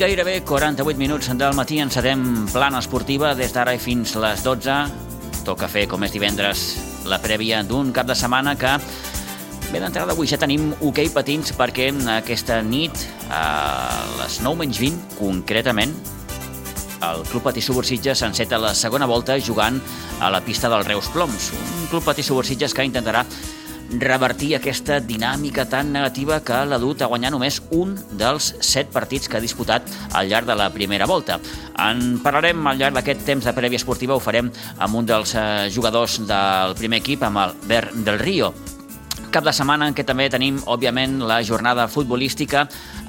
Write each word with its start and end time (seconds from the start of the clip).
Gairebé 0.00 0.40
48 0.48 0.96
minuts 0.96 1.26
del 1.36 1.52
matí 1.52 1.76
encetem 1.82 2.22
plana 2.48 2.78
esportiva 2.80 3.34
des 3.36 3.52
d'ara 3.52 3.74
i 3.76 3.80
fins 3.82 4.14
les 4.16 4.40
12. 4.40 4.76
Toca 5.44 5.68
fer, 5.68 5.82
com 5.90 6.00
és 6.06 6.14
divendres, 6.14 6.62
la 7.04 7.18
prèvia 7.20 7.58
d'un 7.68 7.90
cap 7.92 8.08
de 8.08 8.16
setmana 8.16 8.56
que 8.56 8.78
Bé, 9.70 9.78
d'entrada 9.78 10.16
avui 10.16 10.26
ja 10.26 10.38
tenim 10.40 10.72
hoquei 10.80 11.06
okay 11.06 11.12
patins 11.14 11.52
perquè 11.54 11.90
aquesta 12.16 12.56
nit, 12.64 13.04
a 13.30 14.00
les 14.18 14.40
9 14.42 14.58
menys 14.58 14.80
20, 14.80 15.18
concretament, 15.20 15.92
el 17.06 17.22
Club 17.28 17.44
Patí 17.44 17.60
Subursitges 17.62 18.24
s'enceta 18.24 18.58
la 18.58 18.72
segona 18.74 19.06
volta 19.06 19.36
jugant 19.38 19.78
a 20.18 20.32
la 20.32 20.40
pista 20.40 20.72
del 20.72 20.84
Reus 20.88 21.12
Ploms. 21.12 21.52
Un 21.52 21.86
Club 21.92 22.08
Patí 22.08 22.24
Subursitges 22.24 22.74
que 22.74 22.88
intentarà 22.88 23.22
revertir 23.98 24.54
aquesta 24.56 25.00
dinàmica 25.02 25.66
tan 25.68 25.92
negativa 25.92 26.40
que 26.46 26.62
l'ha 26.64 26.78
dut 26.78 27.02
a 27.02 27.08
guanyar 27.10 27.32
només 27.34 27.60
un 27.74 27.96
dels 28.18 28.52
set 28.60 28.92
partits 28.94 29.28
que 29.28 29.38
ha 29.38 29.44
disputat 29.44 29.86
al 30.14 30.30
llarg 30.30 30.46
de 30.46 30.56
la 30.56 30.70
primera 30.70 31.08
volta. 31.10 31.40
En 31.80 32.20
parlarem 32.22 32.66
al 32.66 32.78
llarg 32.78 32.98
d'aquest 32.98 33.24
temps 33.26 33.46
de 33.46 33.56
prèvia 33.56 33.80
esportiva, 33.80 34.14
ho 34.14 34.22
farem 34.22 34.50
amb 34.78 35.00
un 35.00 35.06
dels 35.06 35.34
eh, 35.34 35.70
jugadors 35.74 36.20
del 36.28 36.76
primer 36.78 37.02
equip, 37.02 37.24
amb 37.26 37.44
el 37.46 37.56
Bert 37.66 37.96
del 38.04 38.20
Río. 38.20 38.54
Cap 39.30 39.44
de 39.46 39.52
setmana 39.54 39.86
en 39.86 39.94
què 39.94 40.02
també 40.02 40.24
tenim, 40.26 40.56
òbviament, 40.66 41.20
la 41.22 41.36
jornada 41.46 41.84
futbolística 41.86 42.64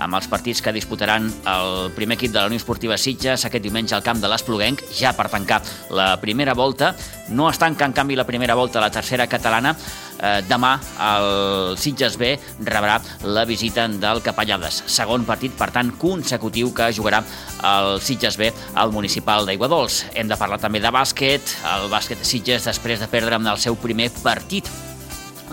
amb 0.05 0.13
els 0.19 0.27
partits 0.29 0.59
que 0.61 0.73
disputaran 0.75 1.25
el 1.49 1.87
primer 1.95 2.13
equip 2.19 2.29
de 2.35 2.37
la 2.37 2.51
Unió 2.51 2.61
Esportiva 2.61 2.93
Sitges 2.93 3.47
aquest 3.47 3.63
diumenge 3.65 3.95
al 3.97 4.03
camp 4.05 4.21
de 4.21 4.29
l'Espluguenc, 4.29 4.83
ja 4.93 5.15
per 5.17 5.31
tancar 5.33 5.63
la 5.89 6.11
primera 6.21 6.53
volta. 6.53 6.91
No 7.33 7.47
es 7.49 7.57
tanca, 7.57 7.87
en 7.89 7.95
canvi, 7.97 8.19
la 8.19 8.27
primera 8.29 8.53
volta 8.53 8.77
a 8.77 8.83
la 8.83 8.91
tercera 8.93 9.25
catalana. 9.25 9.73
Eh, 10.21 10.43
demà 10.45 10.75
el 11.07 11.73
Sitges 11.81 12.19
B 12.21 12.35
rebrà 12.69 12.99
la 13.25 13.47
visita 13.49 13.87
del 13.89 14.21
Capellades. 14.21 14.83
Segon 14.85 15.25
partit, 15.25 15.57
per 15.57 15.71
tant, 15.73 15.89
consecutiu 15.97 16.69
que 16.69 16.91
jugarà 16.93 17.23
el 17.71 17.97
Sitges 17.97 18.37
B 18.37 18.53
al 18.75 18.93
municipal 18.93 19.49
d'Aiguadols. 19.49 20.03
Hem 20.13 20.29
de 20.29 20.37
parlar 20.37 20.61
també 20.61 20.85
de 20.85 20.93
bàsquet. 20.93 21.57
El 21.73 21.89
bàsquet 21.89 22.21
Sitges, 22.21 22.69
després 22.69 23.01
de 23.01 23.09
perdre 23.09 23.41
el 23.41 23.57
seu 23.57 23.73
primer 23.73 24.11
partit 24.21 24.69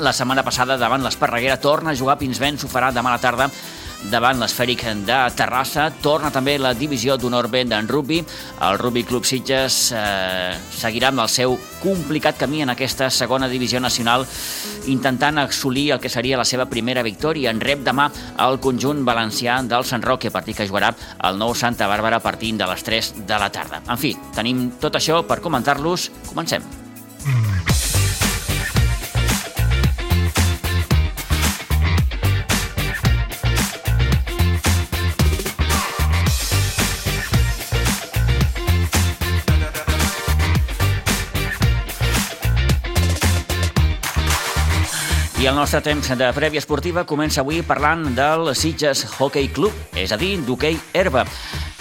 la 0.01 0.13
setmana 0.13 0.45
passada 0.47 0.79
davant 0.79 1.03
l'Esparreguera 1.05 1.59
torna 1.61 1.91
a 1.91 1.99
jugar 1.99 2.19
Pinsbens, 2.19 2.65
ho 2.65 2.71
farà 2.71 2.93
demà 2.95 3.13
a 3.13 3.19
la 3.19 3.23
tarda 3.23 3.51
davant 4.07 4.39
l'Esfèric 4.39 4.85
de 5.07 5.17
Terrassa. 5.37 5.89
Torna 6.03 6.31
també 6.31 6.57
la 6.59 6.75
divisió 6.75 7.17
d'honor 7.19 7.49
ben 7.51 7.69
d'en 7.69 7.89
rugby. 7.89 8.21
El 8.63 8.79
Rugby 8.79 9.03
Club 9.05 9.27
Sitges 9.27 9.91
eh, 9.97 10.55
seguirà 10.79 11.11
amb 11.11 11.25
el 11.25 11.31
seu 11.33 11.57
complicat 11.83 12.39
camí 12.39 12.63
en 12.63 12.71
aquesta 12.71 13.11
segona 13.11 13.49
divisió 13.51 13.81
nacional, 13.81 14.27
intentant 14.87 15.43
assolir 15.43 15.91
el 15.93 16.01
que 16.01 16.13
seria 16.13 16.39
la 16.39 16.47
seva 16.49 16.69
primera 16.71 17.03
victòria. 17.03 17.51
En 17.51 17.61
rep 17.61 17.83
demà 17.87 18.09
el 18.47 18.61
conjunt 18.63 19.05
valencià 19.07 19.61
del 19.67 19.87
Sant 19.89 20.05
Roque, 20.07 20.33
partit 20.35 20.57
que 20.59 20.69
jugarà 20.69 20.95
el 21.29 21.39
nou 21.39 21.55
Santa 21.55 21.91
Bàrbara 21.91 22.23
partint 22.23 22.59
de 22.59 22.71
les 22.71 22.87
3 22.87 23.15
de 23.27 23.43
la 23.43 23.51
tarda. 23.51 23.83
En 23.89 23.99
fi, 23.99 24.15
tenim 24.37 24.69
tot 24.81 24.99
això 24.99 25.25
per 25.27 25.43
comentar-los. 25.43 26.11
Comencem. 26.31 26.63
Mm. 27.27 27.88
I 45.39 45.47
el 45.47 45.55
nostre 45.55 45.79
temps 45.87 46.09
de 46.19 46.29
prèvia 46.35 46.59
esportiva 46.59 47.05
comença 47.07 47.45
avui 47.45 47.61
parlant 47.63 48.01
del 48.17 48.49
Sitges 48.59 49.05
Hockey 49.07 49.47
Club, 49.55 49.71
és 49.95 50.11
a 50.11 50.17
dir, 50.19 50.33
d'hoquei 50.43 50.75
herba, 50.99 51.23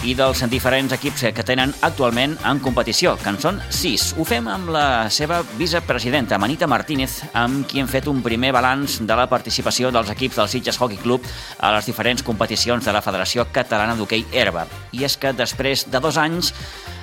i 0.05 0.13
dels 0.13 0.43
diferents 0.51 0.93
equips 0.93 1.23
que 1.33 1.45
tenen 1.45 1.71
actualment 1.81 2.35
en 2.45 2.59
competició, 2.61 3.15
que 3.17 3.31
en 3.33 3.39
són 3.41 3.57
sis. 3.73 4.11
Ho 4.13 4.27
fem 4.29 4.45
amb 4.45 4.69
la 4.75 5.07
seva 5.09 5.39
vicepresidenta, 5.57 6.37
Manita 6.37 6.69
Martínez, 6.69 7.15
amb 7.33 7.65
qui 7.65 7.81
hem 7.81 7.89
fet 7.89 8.05
un 8.11 8.21
primer 8.21 8.51
balanç 8.53 8.99
de 9.01 9.17
la 9.17 9.25
participació 9.31 9.89
dels 9.89 10.11
equips 10.13 10.37
del 10.37 10.51
Sitges 10.53 10.77
Hockey 10.77 11.01
Club 11.01 11.25
a 11.57 11.71
les 11.73 11.89
diferents 11.89 12.21
competicions 12.21 12.85
de 12.85 12.93
la 12.93 13.01
Federació 13.01 13.47
Catalana 13.55 13.97
d'Hoquei 13.97 14.27
Herba. 14.37 14.67
I 14.93 15.09
és 15.09 15.17
que 15.17 15.33
després 15.33 15.87
de 15.89 16.03
dos 16.03 16.21
anys, 16.21 16.53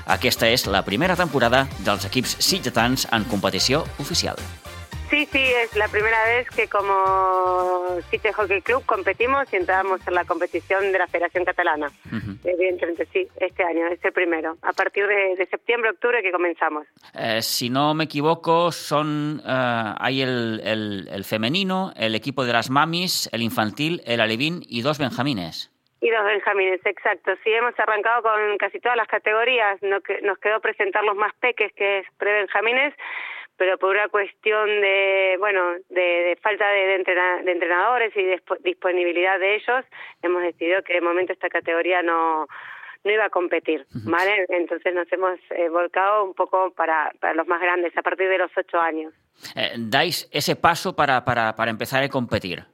aquesta 0.07 0.47
és 0.47 0.69
la 0.71 0.85
primera 0.87 1.19
temporada 1.19 1.65
dels 1.83 2.07
equips 2.07 2.39
sitgetans 2.39 3.09
en 3.11 3.27
competició 3.27 3.83
oficial. 3.99 4.39
Sí, 5.15 5.27
sí, 5.27 5.45
es 5.63 5.77
la 5.77 5.87
primera 5.87 6.25
vez 6.25 6.51
que 6.51 6.67
como 6.67 8.01
City 8.11 8.33
Hockey 8.33 8.61
Club 8.63 8.85
competimos 8.85 9.45
y 9.53 9.57
entramos 9.57 10.05
en 10.09 10.15
la 10.15 10.25
competición 10.25 10.91
de 10.91 10.99
la 10.99 11.07
Federación 11.07 11.45
Catalana. 11.45 11.87
Evidentemente, 12.43 13.07
sí, 13.13 13.29
este 13.37 13.63
año, 13.63 13.87
es 13.87 14.05
el 14.05 14.13
primero. 14.13 14.57
A 14.63 14.73
partir 14.73 15.07
de, 15.07 15.37
de 15.37 15.47
septiembre, 15.47 15.91
octubre 15.91 16.21
que 16.21 16.33
comenzamos. 16.33 16.89
Eh, 17.17 17.43
si 17.43 17.71
no 17.71 17.95
me 17.95 18.05
equivoco, 18.05 18.73
son 18.73 19.41
eh, 19.47 19.95
hay 20.01 20.23
el, 20.23 20.61
el, 20.65 21.09
el, 21.09 21.23
femenino, 21.23 21.93
el 21.97 22.17
equipo 22.17 22.45
de 22.45 22.53
las 22.53 22.69
mamis, 22.69 23.31
el 23.33 23.43
infantil, 23.43 24.03
el 24.07 24.21
alevín 24.21 24.65
y 24.67 24.83
dos 24.83 24.99
benjamines. 24.99 25.71
Y 26.01 26.11
dos 26.11 26.25
benjamines, 26.25 26.85
exacto. 26.85 27.31
Sí, 27.45 27.53
hemos 27.53 27.79
arrancado 27.79 28.23
con 28.23 28.59
casi 28.59 28.81
todas 28.81 28.97
las 28.97 29.07
categorías. 29.07 29.81
Nos 29.81 30.39
quedó 30.39 30.61
presentar 30.61 31.05
los 31.05 31.15
más 31.15 31.33
peques, 31.37 31.73
que 31.75 32.01
es 32.01 32.07
pre-benjamines, 32.19 32.95
pero 33.57 33.79
por 33.79 33.91
una 33.91 34.09
cuestión 34.09 34.67
de, 34.81 35.37
bueno, 35.39 35.75
de, 35.89 36.01
de 36.01 36.39
falta 36.43 36.69
de, 36.69 36.87
de, 36.87 36.95
entrena, 36.97 37.43
de, 37.43 37.53
entrenadores 37.53 38.17
y 38.17 38.23
de 38.23 38.43
disponibilidad 38.65 39.39
de 39.39 39.57
ellos, 39.57 39.85
hemos 40.23 40.43
decidido 40.43 40.83
que 40.83 40.95
de 40.95 41.01
momento 41.01 41.33
esta 41.33 41.49
categoría 41.49 42.03
no 42.03 42.47
no 43.05 43.13
iba 43.13 43.27
a 43.27 43.31
competir, 43.31 43.87
¿vale? 44.07 44.47
Entonces 44.49 44.95
nos 44.95 45.11
hemos 45.13 45.39
eh, 45.51 45.69
volcado 45.69 46.25
un 46.25 46.33
poco 46.33 46.73
para, 46.73 47.13
para 47.21 47.35
los 47.35 47.47
más 47.47 47.61
grandes, 47.61 47.97
a 47.97 48.03
partir 48.03 48.29
de 48.29 48.39
los 48.39 48.51
ocho 48.57 48.81
años. 48.81 49.13
Eh, 49.55 49.75
¿Dais 49.77 50.29
ese 50.33 50.57
paso 50.57 50.97
para, 50.97 51.23
para, 51.23 51.55
para 51.55 51.71
empezar 51.71 52.03
a 52.03 52.09
competir? 52.09 52.65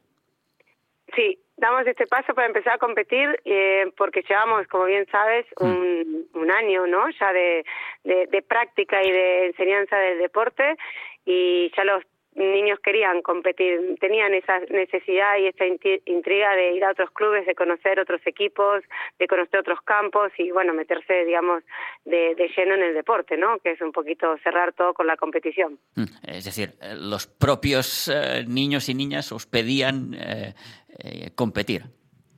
Sí, 1.17 1.37
damos 1.61 1.87
este 1.87 2.07
paso 2.07 2.35
para 2.35 2.47
empezar 2.47 2.75
a 2.75 2.79
competir 2.79 3.39
eh, 3.45 3.93
porque 3.97 4.23
llevamos, 4.29 4.67
como 4.67 4.87
bien 4.87 5.07
sabes, 5.11 5.47
mm. 5.61 5.65
un, 5.65 6.29
un 6.35 6.51
año 6.51 6.87
¿no? 6.87 7.09
ya 7.11 7.33
de, 7.33 7.65
de, 8.03 8.27
de, 8.27 8.43
práctica 8.43 9.03
y 9.03 9.11
de 9.11 9.47
enseñanza 9.47 9.97
del 9.97 10.19
deporte 10.19 10.77
y 11.25 11.71
ya 11.77 11.85
los 11.85 12.03
niños 12.41 12.79
querían 12.81 13.23
competir, 13.23 13.97
tenían 14.01 14.35
esa 14.35 14.61
necesidad 14.71 15.39
y 15.39 15.47
esa 15.47 15.65
intriga 16.07 16.55
de 16.57 16.73
ir 16.73 16.85
a 16.85 16.91
otros 16.93 17.11
clubes, 17.11 17.47
de 17.47 17.55
conocer 17.55 18.01
otros 18.01 18.21
equipos, 18.27 18.83
de 19.19 19.27
conocer 19.27 19.61
otros 19.61 19.81
campos 19.83 20.33
y 20.39 20.51
bueno, 20.51 20.75
meterse, 20.75 21.25
digamos, 21.25 21.63
de, 22.05 22.35
de 22.35 22.51
lleno 22.57 22.75
en 22.75 22.83
el 22.83 22.95
deporte, 22.95 23.37
¿no? 23.37 23.59
Que 23.59 23.73
es 23.73 23.81
un 23.81 23.93
poquito 23.93 24.37
cerrar 24.43 24.73
todo 24.73 24.95
con 24.95 25.07
la 25.07 25.17
competición. 25.17 25.79
Mm, 25.97 26.05
es 26.27 26.45
decir, 26.45 26.71
eh, 26.81 26.95
los 26.97 27.27
propios 27.27 28.09
eh, 28.09 28.45
niños 28.47 28.89
y 28.89 28.95
niñas 28.95 29.31
os 29.33 29.47
pedían 29.47 30.15
eh, 30.15 30.55
eh, 30.99 31.31
competir. 31.35 31.83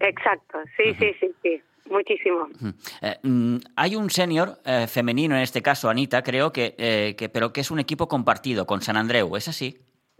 Exacto, 0.01 0.59
sí, 0.77 0.91
uh 0.91 0.93
-huh. 0.93 0.99
sí, 0.99 1.15
sí, 1.21 1.35
sí. 1.43 1.63
Muchísimo. 1.91 2.49
Eh, 3.03 3.17
mm, 3.23 3.57
hay 3.77 3.97
un 3.97 4.09
senior 4.09 4.59
eh, 4.65 4.87
femenino, 4.87 5.35
en 5.35 5.43
este 5.43 5.61
caso 5.63 5.91
Anita, 5.91 6.23
creo 6.23 6.53
que, 6.53 6.75
eh, 6.79 7.15
que, 7.19 7.29
pero 7.29 7.53
que 7.53 7.61
es 7.61 7.71
un 7.71 7.81
equipo 7.81 8.07
compartido 8.09 8.67
con 8.67 8.81
San 8.81 8.97
Andreu, 8.97 9.37
¿es 9.37 9.49
así? 9.49 9.79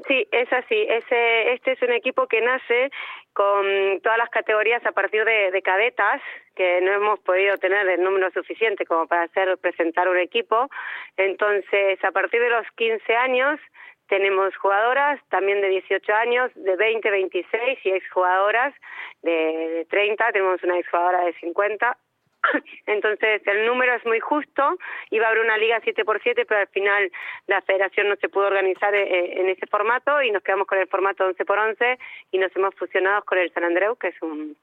Sí, 0.09 0.27
es 0.33 0.53
así. 0.53 0.87
Ese, 0.89 1.53
este 1.53 1.73
es 1.73 1.83
un 1.83 1.93
equipo 1.93 2.27
que 2.27 2.41
nace 2.41 2.91
con 3.33 4.01
todas 4.03 4.19
las 4.19 4.31
categorías 4.31 4.85
a 4.85 4.93
partir 4.93 5.25
de, 5.25 5.51
de 5.51 5.63
cadetas, 5.63 6.21
que 6.55 6.81
no 6.81 6.93
hemos 6.93 7.21
podido 7.21 7.57
tener 7.59 7.89
el 7.89 8.03
número 8.03 8.31
suficiente 8.31 8.85
como 8.85 9.07
para 9.07 9.23
hacer 9.23 9.57
presentar 9.59 10.09
un 10.09 10.19
equipo. 10.19 10.69
Entonces, 11.17 12.03
a 12.05 12.11
partir 12.11 12.41
de 12.41 12.51
los 12.51 12.67
15 12.77 13.17
años, 13.17 13.61
tenemos 14.09 14.55
jugadoras 14.57 15.21
también 15.31 15.61
de 15.63 15.69
18 15.69 16.13
años, 16.15 16.51
de 16.55 16.77
20, 16.77 17.11
26 17.11 17.79
y 17.85 17.91
exjugadoras 17.91 18.75
de 19.23 19.87
30, 19.89 20.33
tenemos 20.33 20.63
una 20.63 20.79
exjugadora 20.79 21.25
de 21.25 21.33
50. 21.35 21.97
Entonces 22.87 23.43
el 23.47 23.67
número 23.67 23.95
es 23.95 24.05
muy 24.05 24.21
justo, 24.21 24.77
iba 25.11 25.27
a 25.27 25.31
haber 25.31 25.45
una 25.45 25.57
liga 25.57 25.81
7x7, 25.81 26.45
pero 26.47 26.61
al 26.61 26.69
final 26.69 27.11
la 27.47 27.63
federación 27.63 28.09
no 28.09 28.17
se 28.17 28.29
pudo 28.29 28.47
organizar 28.47 28.95
eh, 28.95 29.41
en 29.41 29.49
ese 29.49 29.67
formato 29.67 30.23
y 30.23 30.31
nos 30.31 30.43
quedamos 30.43 30.67
con 30.67 30.79
el 30.79 30.89
formato 30.89 31.29
11x11 31.31 31.99
y 32.33 32.39
nos 32.39 32.55
hemos 32.57 32.75
fusionado 32.75 33.23
con 33.25 33.39
el 33.39 33.53
San 33.53 33.65
Andreu, 33.65 33.97
que 33.97 34.09
es 34.09 34.23
un 34.23 34.57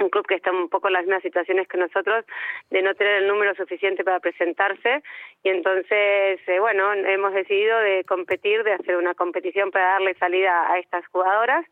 un 0.00 0.10
club 0.10 0.26
que 0.26 0.34
está 0.34 0.50
un 0.50 0.68
poco 0.68 0.88
en 0.88 0.94
las 0.94 1.04
mismas 1.04 1.22
situaciones 1.22 1.68
que 1.68 1.78
nosotros 1.78 2.24
de 2.70 2.82
no 2.82 2.94
tener 2.94 3.22
el 3.22 3.28
número 3.28 3.54
suficiente 3.54 4.04
para 4.04 4.20
presentarse. 4.20 5.02
Y 5.42 5.48
entonces 5.48 6.40
eh, 6.46 6.58
bueno 6.58 6.92
hemos 6.92 7.32
decidido 7.32 7.78
de 7.78 8.04
competir 8.04 8.64
de 8.64 8.72
hacer 8.72 8.96
una 8.96 9.14
competición 9.14 9.70
para 9.70 9.92
darle 9.92 10.14
salida 10.14 10.72
a 10.72 10.78
estas 10.78 11.06
jugadoras 11.08 11.64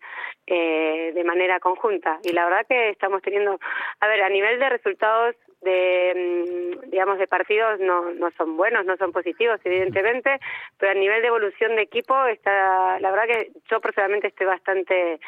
eh, 0.47 1.13
de 1.15 1.25
manera 1.25 1.59
conjunta. 1.61 2.19
Y 2.23 2.33
la 2.33 2.45
verdad 2.45 2.67
que 2.69 2.91
estamos 2.91 3.23
teniendo 3.23 3.59
a 4.01 4.07
ver 4.07 4.23
a 4.23 4.29
nivel 4.29 4.59
de 4.59 4.69
resultados 4.69 5.35
de 5.63 6.77
mm, 6.85 6.91
digamos 6.91 7.19
de 7.19 7.27
partidos 7.27 7.81
no 7.81 8.13
no 8.13 8.31
son 8.33 8.57
buenos 8.57 8.85
no 8.85 8.97
son 8.97 9.13
positivos 9.13 9.61
evidentemente 9.65 10.39
pero 10.79 10.93
a 10.93 10.95
nivel 10.95 11.23
de 11.23 11.29
evolución 11.29 11.77
de 11.77 11.83
equipo 11.83 12.15
está 12.27 12.99
la 13.01 13.11
verdad 13.11 13.27
que 13.27 13.53
yo 13.71 13.81
personalmente 13.81 14.29
estoy 14.29 14.47
bastante 14.47 15.21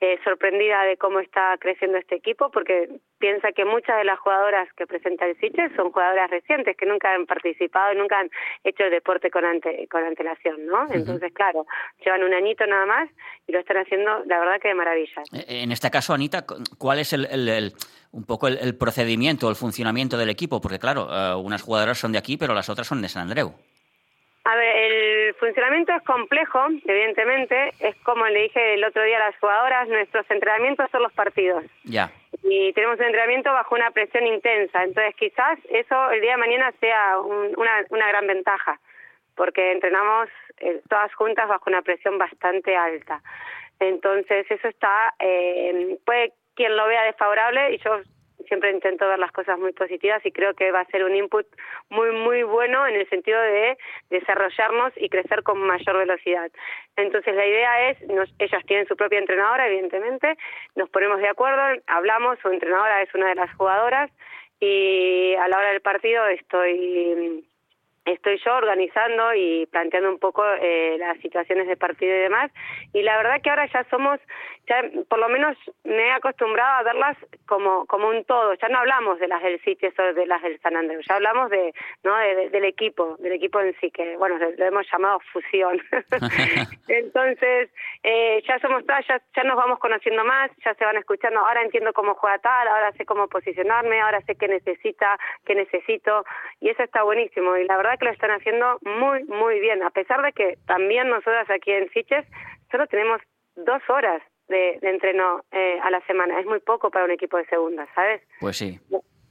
eh, 0.00 0.18
sorprendida 0.24 0.82
de 0.82 0.96
cómo 0.96 1.20
está 1.20 1.56
creciendo 1.58 1.96
este 1.96 2.16
equipo 2.16 2.50
porque 2.50 2.88
piensa 3.18 3.52
que 3.52 3.64
muchas 3.64 3.96
de 3.98 4.04
las 4.04 4.18
jugadoras 4.18 4.68
que 4.76 4.84
presenta 4.84 5.26
el 5.26 5.38
Siches 5.38 5.70
son 5.76 5.92
jugadoras 5.92 6.28
recientes 6.28 6.76
que 6.76 6.86
nunca 6.86 7.14
han 7.14 7.24
participado 7.24 7.92
y 7.92 7.96
nunca 7.96 8.18
han 8.18 8.28
hecho 8.64 8.82
el 8.82 8.90
deporte 8.90 9.30
con 9.30 9.44
ante, 9.44 9.86
con 9.86 10.02
antelación, 10.04 10.66
¿no? 10.66 10.88
Entonces, 10.90 11.32
claro, 11.32 11.66
llevan 12.04 12.24
un 12.24 12.34
añito 12.34 12.66
nada 12.66 12.84
más 12.84 13.08
y 13.46 13.52
lo 13.52 13.60
están 13.60 13.76
haciendo, 13.76 14.24
la 14.24 14.40
verdad 14.40 14.60
que 14.60 14.68
de 14.68 14.74
maravilla. 14.74 15.22
Eh, 15.32 15.62
en 15.62 15.70
este 15.70 15.88
caso, 15.88 16.12
Anita, 16.14 16.44
¿cuál 16.78 16.98
es 16.98 17.12
el, 17.12 17.26
el, 17.26 17.72
un 18.12 18.24
poco 18.24 18.46
el, 18.46 18.76
procedimiento, 18.76 19.48
el 19.48 19.56
funcionamiento 19.56 20.16
del 20.16 20.30
equipo? 20.30 20.60
Porque, 20.60 20.78
claro, 20.78 21.08
uh, 21.08 21.38
unas 21.38 21.62
jugadoras 21.62 21.98
son 21.98 22.12
de 22.12 22.18
aquí, 22.18 22.36
pero 22.36 22.54
las 22.54 22.68
otras 22.68 22.86
son 22.86 23.02
de 23.02 23.08
San 23.08 23.22
Andreu. 23.22 23.54
A 24.44 24.56
ver, 24.56 24.76
el 24.76 25.34
funcionamiento 25.34 25.92
es 25.92 26.02
complejo, 26.02 26.58
evidentemente. 26.84 27.72
Es 27.78 27.94
como 28.02 28.26
le 28.26 28.42
dije 28.42 28.74
el 28.74 28.84
otro 28.84 29.02
día 29.04 29.16
a 29.16 29.30
las 29.30 29.38
jugadoras, 29.38 29.88
nuestros 29.88 30.28
entrenamientos 30.30 30.90
son 30.90 31.02
los 31.02 31.12
partidos. 31.12 31.64
Ya. 31.84 32.10
Y 32.42 32.72
tenemos 32.72 32.98
un 32.98 33.06
entrenamiento 33.06 33.52
bajo 33.52 33.74
una 33.74 33.92
presión 33.92 34.26
intensa. 34.26 34.82
Entonces, 34.82 35.14
quizás 35.14 35.58
eso 35.70 36.10
el 36.10 36.20
día 36.20 36.32
de 36.32 36.38
mañana 36.38 36.72
sea 36.80 37.20
una, 37.20 37.84
una 37.90 38.08
gran 38.08 38.26
ventaja, 38.26 38.80
porque 39.36 39.72
entrenamos 39.72 40.28
eh, 40.58 40.82
todas 40.88 41.14
juntas 41.14 41.48
bajo 41.48 41.70
una 41.70 41.82
presión 41.82 42.18
bastante 42.18 42.76
alta. 42.76 43.22
Entonces, 43.78 44.44
eso 44.50 44.68
está, 44.68 45.14
eh, 45.20 45.98
puede 46.04 46.32
quien 46.62 46.76
lo 46.76 46.86
vea 46.86 47.02
desfavorable, 47.02 47.74
y 47.74 47.78
yo 47.78 48.02
siempre 48.46 48.70
intento 48.70 49.08
ver 49.08 49.18
las 49.18 49.32
cosas 49.32 49.58
muy 49.58 49.72
positivas 49.72 50.24
y 50.24 50.30
creo 50.30 50.54
que 50.54 50.70
va 50.70 50.80
a 50.80 50.86
ser 50.86 51.02
un 51.02 51.16
input 51.16 51.44
muy, 51.88 52.12
muy 52.12 52.44
bueno 52.44 52.86
en 52.86 52.94
el 52.94 53.08
sentido 53.08 53.40
de 53.40 53.76
desarrollarnos 54.10 54.92
y 54.96 55.08
crecer 55.08 55.42
con 55.42 55.58
mayor 55.58 55.98
velocidad. 55.98 56.52
Entonces 56.96 57.34
la 57.34 57.46
idea 57.46 57.90
es, 57.90 58.00
nos, 58.08 58.32
ellas 58.38 58.62
tienen 58.66 58.86
su 58.86 58.94
propia 58.94 59.18
entrenadora, 59.18 59.66
evidentemente, 59.66 60.36
nos 60.76 60.88
ponemos 60.90 61.18
de 61.18 61.28
acuerdo, 61.28 61.82
hablamos, 61.88 62.38
su 62.38 62.48
entrenadora 62.48 63.02
es 63.02 63.12
una 63.12 63.28
de 63.28 63.34
las 63.34 63.52
jugadoras 63.56 64.08
y 64.60 65.34
a 65.34 65.48
la 65.48 65.58
hora 65.58 65.70
del 65.70 65.80
partido 65.80 66.24
estoy 66.28 67.44
estoy 68.04 68.40
yo 68.44 68.54
organizando 68.54 69.34
y 69.34 69.66
planteando 69.66 70.10
un 70.10 70.18
poco 70.18 70.44
eh, 70.60 70.96
las 70.98 71.18
situaciones 71.18 71.66
de 71.68 71.76
partido 71.76 72.14
y 72.14 72.20
demás. 72.20 72.50
Y 72.92 73.02
la 73.02 73.16
verdad 73.16 73.40
que 73.42 73.50
ahora 73.50 73.66
ya 73.72 73.84
somos, 73.90 74.18
ya 74.68 74.82
por 75.08 75.18
lo 75.18 75.28
menos 75.28 75.56
me 75.84 76.08
he 76.08 76.12
acostumbrado 76.12 76.80
a 76.80 76.82
verlas 76.82 77.16
como, 77.46 77.86
como 77.86 78.08
un 78.08 78.24
todo. 78.24 78.54
Ya 78.54 78.68
no 78.68 78.78
hablamos 78.78 79.18
de 79.18 79.28
las 79.28 79.42
del 79.42 79.60
sitio 79.62 79.90
o 79.96 80.14
de 80.14 80.26
las 80.26 80.42
del 80.42 80.60
San 80.60 80.76
Andrés, 80.76 81.04
ya 81.08 81.16
hablamos 81.16 81.50
de, 81.50 81.72
¿no? 82.02 82.16
del 82.16 82.64
equipo, 82.64 83.16
del 83.18 83.32
equipo 83.32 83.60
en 83.60 83.74
sí, 83.80 83.90
que 83.90 84.16
bueno, 84.16 84.38
lo 84.38 84.64
hemos 84.64 84.86
llamado 84.90 85.20
fusión. 85.32 85.80
Entonces, 86.88 87.70
eh, 88.02 88.42
ya 88.46 88.58
somos 88.58 88.84
todas, 88.84 89.06
ya, 89.06 89.20
ya 89.36 89.44
nos 89.44 89.56
vamos 89.56 89.78
conociendo 89.78 90.24
más, 90.24 90.50
ya 90.64 90.74
se 90.74 90.84
van 90.84 90.96
escuchando, 90.96 91.40
ahora 91.40 91.62
entiendo 91.62 91.92
cómo 91.92 92.14
juega 92.14 92.38
tal, 92.38 92.68
ahora 92.68 92.92
sé 92.92 93.04
cómo 93.04 93.28
posicionarme, 93.28 94.00
ahora 94.00 94.20
sé 94.22 94.34
qué 94.34 94.48
necesita, 94.48 95.18
qué 95.44 95.54
necesito, 95.54 96.24
y 96.60 96.70
eso 96.70 96.82
está 96.82 97.02
buenísimo. 97.02 97.56
Y 97.56 97.64
la 97.64 97.76
verdad 97.76 97.91
que 97.96 98.06
lo 98.06 98.12
están 98.12 98.30
haciendo 98.30 98.78
muy, 98.82 99.24
muy 99.24 99.60
bien, 99.60 99.82
a 99.82 99.90
pesar 99.90 100.22
de 100.22 100.32
que 100.32 100.58
también 100.66 101.08
nosotras 101.08 101.48
aquí 101.50 101.72
en 101.72 101.88
Siches 101.90 102.26
solo 102.70 102.86
tenemos 102.86 103.20
dos 103.56 103.82
horas 103.88 104.22
de, 104.48 104.78
entreno 104.82 105.44
eh, 105.50 105.78
a 105.82 105.90
la 105.90 106.00
semana. 106.06 106.38
Es 106.40 106.46
muy 106.46 106.60
poco 106.60 106.90
para 106.90 107.04
un 107.04 107.10
equipo 107.10 107.36
de 107.36 107.46
segunda, 107.46 107.86
¿sabes? 107.94 108.22
Pues 108.40 108.56
sí. 108.56 108.78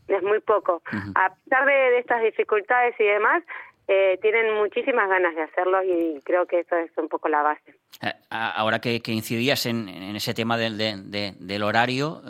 Es 0.08 0.24
muy 0.24 0.40
poco. 0.40 0.82
A 1.16 1.34
pesar 1.36 1.66
de, 1.66 2.00
estas 2.00 2.22
dificultades 2.22 2.96
y 3.00 3.04
demás, 3.04 3.44
eh, 3.88 4.18
tienen 4.22 4.56
muchísimas 4.56 5.08
ganas 5.10 5.36
de 5.36 5.44
hacerlo 5.44 5.84
y 5.84 6.22
creo 6.24 6.46
que 6.46 6.60
eso 6.60 6.76
es 6.76 6.92
un 6.98 7.08
poco 7.08 7.30
la 7.30 7.42
base. 7.42 7.76
Eh, 8.02 8.14
ahora 8.30 8.80
que, 8.80 9.02
incidías 9.08 9.66
en, 9.66 9.88
ese 10.16 10.34
tema 10.34 10.58
del, 10.58 10.78
del 10.78 11.64
horario, 11.64 12.22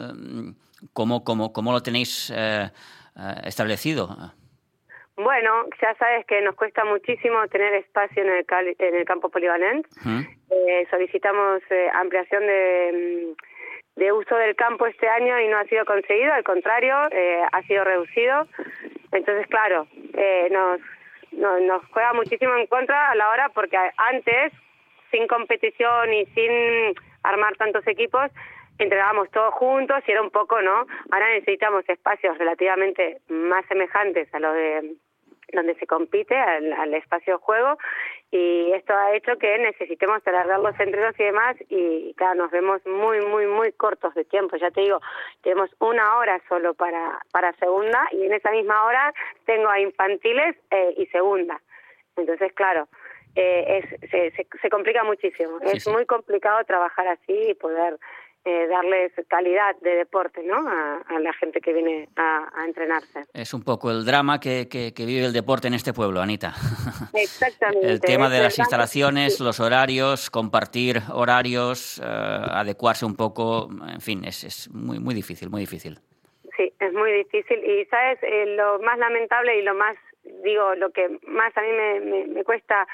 ¿cómo, 0.93 1.23
cómo, 1.23 1.53
cómo 1.53 1.71
lo 1.71 1.81
tenéis 1.81 2.31
establecido? 3.43 4.33
Bueno, 5.17 5.65
ya 5.81 5.93
sabes 5.95 6.25
que 6.25 6.41
nos 6.41 6.55
cuesta 6.55 6.85
muchísimo 6.85 7.47
tener 7.47 7.73
espacio 7.75 8.23
en 8.23 8.29
el, 8.29 8.75
en 8.79 8.95
el 8.95 9.05
campo 9.05 9.29
polivalente. 9.29 9.87
eh, 10.49 10.87
solicitamos 10.89 11.61
eh, 11.69 11.89
ampliación 11.93 12.45
de, 12.45 13.33
mm, 13.35 13.99
de, 13.99 14.11
uso 14.13 14.35
del 14.35 14.55
campo 14.55 14.87
este 14.87 15.07
año 15.07 15.39
y 15.39 15.47
no 15.47 15.57
ha 15.57 15.65
sido 15.65 15.85
conseguido, 15.85 16.33
al 16.33 16.43
contrario, 16.43 16.95
eh, 17.11 17.41
ha 17.51 17.61
sido 17.63 17.83
reducido. 17.83 18.47
Entonces, 19.11 19.47
claro, 19.47 19.87
eh, 20.13 20.49
nos, 20.49 20.79
nos 21.31 21.85
juega 21.87 22.13
muchísimo 22.13 22.55
en 22.55 22.67
contra 22.67 23.11
a 23.11 23.15
la 23.15 23.29
hora 23.29 23.49
porque 23.49 23.77
antes, 23.97 24.53
sin 25.11 25.27
competición 25.27 26.13
y 26.13 26.25
sin 26.27 26.95
armar 27.23 27.55
tantos 27.57 27.85
equipos, 27.87 28.31
entregábamos 28.83 29.29
todos 29.31 29.53
juntos 29.53 30.03
y 30.07 30.11
era 30.11 30.21
un 30.21 30.31
poco, 30.31 30.61
¿no? 30.61 30.85
Ahora 31.11 31.29
necesitamos 31.29 31.87
espacios 31.87 32.37
relativamente 32.37 33.21
más 33.29 33.65
semejantes 33.67 34.33
a 34.33 34.39
los 34.39 34.53
de 34.53 34.95
donde 35.53 35.75
se 35.75 35.87
compite 35.87 36.35
al, 36.35 36.93
espacio 36.93 37.33
de 37.33 37.43
juego 37.43 37.77
y 38.31 38.71
esto 38.71 38.93
ha 38.93 39.13
hecho 39.15 39.37
que 39.37 39.57
necesitemos 39.57 40.25
alargar 40.25 40.59
los 40.59 40.79
entrenos 40.79 41.13
y 41.19 41.23
demás 41.23 41.57
y 41.69 42.13
claro, 42.15 42.35
nos 42.35 42.51
vemos 42.51 42.85
muy, 42.85 43.19
muy, 43.25 43.47
muy 43.47 43.71
cortos 43.73 44.13
de 44.15 44.23
tiempo. 44.23 44.55
Ya 44.57 44.71
te 44.71 44.81
digo, 44.81 45.01
tenemos 45.41 45.69
una 45.79 46.17
hora 46.17 46.41
solo 46.47 46.73
para, 46.73 47.19
para 47.31 47.53
segunda 47.53 48.07
y 48.11 48.25
en 48.25 48.33
esa 48.33 48.51
misma 48.51 48.85
hora 48.85 49.13
tengo 49.45 49.67
a 49.67 49.79
infantiles 49.79 50.55
eh, 50.71 50.93
y 50.97 51.05
segunda. 51.07 51.61
Entonces, 52.15 52.53
claro, 52.53 52.87
eh, 53.35 53.83
es, 53.83 54.11
se, 54.11 54.31
se, 54.61 54.69
complica 54.69 55.03
muchísimo. 55.03 55.59
es 55.61 55.87
muy 55.87 56.05
complicado 56.05 56.63
trabajar 56.65 57.07
así 57.07 57.49
y 57.49 57.53
poder 57.53 57.97
eh, 58.43 58.67
darles 58.67 59.11
calidad 59.27 59.75
de 59.81 59.91
deporte 59.91 60.41
¿no? 60.43 60.55
a, 60.67 61.19
la 61.19 61.33
gente 61.33 61.61
que 61.61 61.73
viene 61.73 62.09
a, 62.15 62.65
entrenarse. 62.65 63.25
Es 63.33 63.53
un 63.53 63.63
poco 63.63 63.91
el 63.91 64.03
drama 64.03 64.39
que, 64.39 64.67
que, 64.67 65.05
vive 65.05 65.25
el 65.25 65.33
deporte 65.33 65.67
en 65.67 65.75
este 65.75 65.93
pueblo, 65.93 66.21
Anita. 66.21 66.53
Exactamente. 67.13 67.88
el 67.88 68.01
tema 68.01 68.29
de 68.29 68.39
las 68.39 68.57
instalaciones, 68.57 69.39
los 69.39 69.60
horarios, 69.60 70.29
compartir 70.29 71.01
horarios, 71.13 72.00
eh, 72.00 72.03
adecuarse 72.03 73.05
un 73.05 73.15
poco, 73.15 73.69
en 73.88 74.01
fin, 74.01 74.25
es, 74.25 74.43
es 74.43 74.69
muy, 74.71 75.00
muy 75.00 75.13
difícil, 75.13 75.50
muy 75.50 75.62
difícil. 75.62 76.00
Sí, 76.57 76.74
es 76.79 76.93
muy 76.93 77.12
difícil. 77.12 77.63
Y, 77.63 77.86
¿sabes? 77.86 78.19
Eh, 78.24 78.55
lo 78.55 78.79
más 78.79 78.98
lamentable 78.98 79.60
y 79.60 79.62
lo 79.62 79.75
más, 79.75 79.95
digo, 80.43 80.75
lo 80.75 80.89
que 80.91 81.19
más 81.27 81.55
a 81.55 81.62
mí 81.62 81.71
me, 81.71 82.25
me, 82.27 82.43
cuesta 82.43 82.88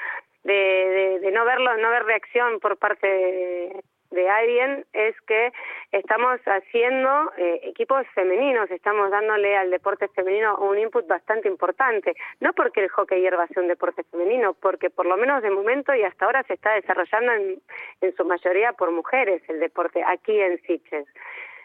de, 0.44 1.18
de, 1.22 1.30
no 1.32 1.44
verlo, 1.44 1.76
no 1.78 1.90
ver 1.90 2.04
reacción 2.04 2.60
por 2.60 2.76
parte 2.76 3.06
de 3.06 3.82
de 4.10 4.28
alguien 4.28 4.86
es 4.92 5.20
que 5.22 5.52
estamos 5.92 6.40
haciendo 6.46 7.32
eh, 7.36 7.60
equipos 7.64 8.06
femeninos, 8.14 8.70
estamos 8.70 9.10
dándole 9.10 9.56
al 9.56 9.70
deporte 9.70 10.08
femenino 10.08 10.56
un 10.58 10.78
input 10.78 11.06
bastante 11.06 11.48
importante, 11.48 12.14
no 12.40 12.52
porque 12.52 12.80
el 12.80 12.88
hockey 12.88 13.20
hierba 13.20 13.46
sea 13.48 13.62
un 13.62 13.68
deporte 13.68 14.04
femenino, 14.04 14.54
porque 14.54 14.90
por 14.90 15.06
lo 15.06 15.16
menos 15.16 15.42
de 15.42 15.50
momento 15.50 15.94
y 15.94 16.02
hasta 16.02 16.24
ahora 16.24 16.42
se 16.44 16.54
está 16.54 16.72
desarrollando 16.72 17.32
en, 17.32 17.62
en 18.00 18.16
su 18.16 18.24
mayoría 18.24 18.72
por 18.72 18.90
mujeres 18.90 19.42
el 19.48 19.60
deporte 19.60 20.02
aquí 20.06 20.40
en 20.40 20.60
Sitges. 20.62 21.06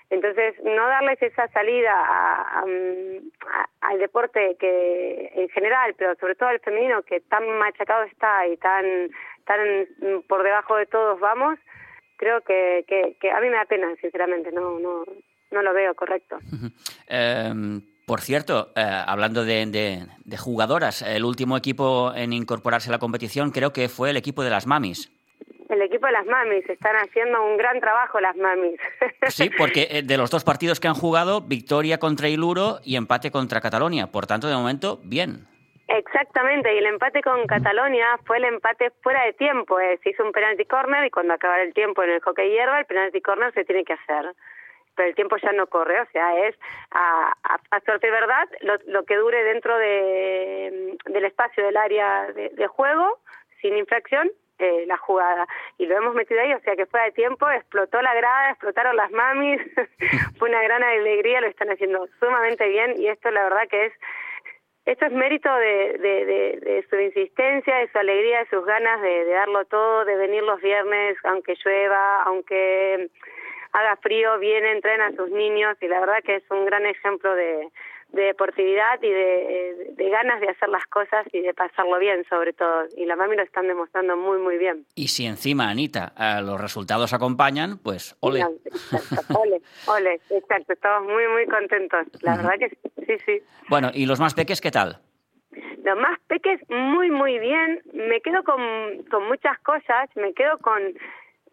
Entonces, 0.10 0.54
no 0.64 0.88
darles 0.88 1.20
esa 1.24 1.48
salida 1.48 1.92
a, 1.96 2.64
al 3.82 4.00
deporte 4.00 4.56
que 4.60 5.32
en 5.34 5.50
general, 5.50 5.96
pero 5.98 6.14
sobre 6.16 6.36
todo 6.36 6.50
al 6.50 6.60
femenino, 6.60 7.02
que 7.02 7.22
tan 7.22 7.50
machacado 7.58 8.04
está 8.04 8.46
y 8.48 8.58
tan, 8.58 9.10
tan 9.46 9.88
por 10.28 10.44
debajo 10.44 10.76
de 10.76 10.86
todos 10.86 11.20
vamos, 11.20 11.58
creo 12.24 12.42
que, 12.42 12.86
que, 13.20 13.32
a 13.32 13.40
mí 13.42 13.50
me 13.50 13.58
da 13.58 13.66
pena, 13.66 13.94
sinceramente, 14.00 14.52
no, 14.52 14.80
no, 14.80 15.04
no 15.52 15.62
lo 15.62 15.74
veo 15.74 15.94
correcto. 15.94 16.38
Em, 17.08 17.82
por 18.06 18.22
cierto, 18.22 18.72
eh, 18.76 18.82
hablando 18.82 19.44
de, 19.44 20.08
de, 20.24 20.38
jugadoras, 20.38 21.02
el 21.02 21.26
último 21.26 21.58
equipo 21.58 22.14
en 22.16 22.32
incorporarse 22.32 22.90
a 22.90 22.94
la 22.94 23.00
competición 23.00 23.52
creo 23.52 23.74
que 23.74 23.90
fue 23.90 24.12
el 24.12 24.18
equipo 24.18 24.44
de 24.44 24.50
las 24.50 24.66
mamis. 24.68 25.12
El 25.70 25.82
equipo 25.82 26.06
de 26.06 26.14
las 26.14 26.26
mamis, 26.26 26.70
están 26.70 26.96
haciendo 26.96 27.44
un 27.44 27.58
gran 27.58 27.80
trabajo 27.82 28.20
las 28.22 28.38
mamis. 28.38 28.80
Sí, 29.28 29.50
porque 29.58 29.88
eh, 29.90 30.04
de 30.04 30.18
los 30.18 30.30
dos 30.30 30.44
partidos 30.44 30.80
que 30.80 30.88
han 30.88 30.94
jugado, 30.94 31.42
victoria 31.42 31.98
contra 31.98 32.30
Iluro 32.30 32.80
y 32.86 32.96
empate 32.96 33.32
contra 33.32 33.60
Catalonia. 33.60 34.08
Por 34.08 34.28
tanto, 34.28 34.48
de 34.48 34.56
momento, 34.56 35.02
bien. 35.04 35.48
Exactamente, 35.88 36.74
y 36.74 36.78
el 36.78 36.86
empate 36.86 37.22
con 37.22 37.46
Catalonia 37.46 38.18
fue 38.26 38.38
el 38.38 38.46
empate 38.46 38.92
fuera 39.02 39.26
de 39.26 39.34
tiempo, 39.34 39.78
se 40.02 40.10
hizo 40.10 40.24
un 40.24 40.32
penalty 40.32 40.66
corner 40.66 41.06
y 41.06 41.12
cuando 41.12 41.34
acaba 41.34 41.62
el 41.62 41.74
tiempo 41.74 42.04
en 42.04 42.12
el 42.12 42.22
hockey 42.22 42.50
hierba, 42.50 42.80
el 42.80 42.86
penalty 42.86 43.22
corner 43.22 43.54
se 43.54 43.66
tiene 43.66 43.84
que 43.84 43.94
hacer. 43.94 44.34
pero 44.96 45.10
el 45.10 45.16
tiempo 45.16 45.36
ya 45.38 45.52
no 45.52 45.68
corre, 45.68 46.00
o 46.00 46.06
sea, 46.12 46.48
es 46.48 46.56
a, 46.92 47.34
a, 47.44 47.80
suerte 47.82 48.10
verdad 48.10 48.48
lo, 48.62 48.76
lo, 48.88 49.04
que 49.04 49.18
dure 49.18 49.44
dentro 49.44 49.78
de, 49.78 50.98
del 51.06 51.26
espacio 51.26 51.66
del 51.66 51.76
área 51.76 52.32
de, 52.32 52.50
de 52.50 52.68
juego, 52.68 53.20
sin 53.60 53.76
infracción, 53.76 54.32
eh, 54.60 54.86
la 54.88 54.98
jugada. 54.98 55.48
Y 55.78 55.86
lo 55.88 55.98
hemos 55.98 56.14
metido 56.14 56.40
ahí, 56.40 56.54
o 56.54 56.60
sea 56.62 56.76
que 56.76 56.86
fuera 56.86 57.06
de 57.06 57.12
tiempo, 57.12 57.50
explotó 57.50 58.02
la 58.02 58.14
grada, 58.14 58.52
explotaron 58.52 58.96
las 58.96 59.12
mamis, 59.12 59.60
fue 60.38 60.50
una 60.50 60.62
gran 60.62 60.84
alegría, 60.84 61.42
lo 61.42 61.48
están 61.48 61.70
haciendo 61.70 62.08
sumamente 62.20 62.68
bien 62.68 62.94
y 62.98 63.08
esto 63.08 63.32
la 63.32 63.44
verdad 63.44 63.68
que 63.70 63.88
es 63.88 63.94
esto 64.86 65.06
es 65.06 65.12
mérito 65.14 65.54
de, 65.56 65.98
de, 65.98 66.26
de, 66.26 66.60
de, 66.62 66.86
su 66.90 67.00
insistencia, 67.00 67.78
de 67.78 67.92
su 67.92 67.98
alegría, 67.98 68.40
de 68.40 68.50
sus 68.50 68.66
ganas 68.66 69.02
de, 69.02 69.26
darlo 69.26 69.64
todo, 69.66 70.04
de 70.04 70.16
venir 70.18 70.44
los 70.44 70.60
viernes, 70.62 71.18
aunque 71.24 71.56
llueva, 71.64 72.24
aunque 72.24 73.10
haga 73.72 73.96
frío, 73.98 74.38
vienen, 74.40 74.82
traen 74.82 75.02
a 75.02 75.12
sus 75.16 75.30
niños 75.30 75.78
y 75.82 75.88
la 75.88 76.00
verdad 76.00 76.22
que 76.24 76.36
es 76.36 76.44
un 76.52 76.66
gran 76.66 76.86
ejemplo 76.86 77.34
de, 77.34 77.70
de 78.14 78.22
deportividad 78.22 79.02
y 79.02 79.10
de, 79.10 79.94
de, 79.98 80.10
ganas 80.10 80.40
de 80.40 80.50
hacer 80.50 80.70
las 80.70 80.86
cosas 80.86 81.26
y 81.34 81.42
de 81.42 81.54
pasarlo 81.54 81.98
bien 82.00 82.24
sobre 82.30 82.54
todo. 82.54 82.86
Y 82.96 83.06
la 83.06 83.16
mami 83.16 83.36
lo 83.36 83.42
están 83.42 83.68
demostrando 83.68 84.16
muy, 84.16 84.38
muy 84.38 84.58
bien. 84.58 84.86
Y 84.96 85.08
si 85.08 85.26
encima, 85.26 85.70
Anita, 85.70 86.14
los 86.42 86.62
resultados 86.62 87.12
acompañan, 87.14 87.80
pues 87.80 88.16
ole. 88.20 88.44
ole, 89.36 89.62
ole, 89.88 90.22
exacto. 90.30 90.74
Estamos 90.74 91.12
muy, 91.12 91.28
muy 91.28 91.48
contentos. 91.48 92.08
La 92.22 92.38
verdad 92.38 92.54
que 92.60 92.70
sí, 93.06 93.18
sí. 93.26 93.42
Bueno, 93.68 93.90
¿y 93.94 94.06
los 94.06 94.20
más 94.20 94.36
peques 94.36 94.62
qué 94.62 94.72
tal? 94.72 95.00
Los 95.84 95.98
más 95.98 96.20
peques 96.28 96.62
muy, 96.70 97.10
muy 97.10 97.40
bien. 97.40 97.82
Me 97.94 98.22
quedo 98.22 98.44
con, 98.44 99.04
con 99.10 99.28
muchas 99.28 99.58
cosas. 99.60 100.10
Me 100.16 100.34
quedo 100.34 100.60
con 100.60 100.94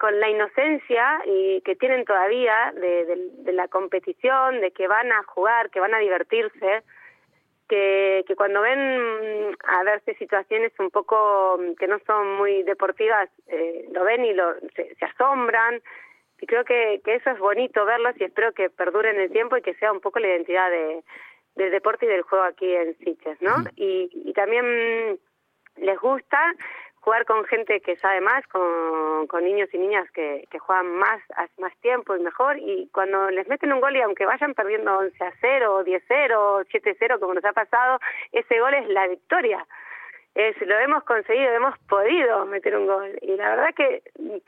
con 0.01 0.19
la 0.19 0.31
inocencia 0.31 1.21
y 1.27 1.61
que 1.61 1.77
tienen 1.77 2.07
todavía 2.07 2.73
de, 2.75 3.05
de, 3.05 3.17
de, 3.45 3.53
la 3.53 3.69
competición, 3.69 4.63
de 4.63 4.71
que 4.71 4.89
van 4.89 5.13
a 5.13 5.23
jugar, 5.25 5.69
que 5.69 5.79
van 5.79 5.93
a 5.93 5.99
divertirse, 5.99 6.83
que, 7.69 8.25
que 8.27 8.35
cuando 8.35 8.63
ven 8.63 9.55
a 9.69 9.83
verse 9.85 10.15
situaciones 10.15 10.73
un 10.79 10.91
poco 10.91 11.61
que 11.79 11.87
no 11.87 11.99
son 12.07 12.37
muy 12.37 12.63
deportivas, 12.63 13.29
eh, 13.49 13.85
lo 13.93 14.03
ven 14.05 14.25
y 14.25 14.33
lo, 14.33 14.55
se, 14.75 14.95
se 14.95 15.05
asombran. 15.05 15.83
Y 16.41 16.47
creo 16.47 16.65
que, 16.65 17.03
que 17.05 17.17
eso 17.17 17.29
es 17.31 17.39
bonito 17.39 17.85
verlos 17.85 18.15
y 18.19 18.25
espero 18.25 18.53
que 18.53 18.71
perdure 18.71 19.11
en 19.11 19.21
el 19.21 19.31
tiempo 19.31 19.59
y 19.59 19.63
que 19.63 19.75
sea 19.75 19.93
un 19.93 20.01
poco 20.01 20.19
la 20.19 20.29
identidad 20.29 20.71
de, 20.71 21.05
del 21.57 21.71
deporte 21.71 22.07
y 22.07 22.09
del 22.09 22.23
juego 22.23 22.47
aquí 22.47 22.75
en 22.75 22.97
Siches, 23.01 23.41
¿no? 23.43 23.57
Y, 23.77 24.09
y 24.15 24.33
también 24.33 25.21
les 25.77 25.99
gusta 26.01 26.39
jugar 27.01 27.25
con 27.25 27.45
gente 27.45 27.81
que 27.81 27.97
sabe 27.97 28.21
más, 28.21 28.47
con, 28.49 29.27
con 29.27 29.45
niños 29.45 29.69
y 29.73 29.79
niñas 29.79 30.09
que, 30.13 30.47
juegan 30.59 30.95
más, 30.97 31.21
más 31.59 31.77
tiempo 31.81 32.15
y 32.15 32.21
mejor, 32.21 32.59
y 32.59 32.89
cuando 32.93 33.31
les 33.31 33.49
meten 33.49 33.73
un 33.73 33.81
gol 33.81 33.97
y 33.97 34.03
aunque 34.03 34.27
vayan 34.27 34.55
perdiendo 34.55 34.99
11 34.99 35.25
a 35.25 35.33
0, 35.41 35.85
10 35.85 36.03
a 36.03 36.05
0, 36.07 36.63
7 36.71 36.91
a 36.91 36.95
0, 36.99 37.21
como 37.21 37.35
nos 37.35 37.45
ha 37.45 37.53
pasado, 37.53 37.99
ese 38.33 38.61
gol 38.61 38.75
es 38.75 38.89
la 38.89 39.09
victoria. 39.09 39.67
Es, 40.33 40.57
lo 40.61 40.79
hemos 40.79 41.03
conseguido, 41.03 41.51
hemos 41.51 41.77
podido 41.89 42.47
meter 42.47 42.77
un 42.77 42.87
gol. 42.87 43.19
Y 43.21 43.35
la 43.35 43.51
verdad 43.51 43.75
que 43.75 44.03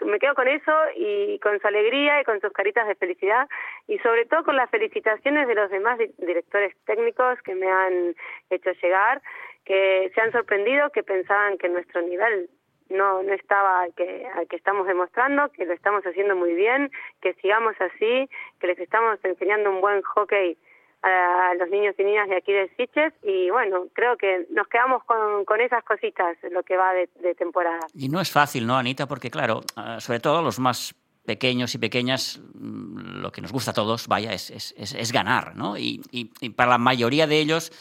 me 0.05 0.21
quedo 0.21 0.35
con 0.35 0.47
eso 0.47 0.73
y 0.95 1.41
con 1.41 1.59
su 1.59 1.67
alegría 1.67 2.21
y 2.21 2.25
con 2.25 2.41
sus 2.41 2.53
caritas 2.53 2.87
de 2.87 2.95
felicidad 2.95 3.49
y 3.89 3.99
sobre 3.99 4.27
todo 4.27 4.45
con 4.45 4.55
las 4.55 4.71
felicitaciones 4.71 5.49
de 5.49 5.57
los 5.57 5.71
demás 5.71 5.99
directores 6.19 6.77
técnicos 6.85 7.43
que 7.43 7.57
me 7.57 7.69
han 7.69 8.15
hecho 8.51 8.71
llegar 8.81 9.21
que 9.65 10.11
se 10.15 10.21
han 10.21 10.33
sorprendido, 10.33 10.91
que 10.91 11.03
pensaban 11.03 11.59
que 11.59 11.69
nuestro 11.69 12.03
nivel 12.03 12.51
no 12.89 13.23
no 13.23 13.33
estaba 13.33 13.83
al 13.83 13.95
que 13.95 14.27
al 14.35 14.47
que 14.49 14.57
estamos 14.57 14.87
demostrando, 14.87 15.49
que 15.51 15.65
lo 15.65 15.73
estamos 15.73 16.05
haciendo 16.05 16.37
muy 16.37 16.55
bien, 16.55 16.91
que 17.21 17.35
sigamos 17.35 17.75
así, 17.81 18.29
que 18.61 18.67
les 18.67 18.79
estamos 18.79 19.19
enseñando 19.25 19.71
un 19.71 19.81
buen 19.81 20.03
hockey 20.03 20.57
a 21.03 21.55
los 21.59 21.69
niños 21.69 21.95
y 21.99 22.05
niñas 22.05 22.29
de 22.29 22.37
aquí 22.37 22.53
de 22.53 22.71
Siches 22.77 23.13
y 23.23 23.51
bueno, 23.51 23.87
creo 23.93 24.17
que 24.17 24.47
nos 24.51 24.69
quedamos 24.69 25.03
con, 25.05 25.45
con 25.45 25.61
esas 25.61 25.83
cositas 25.83 26.37
lo 26.51 26.63
que 26.63 26.77
va 26.77 26.93
de, 26.93 27.35
temporada. 27.35 27.81
Y 27.95 28.09
no 28.09 28.21
es 28.21 28.31
fácil, 28.31 28.67
¿no, 28.67 28.77
Anita? 28.77 29.07
Porque 29.09 29.31
claro, 29.31 29.63
ah, 29.75 29.99
sobre 30.01 30.21
todo 30.21 30.43
los 30.43 30.61
más 30.61 30.95
pequeños 31.27 31.75
y 31.75 31.79
pequeñas, 31.79 32.41
mm, 32.55 33.21
lo 33.21 33.33
que 33.33 33.41
nos 33.41 33.53
gusta 33.53 33.73
a 33.73 33.75
todos, 33.75 34.07
vaya, 34.07 34.33
es, 34.33 34.51
es, 34.51 34.75
es, 34.79 34.95
es 34.95 35.13
ganar, 35.13 35.57
¿no? 35.57 35.77
Y, 35.77 36.01
y, 36.13 36.31
y 36.41 36.51
para 36.51 36.71
la 36.71 36.79
mayoría 36.79 37.27
de 37.27 37.39
ellos 37.39 37.73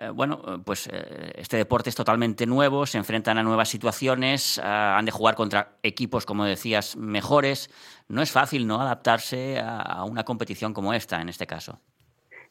eh, 0.00 0.10
bueno, 0.10 0.62
pues 0.64 0.88
eh, 0.88 1.32
este 1.36 1.56
deporte 1.56 1.90
es 1.90 1.96
totalmente 1.96 2.46
nuevo, 2.46 2.86
se 2.86 2.98
enfrentan 2.98 3.38
a 3.38 3.42
nuevas 3.42 3.68
situaciones, 3.68 4.58
han 4.58 5.04
de 5.04 5.10
jugar 5.10 5.34
contra 5.34 5.76
equipos, 5.82 6.26
como 6.26 6.44
decías, 6.44 6.96
mejores. 6.96 7.70
No 8.08 8.22
es 8.22 8.32
fácil, 8.32 8.66
¿no?, 8.66 8.80
adaptarse 8.80 9.58
a, 9.62 10.04
una 10.04 10.24
competición 10.24 10.74
como 10.74 10.92
esta, 10.92 11.20
en 11.20 11.28
este 11.28 11.46
caso. 11.46 11.80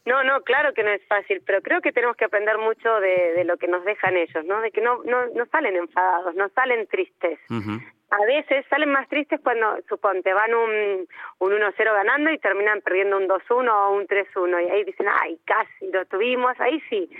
No, 0.04 0.22
no, 0.22 0.42
claro 0.42 0.72
que 0.72 0.84
no 0.84 0.90
es 0.90 1.02
fácil, 1.08 1.42
pero 1.44 1.60
creo 1.62 1.80
que 1.80 1.92
tenemos 1.92 2.16
que 2.16 2.24
aprender 2.24 2.58
mucho 2.58 3.00
de, 3.00 3.32
de 3.32 3.44
lo 3.44 3.56
que 3.56 3.66
nos 3.66 3.84
dejan 3.84 4.16
ellos, 4.16 4.44
¿no? 4.44 4.60
De 4.60 4.70
que 4.70 4.80
no, 4.80 5.02
no, 5.04 5.26
no 5.34 5.46
salen 5.46 5.76
enfadados, 5.76 6.34
no 6.36 6.48
salen 6.50 6.86
tristes. 6.86 7.38
Uh 7.50 7.54
-huh 7.54 7.95
a 8.20 8.26
veces 8.26 8.64
salen 8.70 8.90
más 8.90 9.08
tristes 9.08 9.40
cuando, 9.42 9.78
suponte, 9.88 10.32
van 10.32 10.54
un, 10.54 11.06
un 11.38 11.52
1-0 11.52 11.76
ganando 11.76 12.30
y 12.30 12.38
terminan 12.38 12.80
perdiendo 12.80 13.16
un 13.16 13.28
2-1 13.28 13.68
o 13.70 13.90
un 13.92 14.06
3-1 14.06 14.66
y 14.66 14.70
ahí 14.70 14.84
dicen, 14.84 15.06
ay, 15.08 15.38
casi 15.44 15.90
lo 15.92 16.04
tuvimos, 16.06 16.58
ahí 16.60 16.80
sí, 16.88 17.10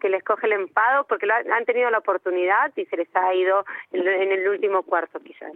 que 0.00 0.08
les 0.08 0.22
coge 0.24 0.46
el 0.46 0.54
enfado 0.54 1.06
porque 1.06 1.26
lo 1.26 1.34
han, 1.34 1.50
han 1.52 1.64
tenido 1.64 1.90
la 1.90 1.98
oportunidad 1.98 2.72
y 2.76 2.86
se 2.86 2.96
les 2.96 3.14
ha 3.16 3.34
ido 3.34 3.64
en, 3.92 4.06
en 4.06 4.32
el 4.32 4.48
último 4.48 4.82
cuarto 4.82 5.20
quizás. 5.20 5.52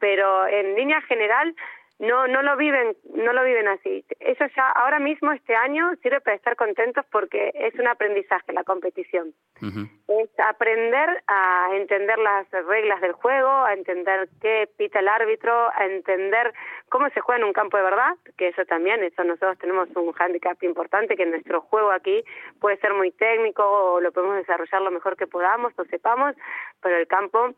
Pero 0.00 0.46
en 0.46 0.74
línea 0.74 1.00
general 1.02 1.54
no 1.98 2.26
no 2.26 2.42
lo 2.42 2.56
viven 2.56 2.94
no 3.14 3.32
lo 3.32 3.42
viven 3.42 3.68
así 3.68 4.04
eso 4.20 4.44
ya 4.54 4.68
ahora 4.70 4.98
mismo 4.98 5.32
este 5.32 5.54
año 5.54 5.94
sirve 6.02 6.20
para 6.20 6.36
estar 6.36 6.54
contentos 6.54 7.06
porque 7.10 7.52
es 7.54 7.74
un 7.76 7.88
aprendizaje 7.88 8.52
la 8.52 8.64
competición 8.64 9.32
uh 9.62 9.66
-huh. 9.66 9.88
es 10.22 10.30
aprender 10.38 11.22
a 11.26 11.68
entender 11.72 12.18
las 12.18 12.50
reglas 12.50 13.00
del 13.00 13.12
juego 13.12 13.48
a 13.48 13.72
entender 13.72 14.28
qué 14.42 14.68
pita 14.76 14.98
el 14.98 15.08
árbitro 15.08 15.52
a 15.74 15.86
entender 15.86 16.52
cómo 16.90 17.08
se 17.10 17.20
juega 17.20 17.40
en 17.40 17.46
un 17.46 17.54
campo 17.54 17.78
de 17.78 17.84
verdad 17.84 18.14
que 18.36 18.48
eso 18.48 18.64
también 18.66 19.02
eso 19.02 19.24
nosotros 19.24 19.58
tenemos 19.58 19.88
un 19.96 20.12
handicap 20.18 20.62
importante 20.62 21.16
que 21.16 21.24
nuestro 21.24 21.62
juego 21.62 21.92
aquí 21.92 22.22
puede 22.60 22.76
ser 22.76 22.92
muy 22.92 23.10
técnico 23.12 23.64
o 23.64 24.00
lo 24.00 24.12
podemos 24.12 24.36
desarrollar 24.36 24.82
lo 24.82 24.90
mejor 24.90 25.16
que 25.16 25.26
podamos 25.26 25.72
o 25.78 25.84
sepamos 25.86 26.36
pero 26.82 26.96
el 26.98 27.06
campo 27.06 27.54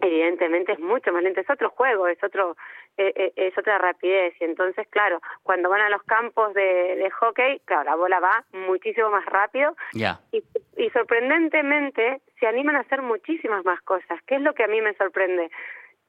evidentemente 0.00 0.72
es 0.72 0.80
mucho 0.80 1.12
más 1.12 1.22
lento, 1.22 1.40
es 1.40 1.50
otro 1.50 1.70
juego, 1.70 2.08
es 2.08 2.22
otro 2.22 2.56
eh, 2.96 3.32
es 3.36 3.56
otra 3.56 3.78
rapidez 3.78 4.34
y 4.40 4.44
entonces 4.44 4.86
claro, 4.88 5.20
cuando 5.42 5.68
van 5.68 5.80
a 5.80 5.90
los 5.90 6.02
campos 6.02 6.52
de, 6.54 6.96
de 6.96 7.10
hockey, 7.10 7.60
claro, 7.64 7.84
la 7.84 7.96
bola 7.96 8.20
va 8.20 8.44
muchísimo 8.52 9.10
más 9.10 9.24
rápido 9.26 9.76
yeah. 9.92 10.20
y, 10.32 10.42
y 10.76 10.90
sorprendentemente 10.90 12.20
se 12.38 12.46
animan 12.46 12.76
a 12.76 12.80
hacer 12.80 13.02
muchísimas 13.02 13.64
más 13.64 13.80
cosas, 13.82 14.20
¿qué 14.26 14.36
es 14.36 14.42
lo 14.42 14.54
que 14.54 14.64
a 14.64 14.68
mí 14.68 14.80
me 14.80 14.94
sorprende? 14.94 15.50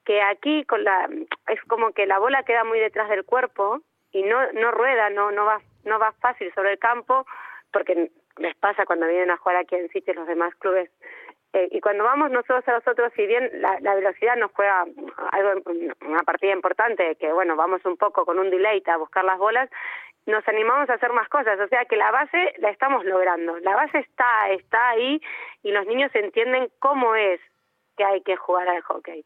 Que 0.05 0.21
aquí 0.21 0.65
con 0.65 0.83
la 0.83 1.07
es 1.47 1.61
como 1.67 1.91
que 1.91 2.05
la 2.07 2.19
bola 2.19 2.43
queda 2.43 2.63
muy 2.63 2.79
detrás 2.79 3.09
del 3.09 3.25
cuerpo 3.25 3.81
y 4.11 4.23
no 4.23 4.51
no 4.53 4.71
rueda, 4.71 5.09
no 5.09 5.31
no 5.31 5.45
va 5.45 5.61
no 5.85 5.99
va 5.99 6.11
fácil 6.13 6.51
sobre 6.53 6.73
el 6.73 6.79
campo 6.79 7.25
porque 7.71 8.11
les 8.37 8.55
pasa 8.55 8.85
cuando 8.85 9.07
vienen 9.07 9.31
a 9.31 9.37
jugar 9.37 9.57
aquí 9.57 9.75
en 9.75 9.89
City 9.89 10.13
los 10.13 10.27
demás 10.27 10.53
clubes 10.55 10.89
eh, 11.53 11.67
y 11.71 11.81
cuando 11.81 12.05
vamos 12.05 12.31
nosotros 12.31 12.65
a 12.67 12.73
los 12.73 12.87
otros, 12.87 13.11
si 13.15 13.27
bien 13.27 13.49
la, 13.55 13.77
la 13.81 13.95
velocidad 13.95 14.37
nos 14.37 14.51
juega 14.51 14.85
algo, 15.31 15.61
una 16.05 16.23
partida 16.23 16.53
importante, 16.53 17.15
que 17.15 17.33
bueno, 17.33 17.55
vamos 17.55 17.83
un 17.85 17.97
poco 17.97 18.25
con 18.25 18.39
un 18.39 18.49
delay 18.49 18.81
a 18.87 18.97
buscar 18.97 19.25
las 19.25 19.37
bolas, 19.37 19.69
nos 20.25 20.47
animamos 20.47 20.89
a 20.89 20.93
hacer 20.93 21.11
más 21.11 21.27
cosas, 21.29 21.59
o 21.59 21.67
sea 21.67 21.85
que 21.85 21.97
la 21.97 22.11
base 22.11 22.53
la 22.59 22.69
estamos 22.69 23.03
logrando, 23.03 23.57
la 23.59 23.75
base 23.75 23.99
está, 23.99 24.49
está 24.51 24.89
ahí 24.89 25.21
y 25.63 25.71
los 25.71 25.85
niños 25.87 26.11
entienden 26.13 26.69
cómo 26.79 27.15
es 27.15 27.41
que 27.97 28.05
hay 28.05 28.21
que 28.21 28.37
jugar 28.37 28.69
al 28.69 28.81
hockey. 28.81 29.25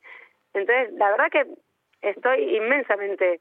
Entonces, 0.54 0.94
la 0.94 1.12
verdad 1.12 1.30
que 1.32 1.46
estoy 2.02 2.56
inmensamente 2.56 3.40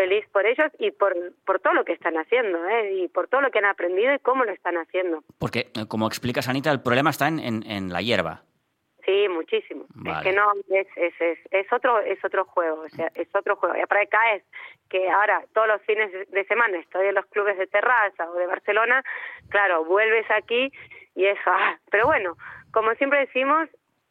feliz 0.00 0.24
por 0.32 0.46
ellos 0.46 0.72
y 0.78 0.92
por, 0.92 1.14
por 1.44 1.60
todo 1.60 1.74
lo 1.74 1.84
que 1.84 1.92
están 1.92 2.16
haciendo, 2.16 2.66
¿eh? 2.68 3.02
y 3.02 3.08
por 3.08 3.28
todo 3.28 3.42
lo 3.42 3.50
que 3.50 3.58
han 3.58 3.66
aprendido 3.66 4.14
y 4.14 4.18
cómo 4.20 4.46
lo 4.46 4.52
están 4.52 4.78
haciendo. 4.78 5.22
Porque, 5.38 5.68
eh, 5.76 5.86
como 5.88 6.06
explicas, 6.06 6.48
Anita, 6.48 6.70
el 6.70 6.80
problema 6.80 7.10
está 7.10 7.28
en, 7.28 7.38
en, 7.38 7.62
en 7.64 7.92
la 7.92 8.00
hierba. 8.00 8.42
Sí, 9.04 9.28
muchísimo. 9.28 9.84
Vale. 9.94 10.16
Es 10.16 10.24
que 10.24 10.32
no, 10.32 10.52
es, 10.70 10.86
es, 10.96 11.20
es, 11.20 11.38
es, 11.50 11.72
otro 11.72 12.00
es 12.00 12.24
otro 12.24 12.46
juego, 12.46 12.80
o 12.80 12.88
sea, 12.88 13.10
es 13.14 13.28
otro 13.34 13.56
juego. 13.56 13.76
Y 13.76 13.84
para 13.86 14.02
acá 14.02 14.34
es 14.36 14.42
que 14.88 15.10
ahora 15.10 15.44
todos 15.52 15.68
los 15.68 15.82
fines 15.82 16.10
de 16.30 16.44
semana 16.44 16.78
estoy 16.78 17.08
en 17.08 17.16
los 17.16 17.26
clubes 17.26 17.58
de 17.58 17.66
terraza 17.66 18.30
o 18.30 18.34
de 18.34 18.46
Barcelona, 18.46 19.02
claro, 19.50 19.84
vuelves 19.84 20.30
aquí 20.30 20.72
y 21.14 21.26
eso, 21.26 21.50
ah, 21.50 21.78
pero 21.90 22.06
bueno, 22.06 22.36
como 22.72 22.94
siempre 22.94 23.20
decimos, 23.20 23.68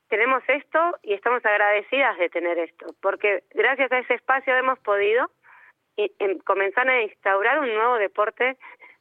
tenemos 0.08 0.44
esto 0.48 0.98
y 1.02 1.14
estamos 1.14 1.44
agradecidas 1.46 2.18
de 2.20 2.30
tener 2.30 2.60
esto, 2.60 2.88
porque 3.02 3.44
gracias 3.56 3.92
a 3.92 4.00
ese 4.00 4.16
espacio 4.16 4.56
hemos 4.56 4.78
podido 4.80 5.30
en, 6.20 6.40
comenzar 6.40 6.90
a 6.90 7.02
instaurar 7.04 7.60
un 7.60 7.74
nuevo 7.74 7.96
deporte 7.98 8.58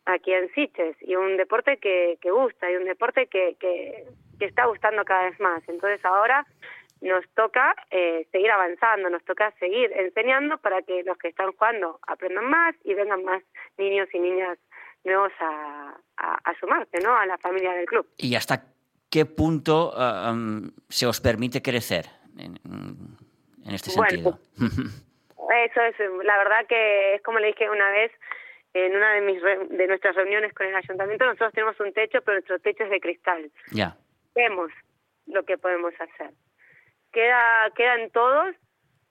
aquí 0.07 0.33
en 0.33 0.53
Siches 0.55 0.97
y 1.01 1.17
un 1.17 1.37
deporte 1.37 1.77
que, 1.79 2.19
que 2.21 2.31
gusta 2.31 2.71
y 2.71 2.77
un 2.77 2.85
deporte 2.85 3.27
que, 3.27 3.57
que, 3.61 4.07
que 4.39 4.45
está 4.47 4.67
gustando 4.67 5.05
cada 5.05 5.25
vez 5.25 5.39
más. 5.41 5.63
Entonces 5.69 6.03
ahora 6.05 6.47
nos 7.01 7.25
toca 7.35 7.77
eh, 7.91 8.27
seguir 8.33 8.51
avanzando, 8.51 9.11
nos 9.11 9.25
toca 9.25 9.53
seguir 9.59 9.93
enseñando 9.93 10.59
para 10.59 10.83
que 10.83 11.03
los 11.05 11.17
que 11.19 11.29
están 11.29 11.53
jugando 11.53 12.01
aprendan 12.07 12.47
más 12.47 12.75
y 12.85 12.95
vengan 12.95 13.23
más 13.25 13.43
niños 13.77 14.09
y 14.13 14.19
niñas 14.19 14.59
nuevos 15.05 15.33
a, 15.41 15.95
a, 16.17 16.55
sumarse 16.59 16.99
¿no? 17.03 17.15
a 17.15 17.25
la 17.27 17.39
familia 17.39 17.73
del 17.73 17.87
club. 17.87 18.07
¿Y 18.17 18.35
hasta 18.35 18.65
qué 19.11 19.27
punto 19.27 19.93
uh, 19.97 20.31
um, 20.31 20.71
se 20.89 21.07
os 21.07 21.21
permite 21.21 21.63
crecer 21.63 22.07
en, 22.37 22.59
en 23.65 23.75
este 23.75 23.91
sentido? 23.91 24.39
Eso 25.49 25.81
es, 25.81 25.95
la 26.25 26.39
verdad 26.39 26.67
que 26.67 27.15
es 27.15 27.23
como 27.23 27.39
le 27.39 27.49
dije 27.49 27.71
una 27.71 27.91
vez, 27.91 28.13
en 28.75 28.95
una 28.95 29.15
de 29.15 29.21
mis 29.23 29.43
de 29.43 29.87
nuestras 29.87 30.15
reuniones 30.15 30.53
con 30.53 30.67
el 30.67 30.75
ayuntamiento, 30.75 31.25
nosotros 31.25 31.53
tenemos 31.53 31.81
un 31.81 31.93
techo, 31.93 32.21
pero 32.23 32.37
nuestro 32.37 32.59
techo 32.59 32.85
es 32.85 32.91
de 32.91 33.01
cristal. 33.01 33.51
Ya. 33.73 33.97
Vemos 34.35 34.71
lo 35.27 35.43
que 35.45 35.57
podemos 35.57 35.95
hacer 35.99 36.33
queda, 37.13 37.71
quedan 37.75 38.11
todos, 38.11 38.55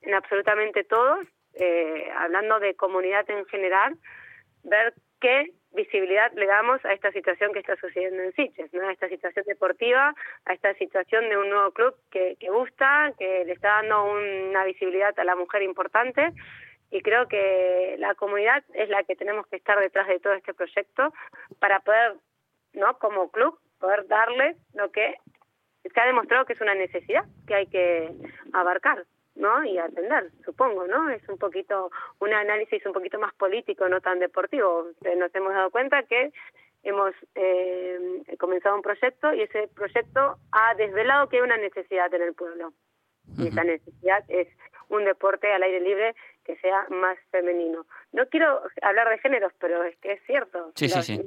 en 0.02 0.14
absolutamente 0.14 0.84
todos, 0.84 1.26
eh, 1.54 2.10
hablando 2.16 2.60
de 2.60 2.76
comunidad 2.76 3.30
en 3.30 3.46
general, 3.48 3.98
ver 4.64 4.94
qué 5.20 5.52
visibilidad 5.74 6.32
le 6.34 6.46
damos 6.46 6.84
a 6.86 6.94
esta 6.94 7.12
situación 7.12 7.54
que 7.54 7.60
está 7.60 7.76
sucediendo 7.76 8.24
en 8.24 8.34
Sitges, 8.34 8.74
¿no? 8.74 8.88
a 8.88 8.92
esta 8.92 9.10
situación 9.10 9.46
deportiva, 9.46 10.16
a 10.46 10.54
esta 10.54 10.74
situación 10.76 11.30
de 11.30 11.38
un 11.38 11.50
nuevo 11.50 11.72
club 11.72 11.96
que, 12.10 12.36
que 12.40 12.50
gusta, 12.50 13.14
que 13.18 13.46
le 13.46 13.54
está 13.54 13.82
dando 13.82 14.06
una 14.06 14.64
visibilidad 14.66 15.18
a 15.20 15.24
la 15.24 15.36
mujer 15.36 15.62
importante 15.64 16.34
y 16.90 17.02
creo 17.02 17.28
que 17.28 17.96
la 18.00 18.16
comunidad 18.16 18.64
es 18.74 18.90
la 18.90 19.04
que 19.04 19.16
tenemos 19.16 19.46
que 19.48 19.58
estar 19.58 19.80
detrás 19.80 20.08
de 20.08 20.20
todo 20.20 20.34
este 20.34 20.54
proyecto 20.54 21.14
para 21.60 21.80
poder, 21.82 22.16
¿no? 22.74 22.98
como 22.98 23.30
club, 23.30 23.60
poder 23.80 24.08
darle 24.08 24.56
lo 24.74 24.92
que 24.92 25.16
se 25.84 26.00
ha 26.00 26.06
demostrado 26.06 26.46
que 26.46 26.54
es 26.54 26.62
una 26.62 26.76
necesidad 26.76 27.26
que 27.46 27.56
hay 27.56 27.68
que 27.68 28.12
abarcar. 28.54 29.06
¿No? 29.38 29.64
y 29.64 29.78
atender, 29.78 30.32
supongo, 30.44 30.88
¿no? 30.88 31.10
Es 31.10 31.28
un 31.30 31.38
poquito 31.38 31.92
un 32.20 32.34
análisis 32.34 32.86
un 32.86 32.94
poquito 32.94 33.20
más 33.20 33.34
político, 33.36 33.88
no 33.88 34.02
tan 34.02 34.20
deportivo. 34.20 34.88
Nos 35.18 35.34
hemos 35.36 35.54
dado 35.54 35.70
cuenta 35.72 36.04
que 36.04 36.32
hemos 36.84 37.14
eh, 37.36 38.24
comenzado 38.40 38.76
un 38.76 38.82
proyecto 38.82 39.34
y 39.34 39.42
ese 39.42 39.68
proyecto 39.70 40.38
ha 40.52 40.76
desvelado 40.76 41.30
que 41.30 41.38
hay 41.38 41.44
una 41.44 41.58
necesidad 41.58 42.14
en 42.14 42.22
el 42.22 42.34
pueblo. 42.34 42.74
Y 43.38 43.48
esa 43.50 43.64
necesidad 43.64 44.24
es 44.30 44.48
un 44.90 45.04
deporte 45.04 45.52
al 45.52 45.62
aire 45.62 45.82
libre 45.82 46.16
que 46.46 46.56
sea 46.58 46.88
más 46.90 47.18
femenino. 47.30 47.86
No 48.14 48.26
quiero 48.30 48.62
hablar 48.82 49.10
de 49.10 49.20
géneros, 49.20 49.52
pero 49.60 49.84
es 49.84 49.98
que 49.98 50.14
es 50.14 50.22
cierto. 50.26 50.72
Sí, 50.76 50.88
sí, 50.88 51.02
sí. 51.04 51.22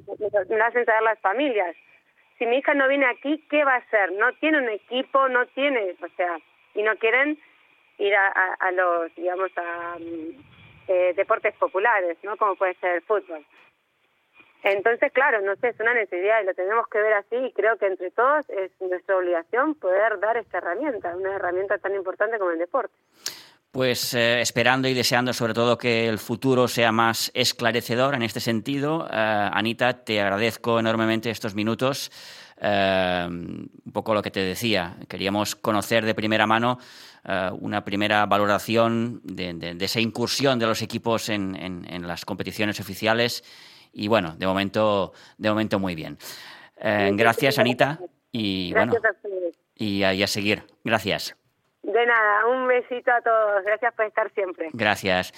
Me 0.48 0.62
hacen 0.62 0.86
saber 0.86 1.02
las 1.02 1.20
familias 1.20 1.76
si 2.40 2.46
mi 2.46 2.56
hija 2.56 2.72
no 2.72 2.88
viene 2.88 3.04
aquí, 3.04 3.44
¿qué 3.50 3.64
va 3.64 3.74
a 3.74 3.84
hacer? 3.84 4.12
No 4.12 4.32
tiene 4.40 4.58
un 4.58 4.70
equipo, 4.70 5.28
no 5.28 5.46
tiene, 5.48 5.94
o 6.02 6.08
sea, 6.16 6.38
y 6.74 6.82
no 6.82 6.96
quieren 6.96 7.38
ir 8.00 8.14
a, 8.14 8.28
a, 8.58 8.72
los, 8.72 9.14
digamos, 9.14 9.50
a 9.56 9.96
mm, 9.98 10.42
eh, 10.88 11.14
deportes 11.16 11.54
populares, 11.56 12.16
¿no? 12.22 12.36
Como 12.36 12.56
puede 12.56 12.74
ser 12.74 12.96
el 12.96 13.02
fútbol. 13.02 13.44
Entonces, 14.62 15.10
claro, 15.12 15.40
no 15.40 15.54
sé, 15.56 15.68
es 15.68 15.80
una 15.80 15.94
necesidad 15.94 16.42
y 16.42 16.46
lo 16.46 16.54
tenemos 16.54 16.86
que 16.88 16.98
ver 16.98 17.14
así 17.14 17.36
y 17.36 17.52
creo 17.52 17.78
que 17.78 17.86
entre 17.86 18.10
todos 18.10 18.48
es 18.50 18.70
nuestra 18.80 19.16
obligación 19.16 19.74
poder 19.74 20.20
dar 20.20 20.36
esta 20.36 20.58
herramienta, 20.58 21.16
una 21.16 21.36
herramienta 21.36 21.78
tan 21.78 21.94
importante 21.94 22.38
como 22.38 22.50
el 22.50 22.58
deporte. 22.58 22.94
Pues 23.70 24.14
eh, 24.14 24.40
esperando 24.40 24.88
y 24.88 24.94
deseando 24.94 25.32
sobre 25.32 25.54
todo 25.54 25.78
que 25.78 26.08
el 26.08 26.18
futuro 26.18 26.66
sea 26.66 26.90
más 26.90 27.30
esclarecedor 27.34 28.14
en 28.14 28.22
este 28.22 28.40
sentido. 28.40 29.06
Eh, 29.06 29.50
Anita, 29.52 30.04
te 30.04 30.20
agradezco 30.20 30.80
enormemente 30.80 31.30
estos 31.30 31.54
minutos. 31.54 32.10
Eh, 32.60 33.26
un 33.28 33.92
poco 33.92 34.14
lo 34.14 34.22
que 34.22 34.30
te 34.30 34.40
decía, 34.40 34.96
queríamos 35.08 35.56
conocer 35.56 36.04
de 36.04 36.14
primera 36.14 36.46
mano 36.46 36.78
una 37.60 37.84
primera 37.84 38.24
valoración 38.24 39.20
de, 39.24 39.76
esa 39.78 40.00
incursión 40.00 40.58
de 40.58 40.66
los 40.66 40.80
equipos 40.80 41.28
en, 41.28 42.06
las 42.06 42.24
competiciones 42.24 42.80
oficiales 42.80 43.44
y 43.92 44.08
bueno, 44.08 44.34
de 44.38 44.46
momento, 44.46 45.12
de 45.36 45.50
momento 45.50 45.78
muy 45.78 45.94
bien. 45.94 46.16
gracias, 46.78 47.58
Anita, 47.58 47.98
y 48.32 48.72
bueno, 48.72 48.94
y 49.74 50.02
a 50.02 50.26
seguir. 50.26 50.62
Gracias. 50.82 51.36
De 51.82 52.06
nada, 52.06 52.46
un 52.46 52.68
besito 52.68 53.10
a 53.10 53.20
todos. 53.22 53.64
Gracias 53.64 53.94
por 53.94 54.04
estar 54.04 54.32
siempre. 54.34 54.68
Gracias. 54.72 55.32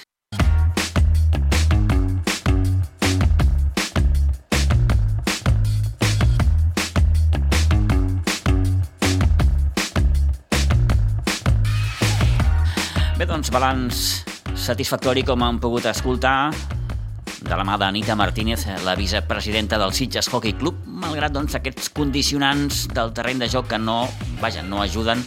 Bé, 13.23 13.29
doncs, 13.31 13.53
balanç 13.55 13.99
satisfactori 14.59 15.23
com 15.23 15.45
han 15.47 15.61
pogut 15.63 15.85
escoltar. 15.87 16.51
De 17.39 17.55
la 17.55 17.63
mà 17.63 17.77
d'Anita 17.79 18.17
Martínez, 18.19 18.65
la 18.83 18.97
vicepresidenta 18.99 19.79
del 19.79 19.95
Sitges 19.95 20.27
Hockey 20.27 20.57
Club, 20.59 20.81
malgrat 21.05 21.31
doncs, 21.31 21.55
aquests 21.55 21.93
condicionants 21.95 22.89
del 22.91 23.15
terreny 23.15 23.39
de 23.45 23.47
joc 23.53 23.69
que 23.71 23.79
no, 23.79 24.09
vaja, 24.43 24.67
no 24.67 24.83
ajuden 24.83 25.23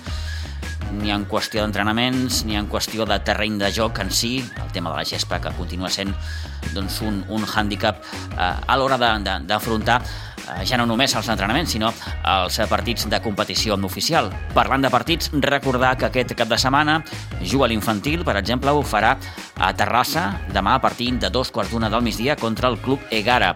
ni 1.00 1.16
en 1.16 1.24
qüestió 1.24 1.64
d'entrenaments, 1.64 2.44
ni 2.44 2.60
en 2.60 2.68
qüestió 2.68 3.08
de 3.08 3.22
terreny 3.24 3.56
de 3.64 3.72
joc 3.72 4.04
en 4.04 4.12
si, 4.12 4.42
el 4.44 4.76
tema 4.76 4.92
de 4.92 5.00
la 5.00 5.08
gespa 5.08 5.40
que 5.40 5.56
continua 5.56 5.88
sent 5.88 6.12
doncs, 6.76 7.00
un, 7.00 7.24
un 7.32 7.48
hàndicap 7.48 8.04
eh, 8.36 8.44
a 8.44 8.76
l'hora 8.76 9.00
d'afrontar 9.00 10.02
ja 10.66 10.78
no 10.78 10.86
només 10.90 11.16
els 11.16 11.30
entrenaments, 11.30 11.72
sinó 11.72 11.92
els 12.24 12.60
partits 12.70 13.08
de 13.10 13.22
competició 13.22 13.78
oficial. 13.86 14.32
Parlant 14.54 14.82
de 14.86 14.92
partits, 14.94 15.32
recordar 15.34 15.96
que 15.98 16.10
aquest 16.10 16.36
cap 16.36 16.50
de 16.50 16.58
setmana 16.58 17.02
juga 17.44 17.68
l'infantil, 17.68 18.24
per 18.26 18.38
exemple, 18.38 18.72
ho 18.72 18.84
farà 18.84 19.16
a 19.58 19.74
Terrassa 19.74 20.42
demà 20.54 20.76
a 20.76 20.84
partir 20.84 21.14
de 21.20 21.30
dos 21.30 21.52
quarts 21.52 21.72
d'una 21.72 21.90
del 21.90 22.06
migdia 22.06 22.36
contra 22.36 22.70
el 22.70 22.80
Club 22.80 23.02
Egara 23.12 23.56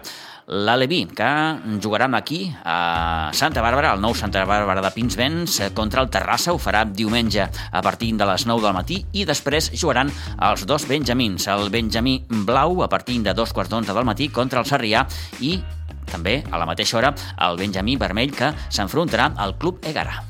l'Aleví, 0.50 1.06
que 1.06 1.78
jugaran 1.80 2.14
aquí 2.14 2.52
a 2.64 3.30
Santa 3.32 3.62
Bàrbara, 3.62 3.92
al 3.92 4.00
nou 4.02 4.16
Santa 4.18 4.42
Bàrbara 4.44 4.82
de 4.82 4.90
Pinsbens, 4.90 5.60
eh, 5.60 5.70
contra 5.72 6.02
el 6.02 6.10
Terrassa, 6.10 6.52
ho 6.52 6.58
farà 6.58 6.84
diumenge 6.84 7.46
a 7.46 7.82
partir 7.82 8.16
de 8.16 8.26
les 8.26 8.46
9 8.46 8.66
del 8.66 8.74
matí 8.74 9.04
i 9.12 9.24
després 9.24 9.70
jugaran 9.70 10.10
els 10.42 10.66
dos 10.66 10.88
Benjamins, 10.88 11.46
el 11.46 11.70
Benjamí 11.70 12.24
Blau 12.28 12.82
a 12.82 12.88
partir 12.88 13.22
de 13.22 13.34
dos 13.34 13.52
quarts 13.52 13.70
d'onze 13.70 13.94
del 13.94 14.04
matí 14.04 14.28
contra 14.28 14.60
el 14.60 14.66
Sarrià 14.66 15.06
i 15.40 15.60
també 16.10 16.40
a 16.50 16.60
la 16.60 16.68
mateixa 16.68 16.98
hora 17.00 17.14
el 17.48 17.60
Benjamí 17.60 17.96
Vermell 18.00 18.34
que 18.34 18.52
s'enfrontarà 18.68 19.32
al 19.36 19.56
Club 19.58 19.86
Egara. 19.86 20.29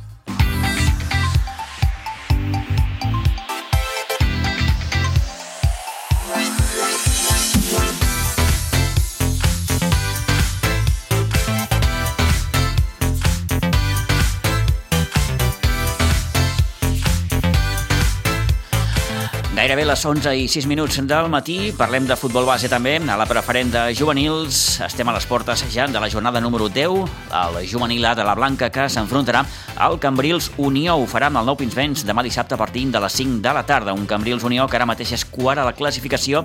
Gairebé 19.71 19.87
les 19.87 20.05
11 20.05 20.31
i 20.35 20.49
6 20.51 20.67
minuts 20.67 20.97
del 21.07 21.29
matí. 21.31 21.71
Parlem 21.79 22.03
de 22.09 22.17
futbol 22.19 22.43
base 22.43 22.67
també, 22.67 22.97
a 22.99 23.15
la 23.15 23.27
preferent 23.31 23.69
de 23.71 23.83
juvenils. 23.95 24.81
Estem 24.83 25.07
a 25.07 25.13
les 25.15 25.29
portes 25.31 25.63
ja 25.71 25.85
de 25.87 26.01
la 26.03 26.09
jornada 26.11 26.41
número 26.43 26.67
10. 26.69 27.07
El 27.31 27.69
juvenil 27.71 28.05
A 28.05 28.17
de 28.19 28.25
la 28.27 28.35
Blanca 28.35 28.67
que 28.75 28.89
s'enfrontarà 28.91 29.45
al 29.79 30.01
Cambrils 30.03 30.51
Unió. 30.59 30.97
Ho 30.99 31.07
farà 31.07 31.31
amb 31.31 31.39
el 31.39 31.47
nou 31.47 31.55
Pinsbens 31.55 32.03
demà 32.03 32.27
dissabte 32.27 32.59
a 32.59 32.59
partir 32.59 32.89
de 32.91 32.99
les 32.99 33.15
5 33.15 33.39
de 33.47 33.55
la 33.55 33.63
tarda. 33.63 33.95
Un 33.95 34.11
Cambrils 34.11 34.43
Unió 34.43 34.67
que 34.67 34.75
ara 34.75 34.91
mateix 34.91 35.13
és 35.15 35.25
quart 35.25 35.63
a 35.63 35.71
la 35.71 35.79
classificació 35.79 36.43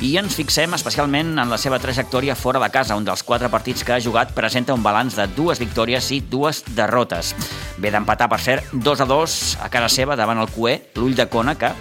i 0.00 0.16
ens 0.16 0.32
fixem 0.32 0.72
especialment 0.72 1.36
en 1.36 1.52
la 1.52 1.60
seva 1.60 1.76
trajectòria 1.78 2.32
fora 2.32 2.64
de 2.64 2.72
casa. 2.72 2.96
Un 2.96 3.04
dels 3.04 3.28
quatre 3.28 3.52
partits 3.52 3.84
que 3.84 3.92
ha 3.92 4.00
jugat 4.00 4.32
presenta 4.32 4.72
un 4.72 4.82
balanç 4.82 5.20
de 5.20 5.28
dues 5.36 5.60
victòries 5.60 6.14
i 6.16 6.24
dues 6.24 6.64
derrotes. 6.72 7.36
Ve 7.76 7.92
d'empatar, 7.92 8.32
per 8.32 8.40
cert, 8.40 8.72
2 8.72 9.04
a 9.04 9.12
2 9.18 9.58
a 9.60 9.68
casa 9.68 9.92
seva 9.92 10.16
davant 10.16 10.40
el 10.40 10.48
Cué, 10.48 10.80
l'Ull 10.96 11.12
de 11.12 11.28
Cona, 11.28 11.58
que 11.60 11.76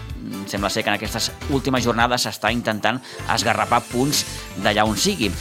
sembla 0.48 0.70
ser 0.70 0.84
que 0.84 0.92
en 0.92 0.98
aquestes 0.98 1.32
últimes 1.50 1.84
jornades 1.84 2.28
s'està 2.28 2.52
intentant 2.54 3.00
esgarrapar 3.34 3.82
punts 3.90 4.24
d'allà 4.64 4.86
on 4.88 4.98
sigui. 4.98 5.32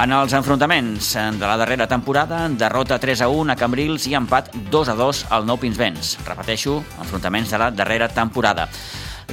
En 0.00 0.12
els 0.16 0.34
enfrontaments 0.38 1.12
de 1.38 1.46
la 1.46 1.56
darrera 1.60 1.86
temporada, 1.88 2.46
derrota 2.48 2.98
3 2.98 3.22
a 3.22 3.28
1 3.28 3.52
a 3.52 3.56
Cambrils 3.60 4.08
i 4.08 4.16
empat 4.18 4.52
2 4.70 4.92
a 4.92 4.98
2 4.98 5.24
al 5.30 5.46
Nou 5.46 5.60
Pinsbens. 5.60 6.18
Repeteixo, 6.26 6.82
enfrontaments 7.00 7.50
de 7.50 7.62
la 7.62 7.70
darrera 7.70 8.08
temporada. 8.08 8.68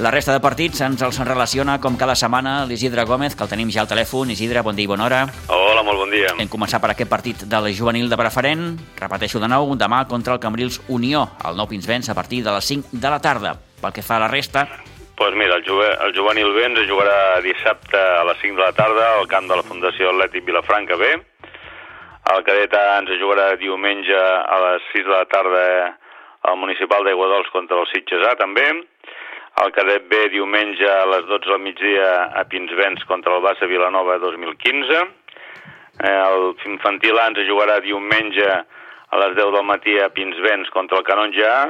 La 0.00 0.10
resta 0.10 0.32
de 0.32 0.40
partits 0.40 0.80
ens 0.80 1.02
els 1.04 1.18
relaciona 1.26 1.74
com 1.76 1.96
cada 2.00 2.14
setmana 2.16 2.62
l'Isidre 2.64 3.02
Gómez, 3.04 3.34
que 3.36 3.44
el 3.44 3.50
tenim 3.50 3.68
ja 3.74 3.82
al 3.82 3.90
telèfon. 3.90 4.30
Isidre, 4.32 4.62
bon 4.64 4.76
dia 4.78 4.86
i 4.86 4.88
bona 4.88 5.04
hora. 5.04 5.18
Hola, 5.52 5.82
molt 5.84 6.00
bon 6.00 6.14
dia. 6.14 6.30
Hem 6.40 6.48
començat 6.48 6.80
per 6.80 6.94
aquest 6.94 7.10
partit 7.10 7.42
de 7.44 7.60
la 7.60 7.72
juvenil 7.74 8.08
de 8.08 8.16
preferent. 8.16 8.62
Repeteixo 8.96 9.42
de 9.42 9.50
nou, 9.52 9.74
demà 9.76 10.06
contra 10.08 10.38
el 10.38 10.40
Cambrils 10.40 10.80
Unió, 10.88 11.26
al 11.44 11.58
Nou 11.58 11.68
Pinsbens, 11.68 12.08
a 12.08 12.16
partir 12.16 12.40
de 12.46 12.54
les 12.54 12.70
5 12.72 12.96
de 12.96 13.12
la 13.12 13.20
tarda. 13.20 13.58
Pel 13.80 13.92
que 13.92 14.04
fa 14.06 14.16
a 14.16 14.24
la 14.24 14.32
resta, 14.32 14.64
pues 15.20 15.34
mira, 15.34 15.56
el, 15.56 15.68
juve, 15.68 15.86
el 16.00 16.16
juvenil 16.16 16.54
B 16.56 16.62
ens 16.64 16.86
jugarà 16.88 17.42
dissabte 17.44 17.98
a 18.00 18.22
les 18.24 18.38
5 18.40 18.56
de 18.56 18.62
la 18.62 18.72
tarda 18.72 19.18
al 19.18 19.26
camp 19.28 19.50
de 19.50 19.58
la 19.58 19.66
Fundació 19.68 20.08
Atlètic 20.14 20.46
Vilafranca 20.46 20.96
B. 20.96 21.10
El 22.32 22.40
cadet 22.46 22.72
A 22.72 22.96
ens 23.02 23.12
jugarà 23.20 23.50
diumenge 23.60 24.16
a 24.16 24.56
les 24.64 24.88
6 24.94 25.04
de 25.04 25.12
la 25.12 25.28
tarda 25.28 25.62
el 26.48 26.56
municipal 26.56 27.04
d'Aiguadols 27.04 27.52
contra 27.52 27.76
el 27.82 27.90
Sitges 27.92 28.24
A 28.30 28.34
també, 28.40 28.64
el 29.60 29.76
cadet 29.76 30.08
B 30.08 30.24
diumenge 30.32 30.88
a 30.88 31.04
les 31.12 31.28
12 31.28 31.52
del 31.52 31.64
migdia 31.68 32.10
a 32.40 32.48
Pinsbens 32.48 33.04
contra 33.04 33.36
el 33.36 33.44
Bassa 33.44 33.68
Vilanova 33.68 34.16
2015, 34.24 35.06
eh, 36.00 36.16
el 36.16 36.54
infantil 36.72 37.20
A 37.20 37.28
ens 37.28 37.44
jugarà 37.44 37.82
diumenge 37.84 38.48
a 38.48 39.26
les 39.26 39.36
10 39.36 39.52
del 39.52 39.68
matí 39.68 40.00
a 40.00 40.08
Pinsbens 40.16 40.72
contra 40.72 40.96
el 40.96 41.04
Canonja 41.04 41.56
A, 41.58 41.64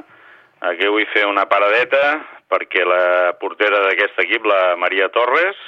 aquí 0.71 0.87
vull 0.87 1.11
fer 1.11 1.27
una 1.27 1.51
paradeta 1.51 2.21
perquè 2.51 2.83
la 2.85 3.33
portera 3.41 3.85
d'aquest 3.87 4.19
equip, 4.27 4.47
la 4.47 4.77
Maria 4.77 5.09
Torres, 5.15 5.59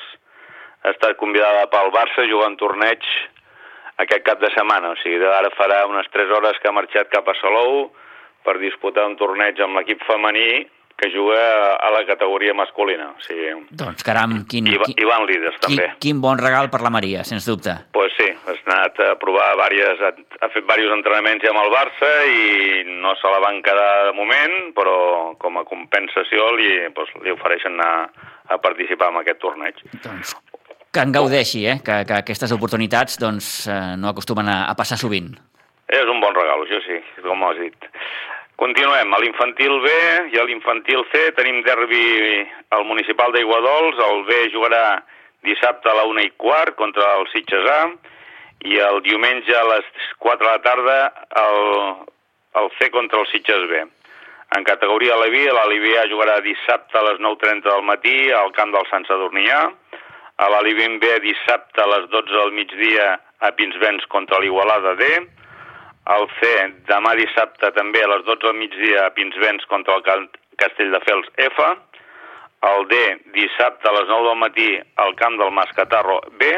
ha 0.82 0.90
estat 0.90 1.16
convidada 1.20 1.68
pel 1.70 1.92
Barça 1.94 2.24
a 2.24 2.28
jugar 2.28 2.50
un 2.50 2.58
torneig 2.58 3.06
aquest 4.02 4.24
cap 4.26 4.40
de 4.42 4.50
setmana. 4.50 4.92
O 4.92 4.98
sigui, 5.02 5.20
ara 5.22 5.52
farà 5.54 5.84
unes 5.86 6.08
3 6.10 6.32
hores 6.34 6.58
que 6.58 6.70
ha 6.70 6.74
marxat 6.74 7.10
cap 7.12 7.28
a 7.28 7.36
Salou 7.38 7.92
per 8.42 8.58
disputar 8.58 9.06
un 9.06 9.14
torneig 9.20 9.60
amb 9.62 9.78
l'equip 9.78 10.02
femení 10.08 10.64
que 11.02 11.10
juga 11.10 11.74
a 11.74 11.90
la 11.90 12.06
categoria 12.06 12.54
masculina. 12.54 13.08
O 13.10 13.20
sigui, 13.26 13.50
Doncs 13.74 14.04
caram, 14.06 14.36
quin, 14.46 14.68
i, 14.70 14.76
quin, 14.78 14.94
i 15.02 15.08
van 15.08 15.26
líders, 15.26 15.56
quin, 15.58 15.74
també. 15.74 15.88
quin 15.98 16.20
bon 16.22 16.38
regal 16.38 16.70
per 16.70 16.78
la 16.84 16.92
Maria, 16.94 17.24
sens 17.26 17.48
dubte. 17.48 17.74
Pues 17.96 18.14
sí, 18.14 18.28
has 18.30 18.62
anat 18.70 19.00
a 19.02 19.08
provar 19.18 19.48
diverses, 19.56 20.04
ha, 20.06 20.50
fet 20.54 20.62
diversos 20.62 20.94
entrenaments 20.94 21.42
ja 21.42 21.50
amb 21.50 21.64
el 21.64 21.74
Barça 21.74 22.12
i 22.30 22.86
no 23.02 23.16
se 23.18 23.34
la 23.34 23.42
van 23.42 23.58
quedar 23.66 23.90
de 24.12 24.14
moment, 24.20 24.56
però 24.78 24.96
com 25.42 25.58
a 25.58 25.66
compensació 25.66 26.52
li, 26.54 26.70
pues, 26.94 27.10
li 27.26 27.34
ofereixen 27.34 27.74
anar 27.80 28.06
a 28.46 28.62
participar 28.62 29.10
en 29.10 29.22
aquest 29.24 29.42
torneig. 29.42 29.82
Doncs 30.06 30.36
que 30.92 31.00
en 31.00 31.12
gaudeixi, 31.14 31.64
eh? 31.66 31.78
que, 31.80 32.02
que 32.04 32.18
aquestes 32.20 32.52
oportunitats 32.52 33.16
doncs, 33.18 33.46
eh, 33.64 33.96
no 33.96 34.10
acostumen 34.12 34.50
a, 34.52 34.58
a 34.68 34.74
passar 34.76 34.98
sovint. 35.00 35.32
És 35.88 36.08
un 36.08 36.20
bon 36.20 36.36
regal, 36.36 36.62
això 36.62 36.78
sí, 36.84 36.98
com 37.24 37.42
has 37.48 37.58
dit. 37.58 37.88
Continuem, 38.60 39.12
a 39.12 39.18
l'infantil 39.18 39.78
B 39.80 39.92
i 40.34 40.38
a 40.38 40.44
l'infantil 40.44 41.02
C 41.10 41.30
tenim 41.36 41.62
derbi 41.66 42.42
al 42.76 42.84
municipal 42.84 43.32
d'Aiguadols, 43.32 43.98
el 44.08 44.22
B 44.28 44.40
jugarà 44.52 45.02
dissabte 45.42 45.90
a 45.90 45.96
la 45.96 46.04
una 46.06 46.22
i 46.22 46.30
quart 46.36 46.76
contra 46.76 47.16
el 47.18 47.26
Sitges 47.32 47.66
A. 47.68 47.80
I 48.62 48.78
el 48.78 49.00
diumenge 49.02 49.56
a 49.58 49.64
les 49.72 49.88
4 50.22 50.46
de 50.46 50.52
la 50.52 50.60
tarda 50.62 50.98
el, 51.42 51.58
el 52.60 52.70
C 52.78 52.92
contra 52.94 53.18
el 53.18 53.26
Sitges 53.32 53.66
B. 53.70 53.82
En 54.52 54.64
categoria 54.68 55.16
Levi, 55.16 55.46
l'Alivi 55.48 55.96
A 55.96 56.04
jugarà 56.10 56.38
dissabte 56.44 56.98
a 56.98 57.06
les 57.08 57.20
9.30 57.24 57.64
del 57.66 57.84
matí 57.88 58.16
al 58.36 58.52
camp 58.52 58.74
del 58.74 58.84
Sant 58.90 59.08
Sadurnià, 59.08 59.62
a. 60.36 60.48
l'Alivim 60.52 60.98
B 61.00 61.08
dissabte 61.24 61.80
a 61.80 61.88
les 61.88 62.10
12 62.12 62.36
del 62.36 62.52
migdia 62.52 63.14
a 63.40 63.50
Pinsbens 63.56 64.04
contra 64.12 64.38
l'Igualada 64.44 64.94
D, 65.00 65.08
el 66.10 66.26
C 66.40 66.50
demà 66.88 67.14
dissabte 67.14 67.70
també 67.76 68.02
a 68.02 68.10
les 68.10 68.24
12 68.26 68.42
del 68.42 68.58
migdia 68.58 69.06
a 69.06 69.12
Pinsbens 69.14 69.66
contra 69.70 70.00
el 70.00 70.28
Castelldefels 70.58 71.28
F, 71.46 71.66
el 72.62 72.88
D 72.90 72.98
dissabte 73.34 73.88
a 73.88 73.94
les 73.98 74.08
9 74.08 74.28
del 74.28 74.40
matí 74.40 74.68
al 75.04 75.14
camp 75.18 75.38
del 75.38 75.54
Mascatarro 75.54 76.20
B, 76.38 76.50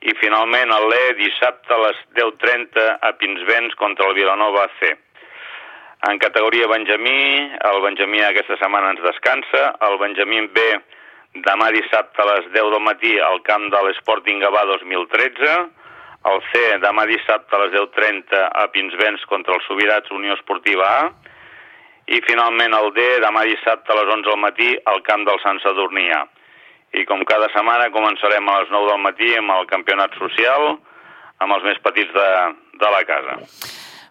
i 0.00 0.14
finalment 0.16 0.72
el 0.72 0.88
l'E 0.88 1.14
dissabte 1.18 1.74
a 1.76 1.80
les 1.84 1.98
10.30 2.18 2.86
a 3.06 3.12
Pinsbens 3.20 3.74
contra 3.76 4.08
el 4.08 4.14
Vilanova 4.16 4.66
C. 4.80 4.94
En 6.08 6.18
categoria 6.18 6.66
Benjamí, 6.66 7.50
el 7.70 7.82
Benjamí 7.84 8.22
aquesta 8.24 8.56
setmana 8.56 8.94
ens 8.94 9.02
descansa, 9.04 9.74
el 9.86 9.98
Benjamí 10.00 10.46
B 10.56 10.70
demà 11.44 11.68
dissabte 11.70 12.22
a 12.22 12.30
les 12.32 12.48
10 12.54 12.70
del 12.72 12.82
matí 12.82 13.18
al 13.20 13.42
camp 13.46 13.68
de 13.70 13.82
l'Sporting 13.86 14.40
Gavà 14.42 14.64
2013, 14.72 15.58
el 16.28 16.42
C 16.50 16.60
demà 16.82 17.06
dissabte 17.08 17.56
a 17.56 17.62
les 17.64 17.72
10.30 17.72 18.42
a 18.62 18.66
Pinsbens 18.74 19.24
contra 19.30 19.56
el 19.56 19.62
Subirats 19.64 20.12
Unió 20.12 20.36
Esportiva 20.36 20.88
A, 20.98 21.08
i 22.10 22.20
finalment 22.26 22.74
el 22.74 22.90
D 22.96 23.06
demà 23.22 23.44
dissabte 23.46 23.92
a 23.92 23.98
les 24.00 24.12
11 24.18 24.28
del 24.28 24.40
matí 24.42 24.70
al 24.92 25.02
camp 25.06 25.24
del 25.28 25.38
Sant 25.44 25.60
Sadurní 25.62 26.08
A. 26.12 26.24
I 26.98 27.04
com 27.06 27.22
cada 27.22 27.46
setmana 27.54 27.92
començarem 27.94 28.48
a 28.50 28.56
les 28.60 28.72
9 28.74 28.90
del 28.90 29.04
matí 29.04 29.28
amb 29.38 29.54
el 29.54 29.68
campionat 29.70 30.16
social 30.18 30.72
amb 31.40 31.54
els 31.56 31.64
més 31.64 31.78
petits 31.84 32.10
de, 32.12 32.30
de 32.82 32.90
la 32.92 33.04
casa. 33.08 33.38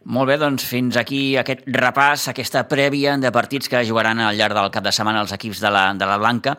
Molt 0.10 0.32
bé, 0.32 0.38
doncs 0.40 0.64
fins 0.66 0.96
aquí 0.98 1.36
aquest 1.38 1.68
repàs, 1.76 2.30
aquesta 2.32 2.64
prèvia 2.72 3.18
de 3.20 3.34
partits 3.36 3.68
que 3.70 3.84
jugaran 3.86 4.24
al 4.24 4.40
llarg 4.40 4.56
del 4.56 4.72
cap 4.74 4.86
de 4.86 4.96
setmana 4.96 5.26
els 5.26 5.36
equips 5.36 5.60
de 5.62 5.74
la, 5.76 5.84
de 6.00 6.08
la 6.08 6.18
Blanca. 6.18 6.56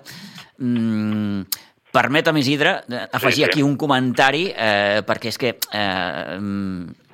Mm, 0.61 1.49
permetem, 1.93 2.37
Isidre, 2.41 2.81
afegir 3.13 3.45
sí. 3.45 3.49
aquí 3.51 3.63
un 3.63 3.77
comentari, 3.77 4.49
eh, 4.51 5.03
perquè 5.07 5.31
és 5.33 5.39
que 5.41 5.55
eh, 5.57 6.37
mm, 6.39 7.11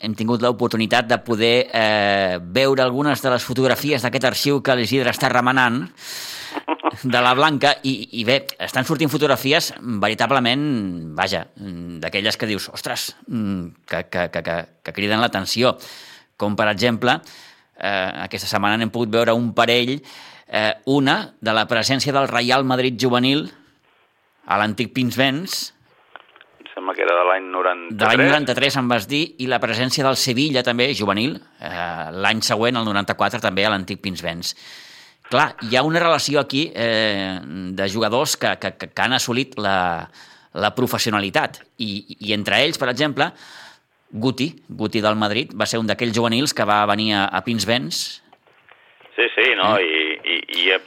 hem 0.00 0.14
tingut 0.18 0.42
l'oportunitat 0.42 1.08
de 1.10 1.18
poder 1.24 1.54
eh, 1.72 2.38
veure 2.42 2.84
algunes 2.84 3.22
de 3.22 3.32
les 3.32 3.44
fotografies 3.44 4.04
d'aquest 4.04 4.28
arxiu 4.30 4.62
que 4.62 4.76
l'Isidre 4.78 5.14
està 5.14 5.30
remenant 5.32 5.82
de 7.02 7.20
la 7.22 7.34
Blanca 7.34 7.74
i, 7.86 8.20
i 8.20 8.24
bé, 8.26 8.40
estan 8.64 8.86
sortint 8.86 9.10
fotografies 9.10 9.72
veritablement, 10.02 10.62
vaja, 11.18 11.44
d'aquelles 12.02 12.38
que 12.38 12.48
dius, 12.50 12.68
ostres, 12.74 13.12
mm, 13.26 13.84
que, 13.86 14.04
que, 14.10 14.28
que, 14.34 14.42
que, 14.42 14.56
que 14.82 14.96
criden 14.96 15.22
l'atenció. 15.22 15.76
Com, 16.38 16.54
per 16.58 16.68
exemple, 16.70 17.18
eh, 17.78 18.10
aquesta 18.24 18.50
setmana 18.50 18.78
n'hem 18.78 18.92
pogut 18.94 19.10
veure 19.14 19.34
un 19.34 19.52
parell, 19.54 19.96
eh, 20.48 20.74
una 20.86 21.20
de 21.40 21.54
la 21.54 21.66
presència 21.70 22.14
del 22.14 22.28
Real 22.30 22.66
Madrid 22.66 22.98
juvenil 23.00 23.48
a 24.48 24.56
l'antic 24.60 24.94
Pinsbens, 24.96 25.74
Em 26.58 26.66
sembla 26.74 26.94
que 26.94 27.02
era 27.02 27.14
de 27.14 27.24
l'any 27.26 27.46
93. 27.50 27.98
de 27.98 28.06
l'any 28.06 28.30
93 28.30 28.76
em 28.78 28.88
vas 28.90 29.06
dir, 29.10 29.22
i 29.42 29.48
la 29.50 29.58
presència 29.62 30.04
del 30.06 30.16
Sevilla 30.18 30.62
també, 30.66 30.88
juvenil, 30.94 31.36
eh, 31.60 31.70
l'any 32.14 32.40
següent, 32.46 32.78
el 32.78 32.86
94, 32.86 33.40
també 33.42 33.66
a 33.66 33.72
l'antic 33.72 34.00
Pinsbens. 34.02 34.54
Clar, 35.28 35.48
hi 35.66 35.76
ha 35.76 35.82
una 35.84 36.00
relació 36.00 36.40
aquí 36.40 36.68
eh, 36.74 37.38
de 37.42 37.88
jugadors 37.92 38.36
que, 38.40 38.54
que, 38.62 38.72
que 38.78 39.02
han 39.02 39.12
assolit 39.12 39.58
la, 39.60 40.08
la 40.54 40.70
professionalitat. 40.74 41.60
I, 41.84 41.90
I 42.30 42.32
entre 42.36 42.62
ells, 42.64 42.78
per 42.80 42.88
exemple, 42.94 43.28
Guti, 44.08 44.48
Guti 44.68 45.02
del 45.04 45.18
Madrid, 45.20 45.52
va 45.52 45.66
ser 45.68 45.82
un 45.82 45.90
d'aquells 45.90 46.16
juvenils 46.16 46.54
que 46.56 46.64
va 46.64 46.80
venir 46.88 47.12
a, 47.12 47.26
a 47.28 47.42
Pinsbens. 47.44 48.22
Sí, 49.18 49.26
sí, 49.34 49.50
no? 49.58 49.74
Eh? 49.76 49.84
I, 49.84 50.32
i, 50.32 50.62
i, 50.62 50.78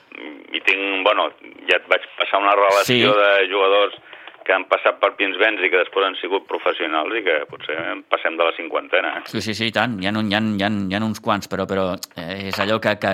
i 0.61 0.65
tinc, 0.69 1.03
bueno, 1.03 1.29
ja 1.67 1.77
et 1.81 1.89
vaig 1.89 2.05
passar 2.21 2.39
una 2.45 2.53
relació 2.55 3.11
Sí. 3.11 3.19
de 3.19 3.49
jugadors 3.51 3.97
que 4.45 4.53
han 4.53 4.65
passat 4.65 4.97
per 4.99 5.11
Pinsbens 5.17 5.61
i 5.61 5.69
que 5.69 5.77
després 5.77 6.05
han 6.07 6.15
sigut 6.17 6.47
professionals 6.49 7.13
i 7.13 7.21
que 7.23 7.35
potser 7.49 7.75
passem 8.09 8.37
de 8.37 8.43
la 8.43 8.53
cinquantena. 8.57 9.17
eh? 9.19 9.21
Sí, 9.25 9.41
sí, 9.41 9.53
sí, 9.53 9.67
i 9.67 9.71
tant. 9.71 9.99
Hi 10.01 10.07
ha, 10.07 10.11
hi 10.11 10.33
ha, 10.33 10.39
hi 10.41 10.63
ha, 10.63 10.69
hi 10.89 10.95
ha 10.95 11.03
uns 11.05 11.19
quants, 11.21 11.47
però, 11.49 11.67
però 11.69 11.93
eh, 12.17 12.47
és 12.49 12.57
allò 12.59 12.79
que, 12.81 12.95
que 12.97 13.11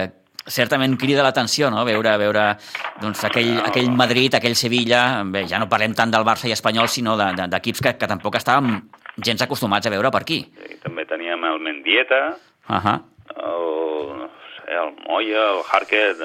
certament 0.48 0.96
crida 0.98 1.24
l'atenció, 1.24 1.70
no? 1.70 1.84
Veure, 1.84 2.14
veure 2.18 2.56
doncs, 3.02 3.26
aquell, 3.28 3.58
aquell 3.60 3.90
Madrid, 3.92 4.34
aquell 4.36 4.56
Sevilla... 4.56 5.22
Bé, 5.28 5.44
ja 5.52 5.60
no 5.60 5.68
parlem 5.68 5.94
tant 5.94 6.10
del 6.12 6.24
Barça 6.24 6.48
i 6.48 6.54
Espanyol, 6.56 6.88
sinó 6.88 7.18
de- 7.20 7.34
de- 7.36 7.50
d'equips 7.52 7.82
que, 7.84 7.98
que 8.00 8.08
tampoc 8.08 8.36
estàvem 8.40 8.80
gens 9.20 9.42
acostumats 9.44 9.86
a 9.88 9.90
veure 9.92 10.10
per 10.10 10.22
aquí. 10.24 10.40
I 10.72 10.80
també 10.80 11.04
teníem 11.06 11.44
el 11.44 11.60
Mendieta, 11.60 12.38
Uh 12.70 12.76
-huh. 12.80 13.00
el, 13.36 14.18
no 14.20 14.30
sé, 14.56 14.72
el 14.72 14.96
Moya, 15.08 15.44
el 15.52 15.62
Harket, 15.72 16.18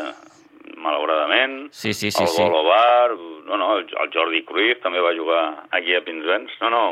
malauradament, 0.76 1.68
Sí, 1.72 1.94
sí, 1.94 2.10
sí, 2.10 2.22
el 2.22 2.28
sí. 2.28 2.42
Golobar, 2.42 3.16
no, 3.46 3.56
no, 3.56 3.76
el, 3.78 3.86
Jordi 4.12 4.42
Cruyff 4.44 4.82
també 4.82 5.00
va 5.00 5.14
jugar 5.16 5.44
aquí 5.70 5.94
a 5.96 6.02
Pinsbens. 6.04 6.52
No, 6.60 6.70
no, 6.70 6.82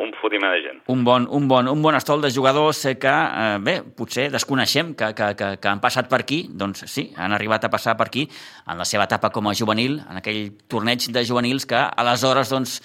un, 0.00 0.12
fotimer 0.20 0.50
de 0.52 0.62
gent. 0.62 0.80
Un 0.92 1.04
bon, 1.04 1.26
un, 1.30 1.46
bon, 1.48 1.68
un 1.68 1.82
bon 1.82 1.96
estol 1.98 2.22
de 2.22 2.30
jugadors 2.30 2.82
que, 3.00 3.10
eh, 3.10 3.58
bé, 3.60 3.80
potser 3.96 4.28
desconeixem 4.30 4.94
que, 4.94 5.12
que, 5.14 5.30
que, 5.38 5.52
que 5.62 5.70
han 5.70 5.82
passat 5.82 6.10
per 6.10 6.22
aquí, 6.22 6.44
doncs 6.50 6.84
sí, 6.90 7.08
han 7.16 7.34
arribat 7.34 7.66
a 7.66 7.72
passar 7.72 7.96
per 7.98 8.10
aquí 8.10 8.26
en 8.66 8.78
la 8.78 8.86
seva 8.88 9.08
etapa 9.10 9.32
com 9.34 9.48
a 9.50 9.54
juvenil, 9.56 10.00
en 10.10 10.20
aquell 10.20 10.52
torneig 10.70 11.10
de 11.10 11.24
juvenils 11.26 11.66
que 11.66 11.80
aleshores 11.80 12.52
doncs, 12.52 12.78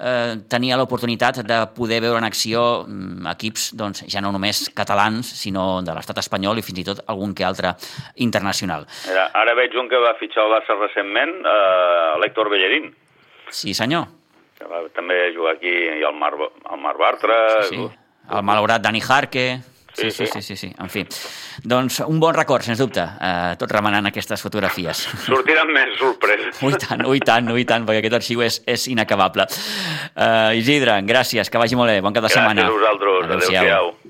eh, 0.00 0.36
tenia 0.48 0.76
l'oportunitat 0.80 1.42
de 1.46 1.58
poder 1.76 2.00
veure 2.00 2.18
en 2.18 2.24
acció 2.24 2.84
mm, 2.86 3.26
equips 3.34 3.70
doncs, 3.76 4.04
ja 4.10 4.20
no 4.24 4.32
només 4.32 4.70
catalans, 4.74 5.28
sinó 5.42 5.82
de 5.84 5.94
l'estat 5.94 6.18
espanyol 6.24 6.58
i 6.58 6.64
fins 6.66 6.80
i 6.82 6.84
tot 6.84 7.04
algun 7.06 7.34
que 7.34 7.44
altre 7.44 7.74
internacional. 8.16 8.86
Mira, 9.06 9.28
ara 9.34 9.54
veig 9.54 9.76
un 9.78 9.88
que 9.88 10.00
va 10.02 10.14
fitxar 10.20 10.46
el 10.46 10.54
Barça 10.56 10.76
recentment, 10.80 11.36
eh, 11.44 12.18
l'Héctor 12.22 12.50
Bellerín, 12.50 12.94
Sí, 13.50 13.74
senyor. 13.74 14.06
que 14.58 14.66
va 14.68 14.82
també 14.94 15.32
jugar 15.34 15.54
aquí 15.56 15.70
i 15.72 16.02
el 16.04 16.14
Mar, 16.14 16.34
el 16.36 16.80
Mar 16.80 16.96
Bartra. 16.98 17.62
Sí, 17.64 17.76
sí. 17.76 17.88
El 18.30 18.42
malaurat 18.42 18.82
Dani 18.82 19.00
Jarque... 19.00 19.60
Sí, 19.94 20.10
sí, 20.10 20.26
sí, 20.26 20.40
sí, 20.42 20.56
sí, 20.56 20.68
en 20.78 20.88
fi. 20.88 21.04
Doncs 21.66 22.00
un 22.06 22.20
bon 22.22 22.34
record, 22.34 22.62
sens 22.62 22.78
dubte, 22.78 23.02
eh, 23.02 23.56
tot 23.60 23.72
remenant 23.72 24.06
aquestes 24.06 24.40
fotografies. 24.42 25.02
Sortiran 25.26 25.72
més 25.74 25.96
sorpreses. 25.98 26.60
Ui 26.66 26.76
tant, 26.78 27.04
ui 27.10 27.20
tant, 27.20 27.50
ui 27.52 27.64
tant, 27.68 27.84
perquè 27.88 28.04
aquest 28.04 28.18
arxiu 28.20 28.44
és, 28.46 28.60
és 28.70 28.86
inacabable. 28.92 29.46
Uh, 30.14 30.54
Isidre, 30.58 31.00
gràcies, 31.06 31.50
que 31.50 31.58
vagi 31.60 31.76
molt 31.78 31.90
bé, 31.92 32.00
bon 32.04 32.14
cap 32.14 32.22
de 32.24 32.28
Gràcies 32.30 32.40
setmana. 32.40 32.66
a 32.68 32.74
vosaltres. 32.74 33.24
Adéu-siau. 33.26 33.66
Adéu-siau. 33.66 34.09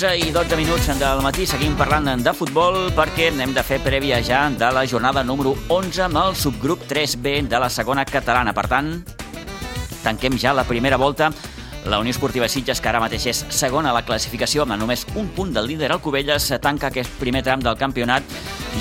11 0.00 0.16
i 0.16 0.32
12 0.32 0.56
minuts 0.56 0.86
del 0.96 1.18
matí 1.20 1.44
seguim 1.44 1.74
parlant 1.76 2.22
de 2.24 2.32
futbol 2.32 2.86
perquè 2.96 3.26
hem 3.36 3.50
de 3.52 3.60
fer 3.60 3.76
prèvia 3.84 4.22
ja 4.24 4.46
de 4.48 4.70
la 4.72 4.86
jornada 4.88 5.20
número 5.20 5.52
11 5.68 6.06
amb 6.06 6.16
el 6.22 6.36
subgrup 6.40 6.86
3B 6.88 7.42
de 7.44 7.60
la 7.60 7.68
segona 7.68 8.06
catalana. 8.08 8.54
Per 8.56 8.64
tant, 8.64 8.88
tanquem 10.00 10.38
ja 10.40 10.54
la 10.56 10.64
primera 10.64 10.96
volta 10.96 11.28
la 11.86 11.98
Unió 11.98 12.10
Esportiva 12.10 12.48
Sitges, 12.48 12.80
que 12.80 12.88
ara 12.90 13.00
mateix 13.00 13.24
és 13.30 13.38
segona 13.48 13.90
a 13.90 13.96
la 13.96 14.02
classificació 14.04 14.66
amb 14.66 14.76
només 14.76 15.06
un 15.16 15.30
punt 15.36 15.54
del 15.54 15.66
líder, 15.70 15.88
el 15.94 16.02
Cubelles 16.04 16.50
tanca 16.60 16.90
aquest 16.90 17.10
primer 17.20 17.42
tram 17.46 17.62
del 17.64 17.78
campionat 17.80 18.26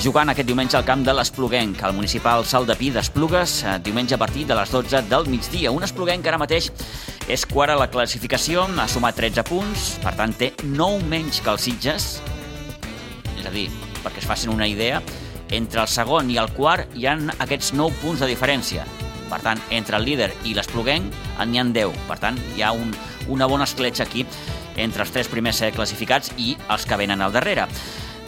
jugant 0.03 0.29
aquest 0.29 0.47
diumenge 0.47 0.77
al 0.77 0.85
camp 0.85 1.05
de 1.07 1.15
l'Espluguenc, 1.15 1.81
al 1.83 1.95
municipal 1.95 2.45
Salt 2.45 2.67
de 2.69 2.75
Pi 2.75 2.91
d'Esplugues, 2.93 3.63
eh, 3.63 3.77
diumenge 3.83 4.15
a 4.15 4.21
partir 4.21 4.45
de 4.45 4.55
les 4.55 4.71
12 4.71 5.01
del 5.09 5.27
migdia. 5.27 5.71
Un 5.71 5.83
Espluguenc 5.83 6.23
que 6.23 6.29
ara 6.29 6.38
mateix 6.38 6.69
és 7.27 7.45
quart 7.45 7.73
a 7.73 7.79
la 7.79 7.89
classificació, 7.89 8.67
ha 8.67 8.88
sumat 8.88 9.15
13 9.15 9.43
punts, 9.47 9.89
per 10.03 10.15
tant 10.19 10.35
té 10.35 10.53
9 10.63 11.03
menys 11.07 11.41
que 11.41 11.49
els 11.49 11.62
Sitges, 11.62 12.21
és 13.39 13.45
a 13.45 13.51
dir, 13.51 13.69
perquè 14.03 14.19
es 14.19 14.27
facin 14.27 14.51
una 14.53 14.67
idea, 14.67 15.01
entre 15.49 15.81
el 15.81 15.88
segon 15.88 16.29
i 16.29 16.38
el 16.38 16.51
quart 16.53 16.95
hi 16.95 17.07
han 17.07 17.31
aquests 17.39 17.73
9 17.73 17.95
punts 18.03 18.19
de 18.19 18.27
diferència. 18.27 18.85
Per 19.30 19.39
tant, 19.46 19.62
entre 19.70 20.00
el 20.00 20.08
líder 20.08 20.32
i 20.46 20.56
l'Espluguenc 20.58 21.13
n'hi 21.46 21.62
ha 21.62 21.65
10. 21.65 22.04
Per 22.10 22.20
tant, 22.20 22.38
hi 22.56 22.63
ha 22.65 22.74
un, 22.74 22.94
una 23.30 23.48
bona 23.48 23.68
escletxa 23.70 24.08
aquí 24.08 24.26
entre 24.80 25.04
els 25.04 25.12
tres 25.13 25.30
primers 25.30 25.62
classificats 25.76 26.34
i 26.38 26.56
els 26.70 26.86
que 26.86 26.98
venen 26.98 27.22
al 27.22 27.36
darrere. 27.36 27.68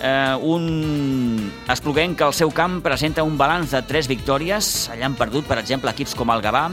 Eh, 0.01 0.35
un 0.41 1.51
Espluguenc 1.69 2.17
que 2.17 2.25
al 2.25 2.33
seu 2.33 2.51
camp 2.51 2.79
presenta 2.81 3.23
un 3.23 3.37
balanç 3.37 3.75
de 3.75 3.83
tres 3.85 4.09
victòries. 4.09 4.89
Allà 4.93 5.07
han 5.09 5.17
perdut, 5.17 5.45
per 5.47 5.59
exemple, 5.61 5.93
equips 5.93 6.15
com 6.17 6.33
el 6.33 6.41
Gavà, 6.41 6.67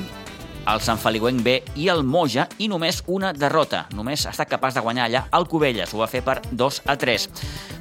el 0.69 0.83
Sant 0.85 1.01
Feliuenc 1.01 1.41
B 1.45 1.55
i 1.81 1.89
el 1.89 2.03
Moja 2.05 2.47
i 2.61 2.69
només 2.69 3.01
una 3.09 3.33
derrota. 3.33 3.87
Només 3.97 4.27
ha 4.27 4.33
estat 4.35 4.51
capaç 4.51 4.77
de 4.77 4.83
guanyar 4.85 5.07
allà 5.09 5.23
el 5.39 5.47
Cubelles, 5.49 5.95
ho 5.95 6.03
va 6.03 6.09
fer 6.11 6.23
per 6.25 6.39
2 6.51 6.83
a 6.87 6.97
3. 7.01 7.29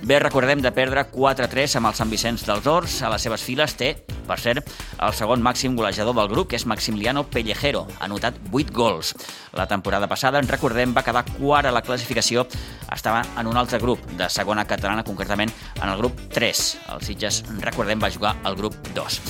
Bé, 0.08 0.20
recordem 0.24 0.62
de 0.64 0.72
perdre 0.72 1.04
4 1.12 1.48
a 1.48 1.50
3 1.52 1.78
amb 1.80 1.90
el 1.90 1.98
Sant 1.98 2.12
Vicenç 2.12 2.46
dels 2.48 2.68
Horts. 2.68 3.02
A 3.04 3.12
les 3.12 3.26
seves 3.28 3.44
files 3.44 3.76
té, 3.76 3.92
per 4.28 4.40
cert, 4.40 4.72
el 5.04 5.16
segon 5.18 5.44
màxim 5.44 5.76
golejador 5.76 6.16
del 6.16 6.32
grup, 6.32 6.52
que 6.52 6.60
és 6.60 6.68
Maximiliano 6.70 7.26
Pellejero. 7.28 7.86
Ha 8.00 8.06
anotat 8.08 8.40
8 8.52 8.74
gols. 8.76 9.14
La 9.58 9.68
temporada 9.68 10.08
passada, 10.08 10.40
en 10.40 10.48
recordem, 10.48 10.96
va 10.96 11.04
quedar 11.04 11.26
quart 11.34 11.68
a 11.68 11.76
la 11.76 11.84
classificació. 11.84 12.48
Estava 12.94 13.26
en 13.38 13.52
un 13.52 13.58
altre 13.60 13.82
grup 13.84 14.04
de 14.16 14.30
segona 14.32 14.68
catalana, 14.68 15.04
concretament 15.04 15.52
en 15.82 15.90
el 15.90 15.98
grup 16.00 16.28
3. 16.34 16.66
El 16.96 17.04
Sitges, 17.04 17.44
recordem, 17.60 18.00
va 18.00 18.14
jugar 18.14 18.38
al 18.44 18.56
grup 18.56 18.80
2. 18.96 19.22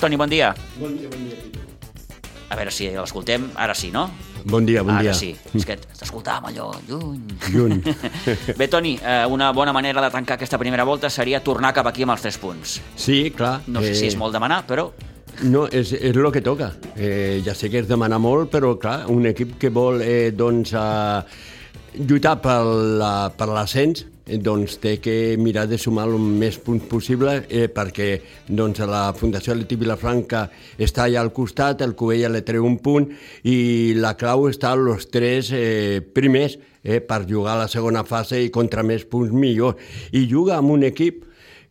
Toni, 0.00 0.16
bon 0.16 0.30
dia. 0.32 0.54
Bon 0.80 0.96
dia, 0.96 1.12
bon 1.12 1.28
dia. 1.28 1.69
A 2.50 2.56
veure 2.58 2.70
si 2.74 2.88
l'escoltem, 2.90 3.44
ara 3.54 3.74
sí, 3.78 3.92
no? 3.94 4.08
Bon 4.44 4.64
dia, 4.66 4.82
bon 4.82 4.94
ara 4.96 5.02
dia. 5.04 5.14
sí, 5.14 5.34
és 5.54 5.64
que 5.68 5.76
t'escoltàvem 5.76 6.48
allò 6.50 6.70
lluny. 6.88 7.20
Lluny. 7.52 7.76
Bé, 8.58 8.66
Toni, 8.72 8.96
eh, 8.98 9.24
una 9.30 9.52
bona 9.54 9.72
manera 9.76 10.02
de 10.02 10.10
tancar 10.10 10.34
aquesta 10.38 10.58
primera 10.58 10.82
volta 10.88 11.10
seria 11.10 11.42
tornar 11.44 11.70
cap 11.76 11.86
aquí 11.86 12.02
amb 12.02 12.16
els 12.16 12.24
tres 12.24 12.38
punts. 12.42 12.80
Sí, 12.98 13.30
clar. 13.36 13.60
No 13.70 13.82
sé 13.84 13.94
si 13.94 14.08
és 14.10 14.16
molt 14.18 14.34
demanar, 14.34 14.64
però 14.66 14.90
No, 15.46 15.62
és, 15.72 15.92
és 15.94 16.10
el 16.16 16.26
que 16.34 16.40
toca. 16.44 16.72
Eh, 16.98 17.40
ja 17.46 17.54
sé 17.54 17.70
que 17.70 17.78
és 17.80 17.86
demanar 17.88 18.18
molt, 18.20 18.50
però 18.52 18.74
clar, 18.76 19.06
un 19.08 19.24
equip 19.30 19.54
que 19.62 19.70
vol 19.72 20.02
eh, 20.02 20.32
doncs, 20.36 20.74
eh, 20.74 21.22
lluitar 22.02 22.34
per 22.42 22.58
la- 23.00 23.30
per 23.38 23.46
l'ascens 23.48 24.02
eh, 24.02 24.08
doncs 24.38 24.76
té 24.82 24.98
que 25.02 25.36
mirar 25.38 25.66
de 25.68 25.78
sumar 25.78 26.06
el 26.08 26.18
més 26.20 26.58
punts 26.62 26.86
possible 26.90 27.40
eh, 27.48 27.66
perquè 27.72 28.10
doncs, 28.46 28.82
la 28.86 29.10
Fundació 29.16 29.56
Leti 29.56 29.78
Vilafranca 29.80 30.46
està 30.78 31.06
allà 31.06 31.24
al 31.24 31.32
costat, 31.34 31.82
el 31.82 31.96
Covella 31.98 32.30
le 32.30 32.44
treu 32.46 32.66
un 32.66 32.78
punt 32.78 33.08
i 33.44 33.94
la 33.98 34.14
clau 34.20 34.46
està 34.50 34.74
als 34.76 35.08
tres 35.10 35.50
eh, 35.56 36.00
primers 36.14 36.58
eh, 36.82 37.00
per 37.00 37.24
jugar 37.28 37.56
a 37.56 37.64
la 37.64 37.72
segona 37.72 38.04
fase 38.04 38.40
i 38.42 38.52
contra 38.54 38.84
més 38.86 39.04
punts 39.04 39.32
millor. 39.32 39.76
I 40.12 40.26
juga 40.30 40.58
amb 40.58 40.76
un 40.76 40.86
equip 40.88 41.26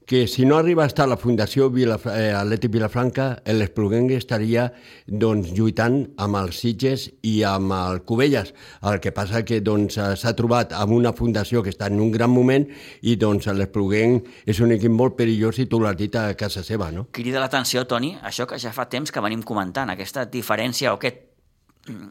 que 0.09 0.27
si 0.27 0.43
no 0.43 0.57
arriba 0.57 0.81
a 0.81 0.87
estar 0.87 1.05
la 1.07 1.19
Fundació 1.21 1.67
Vilaf 1.69 2.07
eh, 2.09 2.31
Atlètic 2.33 2.71
Vilafranca, 2.73 3.25
l'Espluguenc 3.45 4.09
estaria 4.15 4.63
doncs, 5.05 5.51
lluitant 5.53 5.99
amb 6.17 6.39
els 6.39 6.57
Sitges 6.63 7.03
i 7.29 7.43
amb 7.45 7.75
el 7.75 8.01
Cubelles. 8.09 8.49
El 8.89 8.97
que 9.03 9.11
passa 9.13 9.43
que 9.45 9.59
doncs, 9.61 9.99
eh, 10.01 10.15
s'ha 10.17 10.33
trobat 10.33 10.73
amb 10.73 10.95
una 10.97 11.11
fundació 11.13 11.61
que 11.61 11.69
està 11.69 11.91
en 11.93 12.01
un 12.01 12.09
gran 12.09 12.33
moment 12.33 12.65
i 13.05 13.13
doncs, 13.21 13.51
l'Espluguenc 13.53 14.49
és 14.49 14.63
un 14.65 14.73
equip 14.73 14.89
molt 14.89 15.13
perillós 15.19 15.61
i 15.61 15.67
dit 15.69 16.15
a 16.17 16.33
casa 16.33 16.63
seva, 16.63 16.89
no? 16.89 17.05
crida 17.11 17.39
l'atenció, 17.39 17.85
Toni, 17.85 18.15
això 18.23 18.47
que 18.49 18.57
ja 18.57 18.73
fa 18.73 18.87
temps 18.89 19.11
que 19.11 19.21
venim 19.21 19.43
comentant, 19.43 19.93
aquesta 19.93 20.25
diferència 20.25 20.89
o 20.89 20.97
aquest 20.97 21.27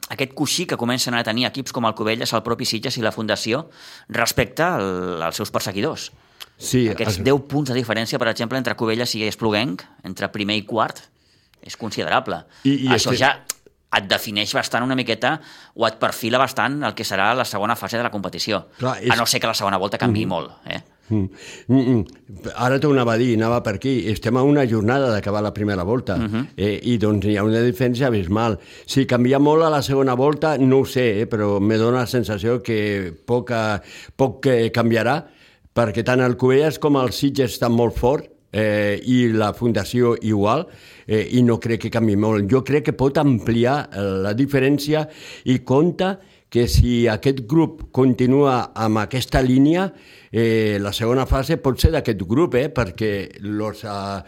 aquest 0.08 0.34
coixí 0.34 0.66
que 0.66 0.78
comencen 0.78 1.14
a 1.14 1.24
tenir 1.24 1.46
equips 1.50 1.72
com 1.72 1.84
el 1.84 1.98
Cubelles, 1.98 2.32
el 2.32 2.46
propi 2.46 2.64
Sitges 2.64 2.96
i 2.96 3.02
la 3.02 3.10
Fundació 3.10 3.66
respecte 4.08 4.62
al, 4.62 5.20
als 5.22 5.42
seus 5.42 5.50
perseguidors. 5.50 6.12
Sí, 6.58 6.88
Aquests 6.90 7.18
es- 7.18 7.24
10 7.24 7.46
punts 7.48 7.70
de 7.70 7.76
diferència, 7.78 8.18
per 8.18 8.28
exemple, 8.28 8.58
entre 8.58 8.74
Cubelles 8.74 9.14
i 9.14 9.22
Espluguenc, 9.24 9.84
entre 10.04 10.28
primer 10.34 10.56
i 10.58 10.64
quart, 10.66 10.98
és 11.62 11.76
considerable. 11.76 12.42
I- 12.64 12.84
i 12.84 12.88
Això 12.88 13.12
este- 13.12 13.16
ja 13.24 13.44
et 13.96 14.04
defineix 14.04 14.52
bastant 14.52 14.84
una 14.84 14.94
miqueta 14.94 15.40
o 15.74 15.86
et 15.86 15.94
perfila 15.98 16.36
bastant 16.36 16.82
el 16.84 16.94
que 16.94 17.04
serà 17.04 17.34
la 17.34 17.44
segona 17.44 17.74
fase 17.76 17.96
de 17.96 18.02
la 18.02 18.10
competició. 18.10 18.66
Clar, 18.76 18.98
és- 19.02 19.10
A 19.10 19.16
no 19.16 19.24
ser 19.24 19.40
que 19.40 19.46
la 19.46 19.54
segona 19.54 19.78
volta 19.78 19.96
canvi 19.96 20.26
molt. 20.26 20.50
Eh? 20.66 20.82
Mm. 21.10 21.28
Mm 21.68 21.78
-mm. 22.04 22.52
Ara 22.54 22.78
t'ho 22.78 22.90
anava 22.92 23.14
a 23.14 23.16
dir, 23.16 23.34
anava 23.36 23.62
per 23.62 23.76
aquí. 23.76 24.10
Estem 24.10 24.36
a 24.36 24.42
una 24.42 24.66
jornada 24.66 25.10
d'acabar 25.10 25.42
la 25.42 25.54
primera 25.54 25.82
volta 25.84 26.16
uh 26.16 26.20
-huh. 26.20 26.46
eh, 26.56 26.80
i 26.82 26.98
doncs 26.98 27.24
hi 27.24 27.36
ha 27.38 27.44
una 27.44 27.62
diferència 27.62 28.08
abismal. 28.08 28.58
Si 28.84 29.06
canvia 29.06 29.38
molt 29.38 29.62
a 29.62 29.70
la 29.70 29.80
segona 29.80 30.14
volta, 30.14 30.58
no 30.58 30.80
ho 30.80 30.84
sé, 30.84 31.22
eh, 31.22 31.26
però 31.26 31.58
me 31.60 31.76
dóna 31.78 32.00
la 32.00 32.06
sensació 32.06 32.62
que 32.62 33.14
poc, 33.24 33.50
eh, 33.52 33.80
poc 34.16 34.44
eh, 34.46 34.70
canviarà 34.70 35.28
perquè 35.78 36.02
tant 36.02 36.18
el 36.24 36.34
Covelles 36.34 36.80
com 36.82 36.96
el 36.98 37.12
Sitges 37.14 37.52
estan 37.54 37.76
molt 37.76 37.94
fort 37.94 38.26
eh, 38.50 38.98
i 39.06 39.28
la 39.30 39.52
Fundació 39.54 40.16
igual, 40.26 40.64
eh, 41.06 41.28
i 41.38 41.44
no 41.46 41.60
crec 41.62 41.84
que 41.84 41.92
canvi 41.94 42.16
molt. 42.18 42.48
Jo 42.50 42.64
crec 42.66 42.88
que 42.88 42.96
pot 42.98 43.20
ampliar 43.20 43.76
eh, 43.86 44.02
la 44.24 44.34
diferència 44.34 45.04
i 45.46 45.60
compta 45.62 46.16
que 46.50 46.64
si 46.66 47.02
aquest 47.06 47.44
grup 47.46 47.90
continua 47.94 48.72
amb 48.74 49.04
aquesta 49.04 49.42
línia, 49.44 49.86
eh, 50.32 50.78
la 50.80 50.94
segona 50.96 51.28
fase 51.30 51.60
pot 51.62 51.78
ser 51.78 51.92
d'aquest 51.94 52.24
grup, 52.26 52.56
eh, 52.56 52.70
perquè 52.74 53.12
los, 53.44 53.84
uh, 53.84 54.18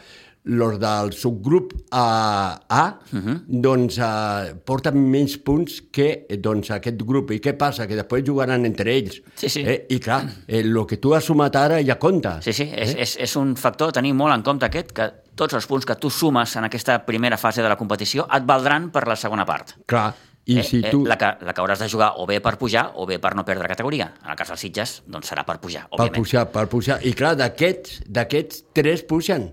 los 0.44 0.78
del 0.80 1.12
subgrup 1.12 1.74
A, 1.90 2.60
A 2.68 2.98
uh 3.12 3.18
-huh. 3.18 3.42
doncs 3.46 3.98
uh, 3.98 4.56
porten 4.64 4.96
menys 4.96 5.36
punts 5.38 5.82
que 5.92 6.26
eh, 6.28 6.36
doncs, 6.38 6.70
aquest 6.70 7.02
grup. 7.02 7.30
I 7.30 7.40
què 7.40 7.56
passa? 7.56 7.86
Que 7.86 7.94
després 7.94 8.24
jugaran 8.26 8.64
entre 8.64 8.92
ells. 8.92 9.22
Sí, 9.34 9.48
sí. 9.48 9.60
Eh? 9.60 9.86
I 9.88 9.98
clar, 10.00 10.24
el 10.46 10.76
eh, 10.76 10.86
que 10.86 10.96
tu 10.96 11.14
has 11.14 11.24
sumat 11.24 11.56
ara 11.56 11.82
ja 11.82 11.98
compta. 11.98 12.40
Sí, 12.42 12.52
sí, 12.52 12.70
és, 12.74 12.94
és, 12.94 13.16
és 13.18 13.36
un 13.36 13.56
factor 13.56 13.88
a 13.88 13.92
tenir 13.92 14.14
molt 14.14 14.34
en 14.34 14.42
compte 14.42 14.66
aquest, 14.66 14.92
que 14.92 15.12
tots 15.34 15.54
els 15.54 15.66
punts 15.66 15.86
que 15.86 15.96
tu 15.96 16.10
sumes 16.10 16.56
en 16.56 16.64
aquesta 16.64 17.04
primera 17.04 17.36
fase 17.36 17.62
de 17.62 17.68
la 17.68 17.76
competició 17.76 18.26
et 18.36 18.44
valdran 18.46 18.90
per 18.90 19.06
la 19.06 19.16
segona 19.16 19.44
part. 19.44 19.76
Clar, 19.86 20.14
i 20.46 20.58
eh, 20.58 20.64
si 20.64 20.80
tu... 20.82 21.04
eh, 21.04 21.08
la, 21.08 21.16
que, 21.18 21.30
la 21.44 21.52
que 21.52 21.62
hauràs 21.62 21.78
de 21.78 21.88
jugar 21.88 22.14
o 22.16 22.26
bé 22.26 22.40
per 22.40 22.56
pujar 22.58 22.92
o 22.96 23.06
bé 23.06 23.18
per 23.22 23.34
no 23.36 23.44
perdre 23.44 23.68
categoria. 23.68 24.10
En 24.24 24.30
el 24.32 24.36
cas 24.36 24.48
dels 24.48 24.60
Sitges, 24.60 25.02
doncs 25.06 25.30
serà 25.30 25.44
per 25.46 25.60
pujar, 25.60 25.86
Per 25.88 25.98
òbviament. 25.98 26.16
pujar, 26.16 26.46
per 26.50 26.66
pujar. 26.72 26.98
I 27.06 27.12
clar, 27.14 27.36
d'aquests, 27.36 28.02
d'aquests 28.08 28.64
tres 28.76 29.04
pugen. 29.06 29.50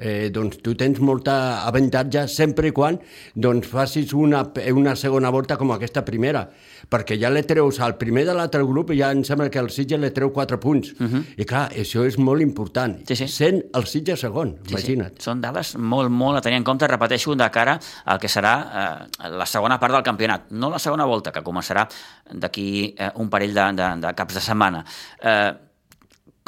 Eh, 0.00 0.30
doncs 0.32 0.62
tu 0.64 0.72
tens 0.74 0.96
molta 1.04 1.66
avantatge 1.68 2.24
sempre 2.32 2.70
i 2.70 2.72
quan 2.72 2.96
doncs, 3.34 3.66
facis 3.68 4.14
una, 4.16 4.40
una 4.72 4.94
segona 4.96 5.28
volta 5.30 5.58
com 5.60 5.74
aquesta 5.74 6.00
primera, 6.06 6.46
perquè 6.88 7.18
ja 7.20 7.28
le 7.28 7.42
treus 7.44 7.82
al 7.84 7.98
primer 8.00 8.24
de 8.24 8.34
l'altre 8.34 8.62
grup 8.64 8.94
i 8.94 8.98
ja 9.02 9.10
em 9.12 9.20
sembla 9.26 9.50
que 9.52 9.60
el 9.60 9.68
Sitges 9.70 10.00
le 10.00 10.10
treu 10.16 10.32
4 10.32 10.58
punts. 10.60 10.94
Uh 10.98 11.06
-huh. 11.06 11.22
I 11.36 11.44
clar, 11.44 11.68
això 11.70 12.06
és 12.06 12.16
molt 12.18 12.40
important. 12.40 12.96
Mhm. 12.96 13.06
Sí, 13.06 13.16
sí. 13.16 13.28
Sent 13.28 13.62
el 13.74 13.86
Sitges 13.86 14.20
segon, 14.20 14.56
Sí, 14.64 14.72
imagina't. 14.72 15.18
Sí. 15.18 15.24
Són 15.24 15.40
dades 15.40 15.76
molt, 15.76 16.10
molt 16.10 16.38
a 16.38 16.40
tenir 16.40 16.56
en 16.56 16.64
compte, 16.64 16.86
repeteixo, 16.86 17.34
de 17.34 17.50
cara 17.50 17.78
al 18.04 18.18
que 18.18 18.28
serà 18.28 19.08
eh, 19.20 19.28
la 19.28 19.46
segona 19.46 19.78
part 19.78 19.92
del 19.92 20.02
campionat. 20.02 20.50
No 20.50 20.70
la 20.70 20.78
segona 20.78 21.04
volta, 21.04 21.30
que 21.30 21.42
començarà 21.42 21.88
d'aquí 22.32 22.94
eh, 22.96 23.10
un 23.16 23.28
parell 23.28 23.54
de, 23.54 23.72
de, 23.72 24.06
de 24.06 24.14
caps 24.14 24.34
de 24.34 24.40
setmana. 24.40 24.84
Eh, 25.22 25.69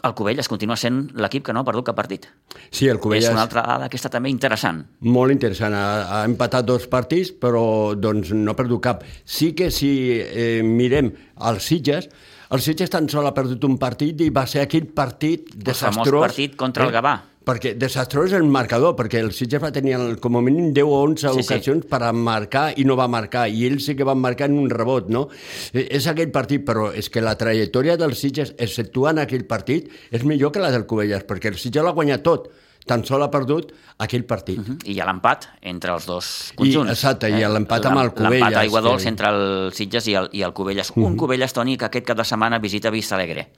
el 0.03 0.15
Covelles 0.19 0.49
continua 0.51 0.77
sent 0.81 1.05
l'equip 1.15 1.45
que 1.47 1.55
no 1.55 1.63
ha 1.63 1.67
perdut 1.67 1.87
cap 1.91 1.99
partit. 1.99 2.27
Sí, 2.71 2.89
el 2.91 2.99
Covelles... 3.03 3.29
És 3.29 3.35
una 3.35 3.45
altra 3.47 3.63
dada 3.67 3.89
que 3.91 3.99
està 4.01 4.11
també 4.13 4.33
interessant. 4.33 4.83
Molt 5.07 5.35
interessant. 5.35 5.77
Ha, 5.79 5.87
ha 6.19 6.21
empatat 6.29 6.67
dos 6.67 6.89
partits, 6.91 7.33
però 7.33 7.65
doncs, 7.95 8.35
no 8.35 8.55
ha 8.55 8.59
perdut 8.59 8.83
cap. 8.83 9.07
Sí 9.25 9.53
que 9.59 9.71
si 9.75 9.93
eh, 10.19 10.61
mirem 10.67 11.13
els 11.49 11.71
Sitges, 11.71 12.09
el 12.53 12.61
Sitges 12.61 12.91
tan 12.93 13.09
sol 13.09 13.27
ha 13.29 13.35
perdut 13.37 13.63
un 13.65 13.79
partit 13.81 14.21
i 14.27 14.33
va 14.35 14.45
ser 14.51 14.67
aquell 14.67 14.91
partit 14.93 15.55
famós 15.55 15.69
desastrós. 15.71 16.27
partit 16.27 16.59
contra 16.59 16.89
el 16.89 16.93
Gavà. 16.93 17.17
Perquè 17.45 17.73
desastrós 17.75 18.33
el 18.33 18.45
marcador, 18.45 18.95
perquè 18.95 19.19
el 19.19 19.33
Sitges 19.33 19.61
va 19.63 19.73
tenir 19.73 19.95
el, 19.97 20.21
com 20.23 20.37
a 20.37 20.41
mínim 20.41 20.73
10 20.73 20.85
o 20.87 21.03
11 21.03 21.29
Sí, 21.33 21.43
sí. 21.43 21.47
ocasions 21.55 21.87
per 21.91 22.03
a 22.07 22.13
marcar 22.13 22.73
i 22.79 22.85
no 22.85 22.95
va 22.97 23.09
marcar, 23.09 23.49
i 23.51 23.65
ells 23.67 23.85
sí 23.87 23.97
que 23.97 24.05
van 24.05 24.19
marcar 24.23 24.49
en 24.49 24.59
un 24.59 24.71
rebot, 24.71 25.09
no? 25.09 25.29
Eh, 25.73 25.89
És 25.91 26.07
aquell 26.07 26.31
partit, 26.31 26.65
però 26.65 26.93
és 26.95 27.09
que 27.11 27.21
la 27.21 27.35
trajectòria 27.37 27.97
del 27.97 28.15
Sitges, 28.15 28.55
exceptuant 28.59 29.19
aquell 29.19 29.45
partit, 29.45 29.91
és 30.13 30.23
millor 30.25 30.53
que 30.53 30.61
la 30.61 30.71
del 30.71 30.87
Covelles, 30.87 31.25
perquè 31.27 31.49
el 31.51 31.59
Sitges 31.59 31.83
l'ha 31.83 31.91
guanyat 31.93 32.23
tot, 32.23 32.49
tan 32.87 33.05
sol 33.05 33.23
ha 33.23 33.31
perdut 33.31 33.73
aquell 33.99 34.25
partit. 34.25 34.59
Uh 34.59 34.65
-huh. 34.65 34.79
I 34.85 34.93
hi 34.93 35.01
ha 35.01 35.05
l'empat 35.07 35.49
entre 35.63 35.93
els 35.95 36.07
dos 36.07 36.51
I, 36.53 36.57
conjunts. 36.57 36.89
eh? 36.91 36.93
exacte, 36.93 37.29
i 37.29 37.41
l'empat 37.43 37.87
amb 37.87 37.99
el 38.01 38.11
Cubelles, 38.13 38.41
L'empat 38.41 38.55
a 38.57 38.61
Aigua 38.61 38.81
Dols 38.81 39.03
que- 39.03 39.09
entre 39.09 39.29
el 39.29 39.73
Sitges 39.73 40.07
i 40.09 40.15
el, 40.15 40.29
i 40.33 40.43
el 40.43 40.53
Cubelles. 40.53 40.91
Uh 40.91 40.95
-huh. 40.97 41.07
Un 41.07 41.17
Cubelles, 41.17 41.53
Toni, 41.53 41.77
que 41.77 41.85
aquest 41.87 42.07
cap 42.07 42.17
de 42.19 42.25
setmana 42.25 42.59
visita 42.59 42.91
Vista 42.91 43.15
Alegre. 43.17 43.49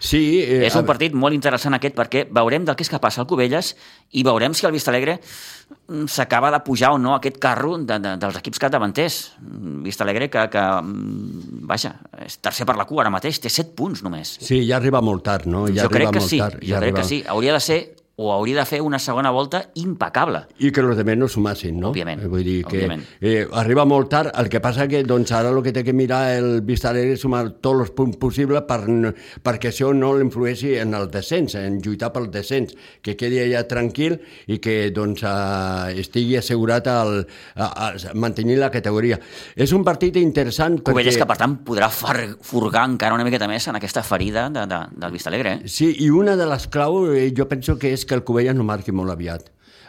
Sí, 0.00 0.40
eh, 0.40 0.62
És 0.64 0.74
un 0.80 0.86
partit 0.88 1.12
molt 1.12 1.36
interessant 1.36 1.76
aquest 1.76 1.92
perquè 1.98 2.24
veurem 2.32 2.64
del 2.64 2.76
que 2.76 2.86
és 2.86 2.88
capaç 2.88 3.18
el 3.20 3.26
Cubelles 3.28 3.74
i 4.16 4.24
veurem 4.24 4.54
si 4.56 4.64
el 4.64 4.72
Vista 4.72 4.88
Alegre 4.88 5.18
mm, 5.20 6.06
s'acaba 6.08 6.48
de 6.54 6.62
pujar 6.64 6.94
o 6.96 6.98
no 6.98 7.12
aquest 7.18 7.36
carro 7.42 7.74
de, 7.76 7.98
de, 8.00 8.14
dels 8.22 8.38
equips 8.40 8.62
capdavanters. 8.64 9.18
Mm, 9.44 9.82
Vista 9.84 10.08
Alegre 10.08 10.30
que, 10.32 10.46
que, 10.48 10.64
mm, 10.80 11.60
vaja, 11.68 11.92
és 12.24 12.40
tercer 12.40 12.64
per 12.64 12.78
la 12.80 12.88
cua 12.88 13.04
ara 13.04 13.12
mateix, 13.12 13.42
té 13.44 13.52
7 13.52 13.76
punts 13.76 14.00
només. 14.06 14.38
Sí, 14.40 14.62
ja 14.64 14.80
arriba 14.80 15.04
molt 15.04 15.26
tard, 15.28 15.44
no? 15.44 15.66
Ja 15.68 15.84
jo 15.84 15.92
crec 15.92 16.08
arriba 16.08 16.16
que 16.16 16.24
molt 16.24 16.32
sí, 16.32 16.40
tard, 16.40 16.62
jo 16.64 16.72
ja 16.72 16.80
crec 16.80 16.94
arriba... 16.94 17.02
que 17.02 17.08
sí. 17.12 17.22
Hauria 17.28 17.60
de 17.60 17.64
ser 17.68 17.80
o 18.20 18.32
hauria 18.34 18.58
de 18.60 18.66
fer 18.68 18.82
una 18.84 18.98
segona 19.00 19.30
volta 19.32 19.62
impecable. 19.80 20.42
I 20.60 20.70
que 20.70 20.82
els 20.84 20.92
altres 20.92 21.16
no 21.18 21.28
sumassin, 21.28 21.78
no? 21.80 21.90
Òbviament, 21.94 22.20
Eh, 22.20 22.28
Vull 22.28 22.44
dir 22.44 22.58
que 22.64 22.82
òbviament. 22.82 23.02
eh, 23.20 23.46
arriba 23.52 23.86
molt 23.88 24.10
tard, 24.12 24.30
el 24.36 24.48
que 24.52 24.60
passa 24.60 24.86
que 24.88 25.02
doncs, 25.04 25.32
ara 25.32 25.48
el 25.48 25.62
que 25.62 25.72
té 25.72 25.82
que 25.84 25.94
mirar 25.96 26.34
el 26.36 26.60
Vista 26.60 26.90
Alegre 26.90 27.14
és 27.16 27.20
sumar 27.20 27.46
tots 27.62 27.80
els 27.86 27.90
punts 27.96 28.18
possibles 28.20 28.62
per, 28.68 28.80
perquè 29.42 29.70
això 29.70 29.94
no 29.96 30.12
l'influeixi 30.18 30.74
en 30.78 30.92
el 30.94 31.08
descens, 31.10 31.54
en 31.54 31.80
lluitar 31.80 32.12
pel 32.12 32.28
descens, 32.30 32.74
que 33.02 33.16
quedi 33.16 33.38
allà 33.40 33.64
tranquil 33.66 34.18
i 34.48 34.58
que 34.58 34.90
doncs, 34.90 35.22
eh, 35.24 36.00
estigui 36.00 36.36
assegurat 36.36 36.86
al, 36.92 37.26
a, 37.56 37.88
a 37.88 38.14
mantenir 38.14 38.58
la 38.58 38.70
categoria. 38.70 39.18
És 39.56 39.72
un 39.72 39.84
partit 39.84 40.16
interessant 40.20 40.80
perquè... 40.80 40.92
Cubelles 40.92 41.16
que, 41.16 41.26
per 41.26 41.38
tant, 41.40 41.56
podrà 41.64 41.88
furgar 41.90 42.84
encara 42.88 43.14
una 43.14 43.24
miqueta 43.24 43.48
més 43.48 43.66
en 43.70 43.76
aquesta 43.78 44.02
ferida 44.02 44.48
de, 44.50 44.66
de, 44.66 44.80
del 45.00 45.12
Vista 45.12 45.30
Alegre. 45.30 45.52
Eh? 45.64 45.68
Sí, 45.70 45.90
i 46.04 46.10
una 46.10 46.36
de 46.36 46.46
les 46.50 46.66
clau 46.68 47.06
eh, 47.14 47.30
jo 47.36 47.46
penso 47.48 47.78
que 47.78 47.92
és 47.94 48.04
que 48.10 48.18
el 48.18 48.24
Covella 48.26 48.52
no 48.58 48.66
marqui 48.66 48.90
molt 48.90 49.14
aviat. 49.14 49.46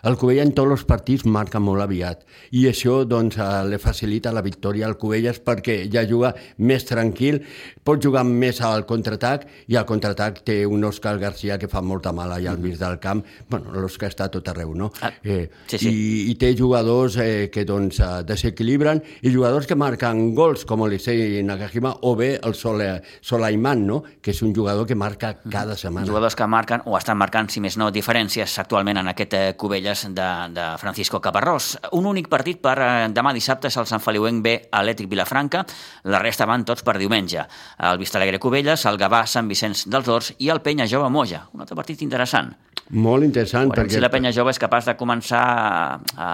El 0.07 0.17
Covella 0.17 0.45
en 0.45 0.53
tots 0.57 0.71
els 0.73 0.85
partits 0.89 1.25
marca 1.29 1.59
molt 1.61 1.83
aviat 1.83 2.23
i 2.57 2.65
això 2.69 3.01
doncs, 3.05 3.37
eh, 3.37 3.49
li 3.69 3.77
facilita 3.81 4.33
la 4.33 4.41
victòria 4.41 4.87
al 4.87 4.97
Covelles 4.97 5.39
perquè 5.45 5.83
ja 5.93 6.03
juga 6.07 6.33
més 6.57 6.85
tranquil, 6.89 7.41
pot 7.83 8.01
jugar 8.01 8.23
més 8.27 8.61
al 8.65 8.85
contraatac 8.89 9.45
i 9.67 9.77
al 9.77 9.85
contraatac 9.85 10.41
té 10.47 10.61
un 10.65 10.83
Òscar 10.87 11.17
Garcia 11.21 11.57
que 11.61 11.69
fa 11.71 11.81
molta 11.85 12.11
mala 12.11 12.39
allà 12.39 12.51
al 12.51 12.59
mig 12.59 12.77
del 12.79 12.97
camp. 12.99 13.23
bueno, 13.49 13.71
l'Òscar 13.71 14.09
està 14.09 14.25
a 14.25 14.31
tot 14.33 14.47
arreu, 14.47 14.73
no? 14.75 14.91
Ah, 15.01 15.11
sí, 15.23 15.77
sí. 15.77 15.89
I, 15.89 16.31
I 16.31 16.35
té 16.35 16.53
jugadors 16.57 17.17
eh, 17.21 17.49
que 17.53 17.65
doncs, 17.65 17.99
eh, 17.99 18.23
desequilibren 18.27 19.01
i 19.21 19.31
jugadors 19.33 19.67
que 19.67 19.75
marquen 19.75 20.33
gols 20.35 20.65
com 20.65 20.85
l'Issei 20.87 21.41
Nakajima 21.43 21.93
o 22.07 22.15
bé 22.15 22.33
el 22.41 22.55
Sole, 22.55 23.01
Solaiman, 23.21 23.85
no? 23.87 24.01
que 24.21 24.31
és 24.31 24.41
un 24.41 24.53
jugador 24.55 24.87
que 24.87 24.95
marca 24.95 25.35
cada 25.51 25.77
setmana. 25.77 26.07
Jugadors 26.07 26.35
que 26.35 26.47
marquen 26.47 26.81
o 26.85 26.97
estan 26.97 27.19
marcant, 27.19 27.49
si 27.51 27.61
més 27.61 27.77
no, 27.77 27.91
diferències 27.93 28.57
actualment 28.61 29.01
en 29.01 29.11
aquest 29.11 29.37
eh, 29.37 29.53
Cubelles 29.91 30.15
de, 30.15 30.53
de 30.53 30.77
Francisco 30.77 31.19
Caparrós. 31.19 31.77
Un 31.91 32.05
únic 32.05 32.29
partit 32.29 32.59
per 32.61 32.77
eh, 32.79 33.09
demà 33.11 33.33
dissabte 33.33 33.67
és 33.67 33.77
el 33.77 33.87
Sant 33.87 34.01
Feliuenc 34.01 34.43
B 34.43 34.53
Atlètic 34.71 35.09
Vilafranca, 35.09 35.65
la 36.05 36.19
resta 36.19 36.45
van 36.45 36.63
tots 36.65 36.83
per 36.83 36.97
diumenge. 36.97 37.43
El 37.77 37.97
Vistalegre 37.99 38.39
Cubelles, 38.39 38.85
el 38.85 38.97
Gavà 38.97 39.25
Sant 39.27 39.49
Vicenç 39.49 39.87
dels 39.91 40.07
Horts 40.07 40.33
i 40.39 40.49
el 40.49 40.61
Penya 40.61 40.87
Jove 40.87 41.09
Moja. 41.09 41.47
Un 41.53 41.61
altre 41.61 41.75
partit 41.75 42.01
interessant. 42.01 42.53
Molt 42.91 43.23
interessant. 43.23 43.69
Veurem 43.69 43.85
perquè... 43.85 43.95
si 43.95 44.03
la 44.03 44.09
penya 44.11 44.33
jove 44.35 44.51
és 44.51 44.59
capaç 44.59 44.89
de 44.89 44.97
començar 44.99 45.39
a, 45.39 46.25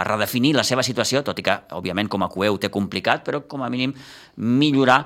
a 0.00 0.04
redefinir 0.08 0.54
la 0.56 0.64
seva 0.64 0.84
situació, 0.86 1.20
tot 1.24 1.36
i 1.40 1.44
que, 1.44 1.56
òbviament, 1.76 2.08
com 2.08 2.24
a 2.24 2.30
coeu 2.32 2.56
ho 2.56 2.60
té 2.60 2.70
complicat, 2.72 3.24
però 3.26 3.42
com 3.44 3.64
a 3.64 3.68
mínim 3.72 3.92
millorar 4.36 5.02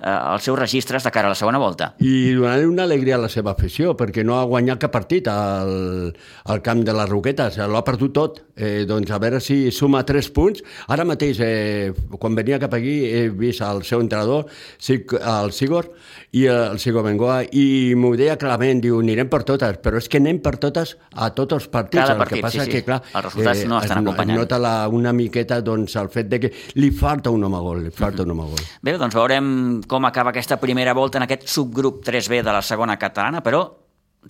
els 0.00 0.44
seus 0.46 0.58
registres 0.58 1.04
de 1.04 1.12
cara 1.14 1.28
a 1.28 1.34
la 1.34 1.38
segona 1.38 1.60
volta. 1.60 1.92
I 2.00 2.32
donar-li 2.36 2.68
una 2.68 2.86
alegria 2.88 3.16
a 3.18 3.24
la 3.24 3.30
seva 3.32 3.52
afició, 3.52 3.94
perquè 3.98 4.24
no 4.26 4.38
ha 4.38 4.44
guanyat 4.48 4.80
cap 4.86 4.94
partit 4.94 5.28
al, 5.28 6.12
al 6.44 6.62
camp 6.64 6.84
de 6.86 6.94
les 6.96 7.10
Roquetes, 7.10 7.60
l'ho 7.60 7.80
ha 7.80 7.84
perdut 7.86 8.14
tot. 8.16 8.40
Eh, 8.60 8.84
doncs 8.84 9.08
a 9.08 9.16
veure 9.16 9.38
si 9.40 9.70
suma 9.72 10.02
tres 10.04 10.28
punts. 10.36 10.60
Ara 10.92 11.06
mateix, 11.08 11.38
eh, 11.40 11.92
quan 12.20 12.34
venia 12.36 12.58
cap 12.60 12.74
aquí, 12.76 12.98
he 13.08 13.28
vist 13.32 13.64
el 13.64 13.80
seu 13.88 14.02
entrenador, 14.04 14.50
el 14.90 15.52
Sigor, 15.56 15.88
i 16.36 16.44
el 16.50 16.78
Sigor 16.78 17.06
Bengoa, 17.06 17.40
i 17.56 17.94
m'ho 17.96 18.12
deia 18.20 18.36
clarament, 18.40 18.82
diu, 18.84 19.00
anirem 19.00 19.30
per 19.32 19.42
totes, 19.48 19.78
però 19.82 19.96
és 19.96 20.10
que 20.12 20.20
anem 20.20 20.42
per 20.44 20.58
totes 20.60 20.96
a 21.16 21.30
tots 21.36 21.56
els 21.56 21.68
partits. 21.72 22.02
Cada 22.02 22.18
el 22.18 22.20
partit, 22.20 22.36
que 22.36 22.44
passa 22.44 22.66
sí, 22.66 22.68
sí. 22.68 22.74
que, 22.76 22.84
clar, 22.84 23.00
Els 23.14 23.26
resultats 23.30 23.64
no 23.64 23.80
estan 23.80 23.96
es, 23.96 24.04
acompanyant. 24.04 24.42
Nota 24.42 24.60
la, 24.60 24.74
una 24.92 25.14
miqueta 25.16 25.60
doncs, 25.64 25.96
el 25.96 26.12
fet 26.12 26.28
de 26.28 26.42
que 26.44 26.52
li 26.76 26.92
falta 26.92 27.32
un 27.32 27.48
home 27.48 27.64
gol, 27.64 27.82
li 27.88 27.94
falta 27.96 28.28
un 28.28 28.34
home 28.36 28.50
gol. 28.52 28.68
Bé, 28.84 28.96
doncs 29.00 29.16
veurem 29.16 29.50
com 29.90 30.06
acaba 30.06 30.30
aquesta 30.30 30.60
primera 30.62 30.94
volta 30.94 31.18
en 31.18 31.24
aquest 31.26 31.48
subgrup 31.50 32.04
3B 32.06 32.44
de 32.46 32.52
la 32.54 32.62
segona 32.62 32.94
catalana, 32.94 33.40
però 33.42 33.64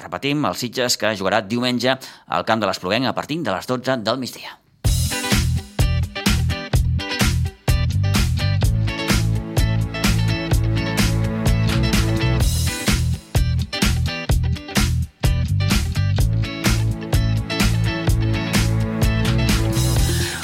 repetim, 0.01 0.47
el 0.49 0.57
Sitges 0.57 0.97
que 0.97 1.13
jugarà 1.19 1.43
diumenge 1.45 1.99
al 2.33 2.47
camp 2.49 2.63
de 2.63 2.71
l'Espluguenc 2.71 3.11
a 3.11 3.13
partir 3.13 3.43
de 3.45 3.53
les 3.53 3.69
12 3.69 4.01
del 4.07 4.21
migdia. 4.23 4.57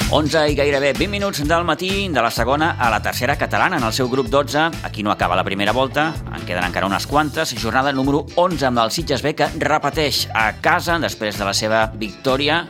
Onze 0.09 0.39
i 0.47 0.55
gairebé 0.55 0.93
20 0.95 1.11
minuts 1.11 1.41
del 1.43 1.65
matí 1.67 2.07
de 2.07 2.21
la 2.23 2.29
segona 2.31 2.77
a 2.79 2.89
la 2.89 3.01
tercera 3.03 3.35
catalana 3.35 3.75
en 3.75 3.83
el 3.83 3.91
seu 3.91 4.07
grup 4.07 4.29
12. 4.31 4.61
Aquí 4.87 5.03
no 5.03 5.11
acaba 5.11 5.35
la 5.35 5.43
primera 5.43 5.73
volta, 5.73 6.13
en 6.33 6.45
queden 6.45 6.63
encara 6.63 6.87
unes 6.87 7.05
quantes. 7.05 7.53
Jornada 7.59 7.91
número 7.91 8.25
11 8.35 8.69
amb 8.69 8.79
el 8.85 8.91
Sitges 8.95 9.21
B 9.21 9.33
que 9.35 9.49
repeteix 9.59 10.29
a 10.33 10.61
casa 10.63 10.95
després 11.03 11.35
de 11.35 11.43
la 11.43 11.53
seva 11.53 11.91
victòria 11.91 12.69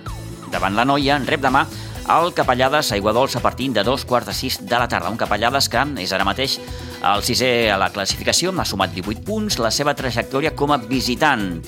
davant 0.49 0.73
la 0.73 0.85
noia. 0.89 1.19
Rep 1.29 1.45
demà 1.45 1.67
el 2.09 2.33
Capellades 2.33 2.89
a 2.91 2.97
Iguadols 2.97 3.35
a 3.37 3.43
partir 3.45 3.69
de 3.69 3.83
dos 3.85 4.05
quarts 4.05 4.31
de 4.31 4.33
sis 4.33 4.57
de 4.65 4.79
la 4.79 4.87
tarda. 4.89 5.13
Un 5.13 5.21
Capellades 5.21 5.69
que 5.69 5.85
és 6.01 6.13
ara 6.17 6.25
mateix 6.25 6.57
el 7.05 7.21
sisè 7.21 7.69
a 7.69 7.77
la 7.77 7.91
classificació, 7.93 8.49
ha 8.57 8.65
sumat 8.65 8.97
18 8.97 9.21
punts. 9.21 9.59
La 9.61 9.69
seva 9.69 9.93
trajectòria 9.93 10.55
com 10.57 10.73
a 10.73 10.81
visitant 10.81 11.61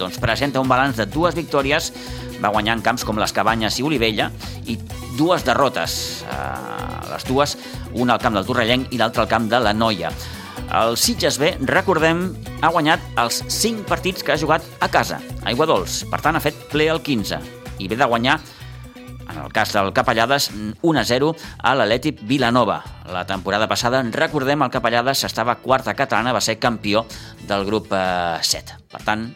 doncs 0.00 0.18
presenta 0.20 0.62
un 0.62 0.68
balanç 0.70 0.98
de 0.98 1.06
dues 1.06 1.36
victòries, 1.36 1.92
va 2.40 2.50
guanyar 2.50 2.78
en 2.78 2.84
camps 2.84 3.04
com 3.04 3.20
les 3.20 3.34
Cabanyes 3.36 3.78
i 3.78 3.86
Olivella, 3.86 4.30
i 4.66 4.78
dues 5.18 5.44
derrotes, 5.46 6.24
eh, 6.24 7.10
les 7.12 7.26
dues, 7.28 7.56
una 7.94 8.16
al 8.16 8.22
camp 8.22 8.38
del 8.38 8.48
Torrellenc 8.48 8.94
i 8.94 9.00
l'altra 9.00 9.26
al 9.26 9.32
camp 9.32 9.50
de 9.50 9.60
la 9.60 9.74
Noia. 9.76 10.12
El 10.80 10.96
Sitges 11.00 11.38
B, 11.40 11.56
recordem, 11.66 12.28
ha 12.62 12.70
guanyat 12.70 13.02
els 13.18 13.42
5 13.48 13.84
partits 13.88 14.22
que 14.22 14.32
ha 14.32 14.38
jugat 14.40 14.64
a 14.80 14.88
casa, 14.88 15.18
a 15.42 15.52
Iguadols. 15.52 16.04
Per 16.10 16.20
tant, 16.22 16.38
ha 16.38 16.42
fet 16.44 16.68
ple 16.70 16.86
el 16.92 17.02
15 17.02 17.40
i 17.80 17.88
ve 17.88 17.96
de 17.98 18.06
guanyar 18.06 18.38
en 19.30 19.38
el 19.38 19.52
cas 19.52 19.72
del 19.72 19.92
Capellades, 19.94 20.50
1-0 20.82 21.34
a 21.58 21.74
l'Atlètic 21.78 22.22
Vilanova. 22.26 22.80
La 23.10 23.24
temporada 23.26 23.68
passada, 23.70 24.02
recordem, 24.14 24.62
el 24.62 24.72
Capellades 24.74 25.24
estava 25.26 25.58
quarta 25.62 25.94
catalana, 25.94 26.34
va 26.34 26.42
ser 26.42 26.58
campió 26.58 27.04
del 27.46 27.64
grup 27.66 27.92
eh, 27.94 28.38
7. 28.42 28.80
Per 28.90 29.02
tant, 29.06 29.28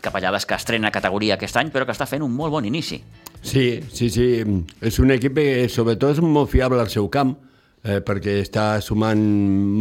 Capellades 0.00 0.46
que 0.48 0.56
estrena 0.56 0.90
categoria 0.90 1.36
aquest 1.36 1.58
any, 1.60 1.70
però 1.74 1.84
que 1.86 1.92
està 1.92 2.06
fent 2.08 2.24
un 2.24 2.32
molt 2.32 2.54
bon 2.54 2.64
inici. 2.64 3.00
Sí, 3.42 3.80
sí, 3.92 4.10
sí. 4.10 4.28
És 4.80 4.98
un 5.00 5.12
equip 5.14 5.36
que 5.36 5.68
sobretot 5.72 6.16
és 6.16 6.24
molt 6.24 6.50
fiable 6.52 6.80
al 6.80 6.92
seu 6.92 7.08
camp, 7.12 7.36
eh, 7.82 8.00
perquè 8.04 8.38
està 8.44 8.80
sumant 8.84 9.20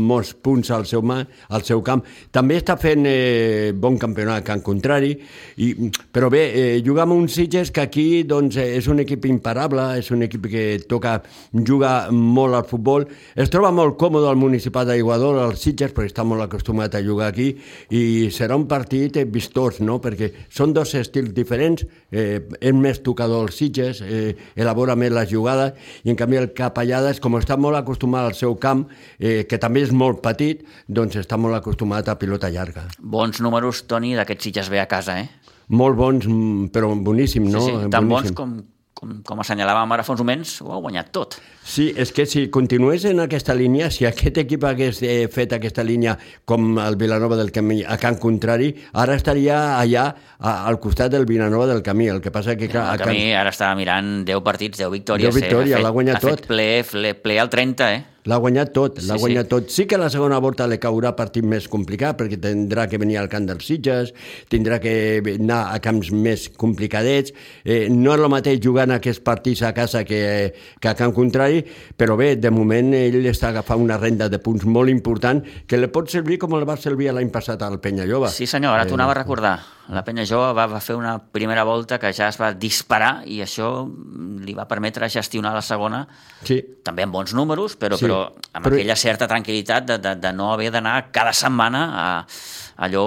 molts 0.10 0.32
punts 0.34 0.72
al 0.72 0.86
seu, 0.90 1.04
mà, 1.06 1.20
al 1.50 1.66
seu 1.68 1.82
camp. 1.86 2.04
També 2.36 2.58
està 2.60 2.78
fent 2.80 3.06
eh, 3.10 3.72
bon 3.76 3.98
campionat 4.00 4.46
Can 4.48 4.64
Contrari, 4.66 5.12
i, 5.60 5.70
però 6.14 6.30
bé, 6.32 6.44
eh, 6.50 6.80
juga 6.86 7.04
amb 7.06 7.18
uns 7.18 7.36
Sitges 7.36 7.72
que 7.76 7.84
aquí 7.84 8.24
doncs, 8.28 8.58
eh, 8.60 8.78
és 8.80 8.88
un 8.92 9.04
equip 9.04 9.28
imparable, 9.30 9.86
és 10.00 10.10
un 10.16 10.24
equip 10.26 10.48
que 10.52 10.66
toca, 10.90 11.20
juga 11.54 12.10
molt 12.12 12.58
al 12.58 12.68
futbol, 12.70 13.08
es 13.36 13.52
troba 13.52 13.72
molt 13.76 13.98
còmode 14.00 14.30
al 14.30 14.40
municipal 14.40 14.88
d'Aiguador, 14.88 15.42
als 15.44 15.64
Sitges, 15.66 15.94
perquè 15.96 16.14
està 16.14 16.26
molt 16.28 16.46
acostumat 16.46 16.96
a 16.96 17.04
jugar 17.04 17.30
aquí, 17.34 17.52
i 17.92 18.30
serà 18.34 18.58
un 18.60 18.68
partit 18.72 19.20
eh, 19.20 19.28
vistós, 19.28 19.82
no? 19.84 20.00
perquè 20.04 20.32
són 20.50 20.74
dos 20.76 20.96
estils 20.98 21.34
diferents, 21.36 21.86
eh, 22.12 22.40
és 22.60 22.76
més 22.76 23.04
tocador 23.04 23.48
els 23.48 23.60
Sitges, 23.60 24.02
eh, 24.06 24.34
elabora 24.60 24.96
més 25.00 25.14
les 25.14 25.30
jugades, 25.32 25.76
i 26.04 26.14
en 26.14 26.20
canvi 26.20 26.40
el 26.40 26.52
Capellades, 26.56 27.20
com 27.20 27.36
està 27.40 27.58
molt 27.60 27.76
acostumat 27.76 27.89
al 27.98 28.34
seu 28.34 28.56
camp, 28.58 28.88
eh, 29.20 29.46
que 29.48 29.58
també 29.58 29.82
és 29.82 29.92
molt 29.92 30.22
petit, 30.22 30.66
doncs 30.88 31.16
està 31.16 31.38
molt 31.38 31.56
acostumat 31.56 32.08
a 32.10 32.16
pilota 32.16 32.50
llarga. 32.50 32.88
Bons 33.00 33.40
números, 33.42 33.86
Toni, 33.88 34.16
d'aquests 34.16 34.44
Sitges 34.44 34.70
B 34.70 34.80
a 34.80 34.86
casa, 34.86 35.20
eh? 35.20 35.30
Molt 35.70 35.96
bons, 35.96 36.26
mm, 36.26 36.70
però 36.74 36.96
boníssim, 36.96 37.46
no? 37.50 37.62
sí, 37.62 37.72
sí, 37.72 37.90
tan 37.90 38.08
bons 38.10 38.32
Boníssim. 38.32 38.36
com, 38.36 38.79
com, 39.00 39.14
com 39.24 39.40
assenyalàvem 39.40 39.94
ara 39.96 40.04
fa 40.04 40.12
uns 40.12 40.20
moments, 40.20 40.58
ho 40.66 40.74
ha 40.76 40.80
guanyat 40.84 41.12
tot. 41.16 41.38
Sí, 41.64 41.86
és 41.96 42.12
que 42.12 42.26
si 42.28 42.48
continués 42.52 43.06
en 43.08 43.22
aquesta 43.24 43.56
línia, 43.56 43.88
si 43.94 44.04
aquest 44.10 44.42
equip 44.44 44.66
hagués 44.68 45.00
eh, 45.08 45.30
fet 45.32 45.54
aquesta 45.56 45.86
línia 45.88 46.18
com 46.50 46.74
el 46.84 46.98
Vilanova 47.00 47.38
del 47.40 47.54
Camí 47.56 47.80
a 47.88 47.96
Can 48.02 48.18
Contrari, 48.20 48.74
ara 49.00 49.16
estaria 49.16 49.78
allà 49.80 50.10
a, 50.40 50.66
al 50.68 50.80
costat 50.84 51.14
del 51.16 51.26
Vilanova 51.30 51.70
del 51.72 51.82
Camí. 51.86 52.10
El 52.12 52.20
que 52.22 52.32
passa 52.36 52.58
que... 52.60 52.68
clar, 52.68 52.90
El 52.90 53.00
a 53.00 53.04
Can- 53.06 53.14
camí 53.14 53.32
ara 53.40 53.54
està 53.56 53.72
mirant 53.80 54.26
10 54.28 54.44
partits, 54.44 54.82
10 54.84 54.92
victòries. 55.00 55.32
10 55.32 55.42
victòries, 55.44 55.72
eh? 55.72 55.74
Ha 55.74 55.78
fet- 55.80 55.88
l'ha 55.88 55.96
guanyat 55.96 56.20
ha 56.20 56.26
fet 56.28 56.40
tot. 56.44 56.48
ple, 56.52 56.70
ple, 56.92 57.14
ple 57.24 57.40
al 57.40 57.50
30, 57.56 57.94
eh? 57.96 58.04
L'ha 58.30 58.38
guanyat 58.42 58.72
tot, 58.76 59.00
l'ha 59.02 59.16
Sí, 59.16 59.18
sí. 59.18 59.20
guanyat 59.24 59.50
tot. 59.50 59.70
Sí 59.74 59.88
que 59.90 59.98
la 59.98 60.10
segona 60.14 60.38
volta 60.44 60.68
li 60.70 60.78
caurà 60.82 61.16
partit 61.18 61.44
més 61.46 61.68
complicat 61.72 62.18
perquè 62.20 62.38
tindrà 62.44 62.86
que 62.92 63.00
venir 63.02 63.18
al 63.18 63.30
camp 63.32 63.48
dels 63.50 63.66
Sitges, 63.66 64.14
tindrà 64.52 64.78
que 64.84 64.94
anar 65.40 65.62
a 65.74 65.80
camps 65.84 66.12
més 66.14 66.48
complicadets. 66.60 67.34
Eh, 67.66 67.88
no 67.90 68.14
és 68.14 68.22
el 68.22 68.30
mateix 68.32 68.62
jugant 68.64 68.92
aquests 68.96 69.24
partits 69.26 69.64
a 69.66 69.74
casa 69.74 70.04
que, 70.06 70.54
que 70.80 70.92
a 70.92 70.96
camp 71.00 71.14
contrari, 71.18 71.64
però 71.98 72.16
bé, 72.20 72.36
de 72.38 72.52
moment 72.54 72.94
ell 72.94 73.20
està 73.32 73.50
agafant 73.50 73.82
una 73.82 73.98
renda 73.98 74.30
de 74.30 74.40
punts 74.40 74.66
molt 74.70 74.90
important 74.94 75.42
que 75.68 75.78
li 75.82 75.88
pot 75.90 76.10
servir 76.14 76.38
com 76.38 76.54
el 76.60 76.68
va 76.70 76.78
servir 76.78 77.10
l'any 77.16 77.32
passat 77.34 77.62
al 77.66 77.80
Penyalloba. 77.82 78.30
Sí, 78.30 78.46
senyor, 78.46 78.74
ara 78.78 78.86
Eh, 78.86 78.92
t'ho 78.92 78.96
anava 79.00 79.12
a 79.18 79.22
recordar. 79.24 79.58
La 79.90 80.04
penya 80.06 80.22
jove 80.30 80.52
va, 80.54 80.68
va 80.70 80.80
fer 80.86 80.94
una 80.94 81.16
primera 81.18 81.64
volta 81.66 81.98
que 81.98 82.12
ja 82.14 82.28
es 82.30 82.38
va 82.38 82.52
disparar 82.54 83.24
i 83.26 83.40
això 83.42 83.70
li 84.46 84.54
va 84.54 84.68
permetre 84.70 85.08
gestionar 85.10 85.50
la 85.56 85.64
segona 85.66 86.04
Sí, 86.46 86.60
també 86.86 87.02
amb 87.08 87.16
bons 87.16 87.34
números, 87.34 87.74
però, 87.76 87.98
Sí, 87.98 88.06
però 88.06 88.19
amb 88.28 88.66
però- 88.66 88.78
aquella 88.78 88.98
certa 89.00 89.28
tranquil·litat 89.32 89.88
de, 89.90 89.98
de, 90.04 90.16
de 90.20 90.32
no 90.36 90.52
haver 90.54 90.72
d'anar 90.76 90.98
cada 91.16 91.34
setmana 91.34 91.84
a 92.06 92.08
allò... 92.88 93.06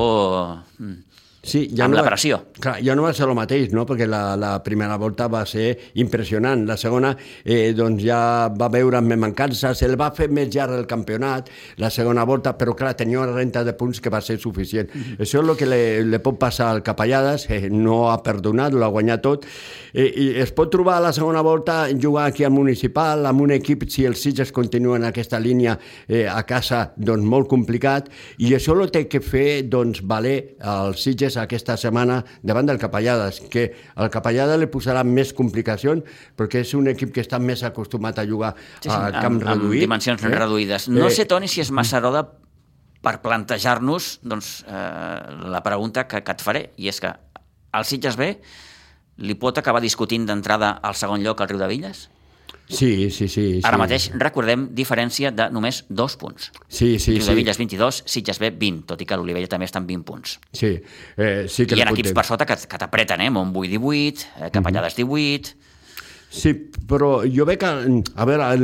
Sí, 1.42 1.64
ja 1.74 1.88
Amb 1.88 1.96
no 1.96 1.98
la 1.98 2.02
va- 2.04 2.10
pressió. 2.12 2.36
Clar, 2.62 2.76
ja 2.86 2.94
no 2.94 3.02
va 3.02 3.10
ser 3.12 3.26
el 3.26 3.34
mateix, 3.34 3.72
no? 3.74 3.82
perquè 3.84 4.06
la, 4.06 4.36
la 4.38 4.52
primera 4.62 4.94
volta 4.96 5.26
va 5.26 5.40
ser 5.44 5.72
impressionant. 5.98 6.60
La 6.68 6.76
segona 6.78 7.16
eh, 7.42 7.72
doncs 7.74 8.04
ja 8.04 8.46
va 8.54 8.68
veure 8.70 9.00
més 9.02 9.18
mancances, 9.18 9.82
el 9.82 9.96
va 9.98 10.12
fer 10.14 10.28
més 10.30 10.52
llarg 10.54 10.76
el 10.76 10.86
campionat, 10.86 11.50
la 11.82 11.90
segona 11.90 12.22
volta, 12.22 12.52
però 12.54 12.76
clar, 12.78 12.92
tenia 12.94 13.18
una 13.18 13.34
renta 13.34 13.64
de 13.66 13.74
punts 13.74 13.98
que 14.00 14.12
va 14.14 14.20
ser 14.20 14.38
suficient. 14.38 14.94
Mm 14.94 15.00
-hmm. 15.00 15.18
Això 15.18 15.42
és 15.42 15.48
el 15.48 15.56
que 15.56 15.66
le, 15.66 16.04
le 16.04 16.20
pot 16.20 16.38
passar 16.38 16.68
al 16.70 16.82
Capellades, 16.82 17.50
eh, 17.50 17.68
no 17.70 18.12
ha 18.12 18.22
perdonat, 18.22 18.72
l'ha 18.72 18.86
guanyat 18.86 19.22
tot, 19.22 19.44
eh, 19.92 20.12
i 20.14 20.40
es 20.40 20.52
pot 20.52 20.70
trobar 20.70 20.98
a 20.98 21.00
la 21.00 21.12
segona 21.12 21.42
volta 21.42 21.88
jugar 22.00 22.26
aquí 22.26 22.44
al 22.44 22.52
municipal, 22.52 23.26
amb 23.26 23.40
un 23.40 23.50
equip, 23.50 23.82
si 23.88 24.04
els 24.04 24.22
Sitges 24.22 24.52
continuen 24.52 25.02
aquesta 25.04 25.40
línia 25.40 25.76
eh, 26.06 26.28
a 26.28 26.44
casa, 26.44 26.92
doncs 26.96 27.24
molt 27.24 27.48
complicat, 27.48 28.08
i 28.38 28.54
això 28.54 28.76
lo 28.76 28.86
té 28.88 29.08
que 29.08 29.20
fer, 29.20 29.64
doncs, 29.68 30.02
valer 30.02 30.54
als 30.60 31.02
Sitges 31.02 31.31
aquesta 31.40 31.76
setmana 31.76 32.24
davant 32.42 32.66
del 32.66 32.78
Capellades, 32.78 33.40
que 33.50 33.72
al 33.96 34.10
Capellades 34.10 34.58
li 34.60 34.66
posarà 34.66 35.04
més 35.04 35.32
complicacions, 35.32 36.02
perquè 36.36 36.60
és 36.64 36.74
un 36.74 36.88
equip 36.88 37.12
que 37.14 37.20
està 37.24 37.38
més 37.40 37.62
acostumat 37.62 38.18
a 38.18 38.26
jugar 38.26 38.54
Sí, 38.80 38.88
sí, 38.88 38.90
a 38.90 39.06
amb, 39.06 39.20
camp 39.20 39.38
amb 39.40 39.46
reduït. 39.48 39.80
dimensions 39.86 40.22
reduïdes. 40.22 40.88
No 40.88 41.06
Eh, 41.06 41.10
sé, 41.10 41.24
Toni, 41.26 41.48
si 41.48 41.60
és 41.60 41.70
massa 41.70 42.00
d'hora 42.00 42.24
per 43.02 43.16
plantejar-nos 43.22 44.20
doncs, 44.22 44.64
eh, 44.66 45.20
la 45.50 45.62
pregunta 45.62 46.06
que, 46.06 46.22
que 46.22 46.32
et 46.32 46.40
faré, 46.42 46.70
i 46.76 46.88
és 46.88 47.00
que 47.00 47.10
el 47.72 47.84
Sitges 47.84 48.16
B 48.16 48.36
li 49.18 49.34
pot 49.34 49.58
acabar 49.58 49.80
discutint 49.82 50.24
d'entrada 50.26 50.78
al 50.82 50.94
segon 50.94 51.22
lloc 51.22 51.40
al 51.40 51.48
Riu 51.48 51.58
de 51.58 51.66
Villes? 51.68 52.08
Sí, 52.68 53.10
sí, 53.10 53.28
sí. 53.28 53.60
Ara 53.62 53.76
sí. 53.76 53.80
mateix, 53.82 54.06
recordem, 54.16 54.68
diferència 54.72 55.30
de 55.34 55.48
només 55.52 55.82
dos 55.88 56.16
punts. 56.16 56.50
Sí, 56.68 56.98
sí, 56.98 57.12
Riu 57.18 57.24
sí. 57.26 57.28
de 57.28 57.34
Villes 57.36 57.58
22, 57.60 58.02
Sitges 58.06 58.38
B 58.40 58.50
20, 58.50 58.86
tot 58.88 59.02
i 59.02 59.08
que 59.08 59.18
l'Olivella 59.18 59.50
també 59.50 59.66
està 59.68 59.82
en 59.82 59.86
20 59.90 60.06
punts. 60.08 60.38
Sí, 60.56 60.78
eh, 61.16 61.44
sí 61.48 61.66
que 61.66 61.74
Hi 61.76 61.82
li 61.82 61.84
ha 61.84 61.90
equips 61.92 62.14
per 62.16 62.24
sota 62.24 62.46
que, 62.48 62.56
que 62.56 62.80
t'apreten, 62.80 63.20
eh? 63.20 63.28
Montbui 63.34 63.68
18, 63.68 64.24
eh, 64.46 64.50
Capellades 64.54 64.96
18... 64.96 65.58
Sí, 66.32 66.54
però 66.88 67.18
jo 67.28 67.44
veig 67.44 67.58
que... 67.60 67.68
A 68.16 68.24
veure, 68.24 68.46
el, 68.56 68.62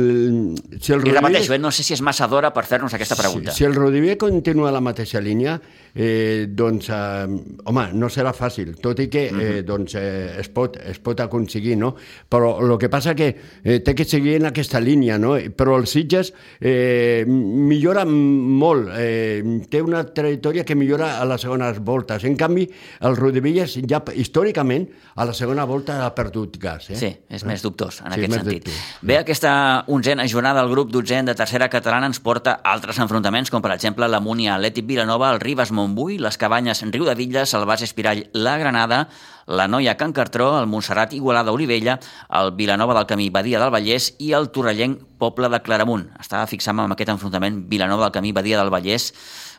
si 0.81 0.89
el 0.91 1.03
I 1.03 1.11
Rodríguez- 1.11 1.19
repeteixo, 1.21 1.53
eh? 1.53 1.59
no 1.61 1.69
sé 1.69 1.83
si 1.85 1.93
és 1.93 2.01
massa 2.01 2.25
d'hora 2.25 2.49
per 2.49 2.63
fer-nos 2.65 2.95
aquesta 2.97 3.13
pregunta. 3.19 3.51
Si, 3.53 3.61
si 3.61 3.67
el 3.67 3.75
Rodiver 3.77 4.15
continua 4.17 4.71
la 4.73 4.81
mateixa 4.81 5.21
línia, 5.21 5.59
eh, 5.95 6.45
doncs, 6.49 6.89
eh, 6.89 7.27
home, 7.65 7.85
no 7.93 8.09
serà 8.09 8.33
fàcil, 8.35 8.75
tot 8.81 8.99
i 8.99 9.07
que 9.11 9.25
eh, 9.29 9.61
doncs, 9.67 9.95
eh, 9.95 10.39
es, 10.39 10.49
pot, 10.53 10.77
es 10.77 10.99
pot 10.99 11.19
aconseguir, 11.23 11.77
no? 11.77 11.93
Però 12.29 12.55
el 12.63 12.75
que 12.81 12.89
passa 12.89 13.15
que 13.15 13.29
eh, 13.63 13.79
té 13.85 13.95
que 13.95 14.05
seguir 14.05 14.35
en 14.39 14.49
aquesta 14.51 14.79
línia, 14.79 15.17
no? 15.19 15.35
Però 15.55 15.77
el 15.79 15.87
Sitges 15.87 16.33
eh, 16.59 17.23
millora 17.27 18.05
molt, 18.05 18.89
eh, 18.97 19.41
té 19.69 19.81
una 19.81 20.03
trajectòria 20.05 20.65
que 20.65 20.75
millora 20.75 21.17
a 21.19 21.25
les 21.29 21.41
segones 21.41 21.79
voltes. 21.79 22.23
En 22.27 22.35
canvi, 22.39 22.67
el 23.01 23.17
Rodivelles 23.17 23.77
ja 23.89 24.01
històricament 24.13 24.87
a 25.15 25.25
la 25.25 25.33
segona 25.33 25.65
volta 25.69 25.99
ha 26.05 26.11
perdut 26.15 26.57
gas. 26.61 26.89
Eh? 26.91 26.97
Sí, 26.99 27.09
és 27.29 27.45
més 27.47 27.63
dubtós 27.65 28.01
en 28.03 28.13
Sí, 28.13 28.19
aquest 28.23 28.33
sentit. 28.39 28.65
dubtós. 28.65 28.83
Bé, 29.01 29.17
aquesta 29.17 29.83
onzena 29.87 30.27
jornada 30.27 30.61
del 30.63 30.71
grup 30.71 30.91
dotzent 30.93 31.27
de 31.29 31.35
tercera 31.35 31.69
catalana 31.69 32.07
ens 32.09 32.19
porta 32.19 32.59
altres 32.63 32.99
enfrontaments, 32.99 33.49
com 33.51 33.61
per 33.61 33.71
exemple 33.75 34.07
la 34.07 34.19
Múnia 34.19 34.55
Atlètic 34.57 34.85
Vilanova, 34.87 35.31
el 35.33 35.39
Ribes 35.39 35.71
Montbui, 35.79 36.19
les 36.19 36.37
Cabanyes 36.37 36.83
Riu 36.91 37.07
de 37.07 37.15
Villes, 37.15 37.53
el 37.55 37.65
Bas 37.65 37.81
Espirall 37.85 38.25
La 38.35 38.57
Granada, 38.59 39.07
la 39.47 39.67
Noia 39.71 39.95
Can 39.97 40.13
Cartró, 40.13 40.51
el 40.59 40.67
Montserrat 40.67 41.13
Igualada 41.15 41.53
Olivella, 41.55 41.97
el 42.29 42.51
Vilanova 42.59 42.97
del 42.97 43.07
Camí 43.07 43.29
Badia 43.31 43.61
del 43.63 43.71
Vallès 43.73 44.11
i 44.19 44.33
el 44.37 44.51
Torrellenc 44.53 45.01
Poble 45.17 45.49
de 45.49 45.61
Claramunt. 45.63 46.09
Estava 46.19 46.45
fixant 46.51 46.83
amb 46.83 46.93
aquest 46.93 47.15
enfrontament 47.15 47.63
Vilanova 47.71 48.09
del 48.09 48.15
Camí 48.19 48.35
Badia 48.35 48.59
del 48.59 48.71
Vallès, 48.73 49.13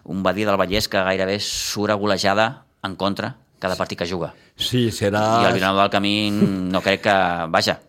un 0.05 0.23
Badia 0.23 0.47
del 0.53 0.61
Vallès 0.61 0.89
que 0.89 1.03
gairebé 1.09 1.41
surt 1.41 1.97
a 1.97 1.99
golejada 1.99 2.51
en 2.85 2.97
contra 2.97 3.35
cada 3.61 3.77
partit 3.77 3.99
que 3.99 4.09
juga. 4.09 4.35
Sí, 4.57 4.89
serà... 4.93 5.43
I 5.43 5.51
el 5.51 5.57
Vilanova 5.59 5.89
del 5.89 5.95
Camí 5.99 6.17
no 6.31 6.81
crec 6.85 7.09
que... 7.09 7.17
Vaja, 7.53 7.81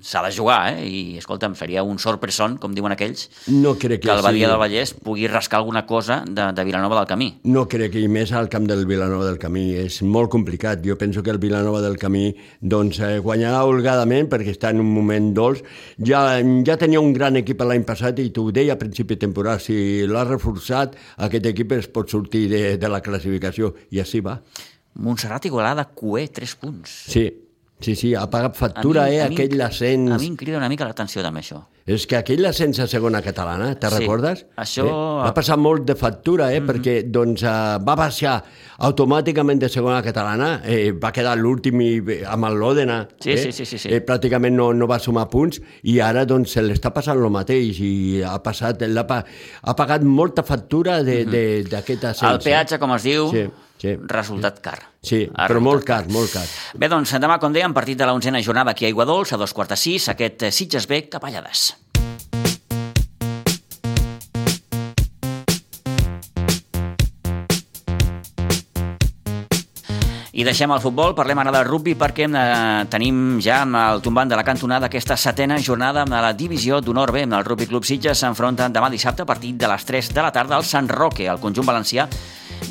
s'ha 0.00 0.22
de 0.24 0.30
jugar, 0.32 0.72
eh? 0.72 0.86
I, 0.88 1.00
escolta'm, 1.20 1.52
seria 1.54 1.82
un 1.84 1.98
sorpresón, 2.00 2.56
com 2.56 2.72
diuen 2.72 2.94
aquells, 2.94 3.26
No 3.52 3.74
crec 3.76 4.00
que 4.00 4.08
que 4.08 4.14
el 4.14 4.22
Badia 4.24 4.46
sigui- 4.46 4.50
del 4.50 4.58
Vallès 4.60 4.94
pugui 4.94 5.26
rascar 5.28 5.58
alguna 5.60 5.84
cosa 5.86 6.22
de, 6.26 6.46
de 6.56 6.64
Vilanova 6.64 6.96
del 6.96 7.06
Camí. 7.06 7.28
No 7.44 7.66
crec 7.68 7.92
que 7.92 8.00
i 8.00 8.08
més 8.08 8.32
al 8.32 8.48
camp 8.48 8.64
del 8.66 8.86
Vilanova 8.88 9.26
del 9.26 9.38
Camí. 9.38 9.66
És 9.76 10.00
molt 10.02 10.30
complicat. 10.32 10.80
Jo 10.84 10.96
penso 10.96 11.22
que 11.22 11.30
el 11.30 11.38
Vilanova 11.38 11.82
del 11.84 11.98
Camí 11.98 12.34
doncs, 12.60 13.00
eh, 13.00 13.18
guanyarà 13.20 13.64
holgadament 13.68 14.30
perquè 14.32 14.54
està 14.56 14.70
en 14.72 14.80
un 14.80 14.88
moment 14.94 15.32
dolç. 15.36 15.60
Ja, 16.00 16.40
ja 16.64 16.78
tenia 16.80 17.00
un 17.04 17.12
gran 17.12 17.36
equip 17.36 17.60
l'any 17.60 17.84
passat 17.84 18.18
i 18.24 18.30
t'ho 18.30 18.50
deia 18.50 18.74
a 18.74 18.80
principi 18.80 19.14
de 19.18 19.26
temporada. 19.26 19.58
Si 19.60 20.06
l'ha 20.06 20.24
reforçat, 20.24 20.96
aquest 21.18 21.46
equip 21.52 21.72
es 21.72 21.86
pot 21.88 22.08
sortir 22.08 22.48
de, 22.48 22.78
de 22.78 22.88
la 22.88 23.02
classificació 23.04 23.74
i 23.90 24.00
així 24.00 24.20
va. 24.24 24.40
Montserrat 24.94 25.44
Igualada, 25.44 25.84
Cué, 25.92 26.28
3 26.28 26.54
punts. 26.56 26.90
Sí, 27.10 27.26
sí, 27.84 27.94
sí, 28.00 28.14
ha 28.16 28.24
pagat 28.32 28.56
factura, 28.56 29.04
eh, 29.12 29.20
aquell 29.22 29.60
ascens. 29.62 30.10
A 30.16 30.18
mi 30.18 30.26
em 30.32 30.36
crida 30.40 30.58
una 30.58 30.68
mica 30.72 30.86
l'atenció 30.88 31.22
també 31.22 31.40
això. 31.44 31.60
És 31.86 32.06
que 32.08 32.16
aquell 32.16 32.46
ascens 32.48 32.78
a 32.80 32.86
segona 32.88 33.20
catalana, 33.20 33.74
te 33.78 33.90
Sí, 33.90 33.98
recordes? 33.98 34.46
això- 34.56 34.86
Eh? 34.88 35.24
Va 35.26 35.34
passar 35.36 35.58
molt 35.60 35.84
de 35.84 35.94
factura, 35.94 36.46
eh? 36.52 36.60
Mm 36.60 36.64
-hmm. 36.64 36.70
perquè 36.72 36.94
doncs, 37.10 37.42
eh, 37.42 37.46
va 37.86 37.94
baixar 37.94 38.42
automàticament 38.78 39.60
de 39.60 39.68
segona 39.68 40.02
catalana, 40.02 40.62
eh, 40.64 40.92
va 40.92 41.12
quedar 41.12 41.36
l'últim 41.38 41.80
i- 41.80 42.22
amb 42.26 42.44
el 42.46 42.54
l'Òdena. 42.58 43.08
Sí, 43.20 43.30
eh? 43.32 43.38
sí, 43.38 43.52
sí, 43.52 43.64
sí, 43.66 43.78
sí. 43.78 43.88
Eh, 43.92 44.00
pràcticament 44.04 44.52
no, 44.54 44.72
no 44.72 44.86
va 44.86 44.98
sumar 44.98 45.28
punts 45.28 45.60
i 45.82 45.98
ara 46.00 46.24
doncs, 46.24 46.50
se 46.52 46.62
l'està 46.62 46.90
passant 46.92 47.18
el 47.22 47.30
mateix 47.30 47.78
i 47.80 48.22
ha, 48.22 48.38
passat, 48.42 48.78
pa- 49.06 49.24
ha 49.62 49.74
pagat 49.76 50.02
molta 50.02 50.42
factura 50.42 51.02
de- 51.02 51.24
d'aquest 51.64 52.04
ascens. 52.04 52.32
El 52.32 52.38
peatge, 52.40 52.78
com 52.78 52.92
es 52.94 53.02
diu, 53.02 53.30
Sí, 53.30 53.44
sí. 53.80 53.94
resultat 54.08 54.60
car. 54.64 54.78
Sí, 55.04 55.24
Ha 55.34 55.48
però 55.50 55.60
molt 55.60 55.84
car, 55.84 56.04
molt 56.08 56.32
car. 56.32 56.46
Bé, 56.74 56.88
doncs, 56.88 57.12
demà, 57.20 57.38
com 57.40 57.52
dèiem, 57.52 57.76
partit 57.76 57.98
de 57.98 58.08
la 58.08 58.16
onzena 58.16 58.42
jornada 58.42 58.72
aquí 58.72 58.86
a 58.86 58.92
Aiguadols, 58.92 59.32
a 59.32 59.40
dos 59.40 59.52
quarts 59.52 59.74
de 59.76 59.80
sis, 59.80 60.08
aquest 60.08 60.48
eh, 60.48 60.52
Sitges 60.52 60.88
B, 60.88 61.06
Capellades. 61.12 61.74
I 70.34 70.42
deixem 70.42 70.72
el 70.74 70.80
futbol, 70.82 71.12
parlem 71.14 71.38
ara 71.38 71.52
del 71.54 71.68
rugby 71.68 71.92
perquè 71.94 72.24
eh, 72.26 72.86
tenim 72.90 73.36
ja 73.44 73.60
amb 73.62 73.78
el 73.78 74.00
tombant 74.02 74.32
de 74.32 74.34
la 74.34 74.42
cantonada 74.42 74.88
aquesta 74.88 75.14
setena 75.14 75.60
jornada 75.62 76.02
amb 76.02 76.10
la 76.10 76.32
divisió 76.34 76.80
d'honor 76.82 77.12
B. 77.14 77.22
El 77.22 77.44
Rugby 77.46 77.68
Club 77.70 77.86
Sitges 77.86 78.18
s'enfronta 78.18 78.66
demà 78.66 78.88
dissabte 78.90 79.22
a 79.22 79.28
partir 79.30 79.52
de 79.54 79.70
les 79.70 79.86
3 79.86 80.10
de 80.10 80.24
la 80.26 80.32
tarda 80.34 80.56
al 80.58 80.66
Sant 80.66 80.90
Roque, 80.90 81.28
el 81.30 81.38
conjunt 81.38 81.68
valencià 81.70 82.08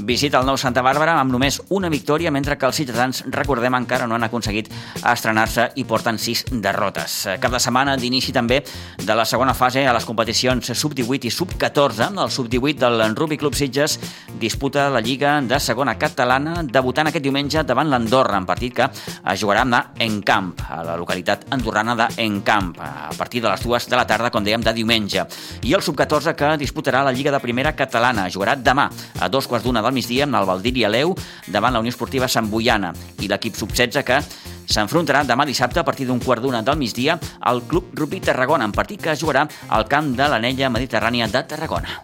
visita 0.02 0.40
el 0.40 0.48
nou 0.48 0.58
Santa 0.58 0.82
Bàrbara 0.82 1.16
amb 1.20 1.32
només 1.32 1.60
una 1.76 1.90
victòria, 1.90 2.32
mentre 2.32 2.58
que 2.58 2.66
els 2.66 2.76
ciutadans, 2.76 3.24
recordem, 3.32 3.76
encara 3.78 4.08
no 4.08 4.16
han 4.16 4.26
aconseguit 4.26 4.72
estrenar-se 5.00 5.70
i 5.76 5.86
porten 5.86 6.18
sis 6.18 6.44
derrotes. 6.50 7.18
Cap 7.40 7.54
de 7.54 7.62
setmana 7.62 7.96
d'inici 8.00 8.34
també 8.34 8.62
de 8.98 9.16
la 9.16 9.26
segona 9.30 9.54
fase 9.54 9.86
a 9.86 9.94
les 9.94 10.06
competicions 10.06 10.74
sub-18 10.74 11.30
i 11.30 11.32
sub-14. 11.32 12.10
El 12.24 12.32
sub-18 12.34 12.80
del 12.82 13.16
Rugby 13.16 13.38
Club 13.38 13.56
Sitges 13.56 14.00
disputa 14.40 14.90
la 14.90 15.02
Lliga 15.04 15.36
de 15.42 15.60
segona 15.60 15.96
catalana, 16.00 16.64
debutant 16.64 17.12
aquest 17.12 17.24
diumenge 17.24 17.64
davant 17.68 17.92
l'Andorra, 17.92 18.40
en 18.42 18.50
partit 18.50 18.74
que 18.74 18.90
es 18.90 19.40
jugarà 19.40 19.64
a 19.64 19.84
Encamp, 20.04 20.54
a 20.70 20.82
la 20.84 20.98
localitat 20.98 21.46
andorrana 21.54 21.96
d'Encamp, 21.96 22.74
a 22.80 23.14
partir 23.18 23.42
de 23.44 23.50
les 23.50 23.62
dues 23.64 23.88
de 23.90 23.96
la 23.96 24.08
tarda, 24.08 24.32
com 24.32 24.44
dèiem, 24.44 24.64
de 24.64 24.74
diumenge. 24.74 25.28
I 25.64 25.76
el 25.78 25.84
sub-14 25.86 26.34
que 26.36 26.56
disputarà 26.58 27.04
la 27.04 27.14
Lliga 27.14 27.32
de 27.32 27.42
Primera 27.44 27.76
Catalana. 27.78 28.30
Jugarà 28.34 28.56
demà 28.56 28.90
a 29.20 29.30
dos 29.30 29.48
quarts 29.48 29.66
d'una 29.68 29.83
del 29.84 29.96
migdia 29.96 30.28
amb 30.28 30.40
el 30.40 30.48
Valdir 30.50 30.76
i 30.80 30.88
Aleu 30.88 31.14
davant 31.52 31.74
la 31.76 31.84
Unió 31.84 31.94
Esportiva 31.94 32.30
Sant 32.32 32.50
Boiana 32.52 32.94
i 33.22 33.30
l'equip 33.32 33.60
sub-16 33.60 34.04
que 34.08 34.22
s'enfrontarà 34.66 35.24
demà 35.28 35.46
dissabte 35.46 35.82
a 35.82 35.86
partir 35.88 36.08
d'un 36.08 36.24
quart 36.24 36.42
d'una 36.42 36.64
del 36.64 36.80
migdia 36.80 37.20
al 37.40 37.64
Club 37.68 37.92
Rugby 37.94 38.24
Tarragona, 38.24 38.66
en 38.66 38.72
partit 38.72 39.02
que 39.02 39.18
jugarà 39.20 39.48
al 39.70 39.88
camp 39.92 40.16
de 40.18 40.32
l'Anella 40.32 40.72
Mediterrània 40.72 41.28
de 41.28 41.44
Tarragona. 41.44 42.02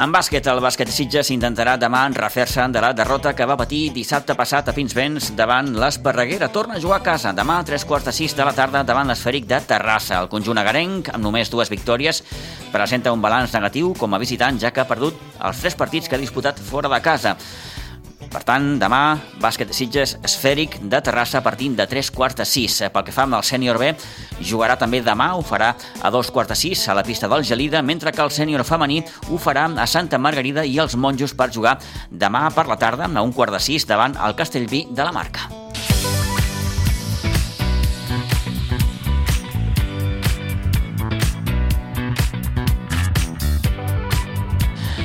En 0.00 0.08
bàsquet, 0.08 0.46
el 0.48 0.62
bàsquet 0.64 0.88
Sitges 0.88 1.28
intentarà 1.34 1.74
demà 1.76 2.06
refer-se 2.14 2.62
de 2.72 2.80
la 2.80 2.94
derrota 2.96 3.34
que 3.36 3.44
va 3.44 3.58
patir 3.60 3.90
dissabte 3.92 4.32
passat 4.32 4.70
a 4.70 4.72
Pinsbens 4.72 5.26
davant 5.36 5.68
l'Esparreguera. 5.76 6.48
Torna 6.48 6.78
a 6.78 6.80
jugar 6.80 7.02
a 7.02 7.04
casa 7.04 7.34
demà 7.36 7.58
a 7.60 7.66
tres 7.68 7.84
quarts 7.84 8.08
de 8.08 8.14
sis 8.16 8.32
de 8.32 8.46
la 8.48 8.54
tarda 8.56 8.80
davant 8.80 9.12
l'Esfèric 9.12 9.44
de 9.50 9.58
Terrassa. 9.60 10.22
El 10.22 10.30
conjunt 10.32 10.56
agarenc, 10.56 11.10
amb 11.12 11.26
només 11.26 11.52
dues 11.52 11.68
victòries, 11.68 12.22
presenta 12.72 13.12
un 13.12 13.20
balanç 13.20 13.52
negatiu 13.52 13.92
com 13.92 14.16
a 14.16 14.22
visitant, 14.22 14.56
ja 14.56 14.72
que 14.72 14.80
ha 14.80 14.88
perdut 14.88 15.20
els 15.36 15.60
tres 15.60 15.76
partits 15.76 16.08
que 16.08 16.16
ha 16.16 16.24
disputat 16.24 16.64
fora 16.70 16.88
de 16.88 17.02
casa. 17.04 17.36
Per 18.30 18.42
tant, 18.46 18.66
demà, 18.78 19.18
bàsquet 19.42 19.66
de 19.66 19.74
Sitges 19.74 20.12
esfèric 20.22 20.76
de 20.86 21.00
Terrassa 21.02 21.40
partint 21.42 21.74
de 21.78 21.86
3 21.90 22.10
quarts 22.14 22.38
de 22.38 22.46
6. 22.46 22.76
Pel 22.94 23.06
que 23.06 23.14
fa 23.14 23.24
amb 23.26 23.34
el 23.40 23.46
sènior 23.46 23.80
B, 23.82 23.90
jugarà 24.46 24.76
també 24.78 25.00
demà, 25.02 25.32
ho 25.34 25.42
farà 25.42 25.72
a 25.74 26.12
2 26.14 26.30
quarts 26.30 26.54
de 26.54 26.58
6 26.62 26.86
a 26.88 26.94
la 26.94 27.04
pista 27.06 27.28
del 27.30 27.44
Gelida, 27.44 27.82
mentre 27.82 28.12
que 28.14 28.22
el 28.22 28.30
sènior 28.30 28.62
femení 28.64 29.02
ho 29.02 29.38
farà 29.38 29.66
a 29.74 29.86
Santa 29.90 30.18
Margarida 30.18 30.62
i 30.64 30.78
els 30.78 30.94
monjos 30.94 31.34
per 31.34 31.50
jugar 31.50 31.80
demà 32.10 32.46
per 32.54 32.68
la 32.70 32.78
tarda 32.78 33.10
a 33.10 33.26
un 33.26 33.34
quart 33.34 33.58
de 33.58 33.62
6 33.66 33.90
davant 33.90 34.14
el 34.14 34.38
Castellví 34.38 34.86
de 34.94 35.02
la 35.02 35.16
Marca. 35.16 35.59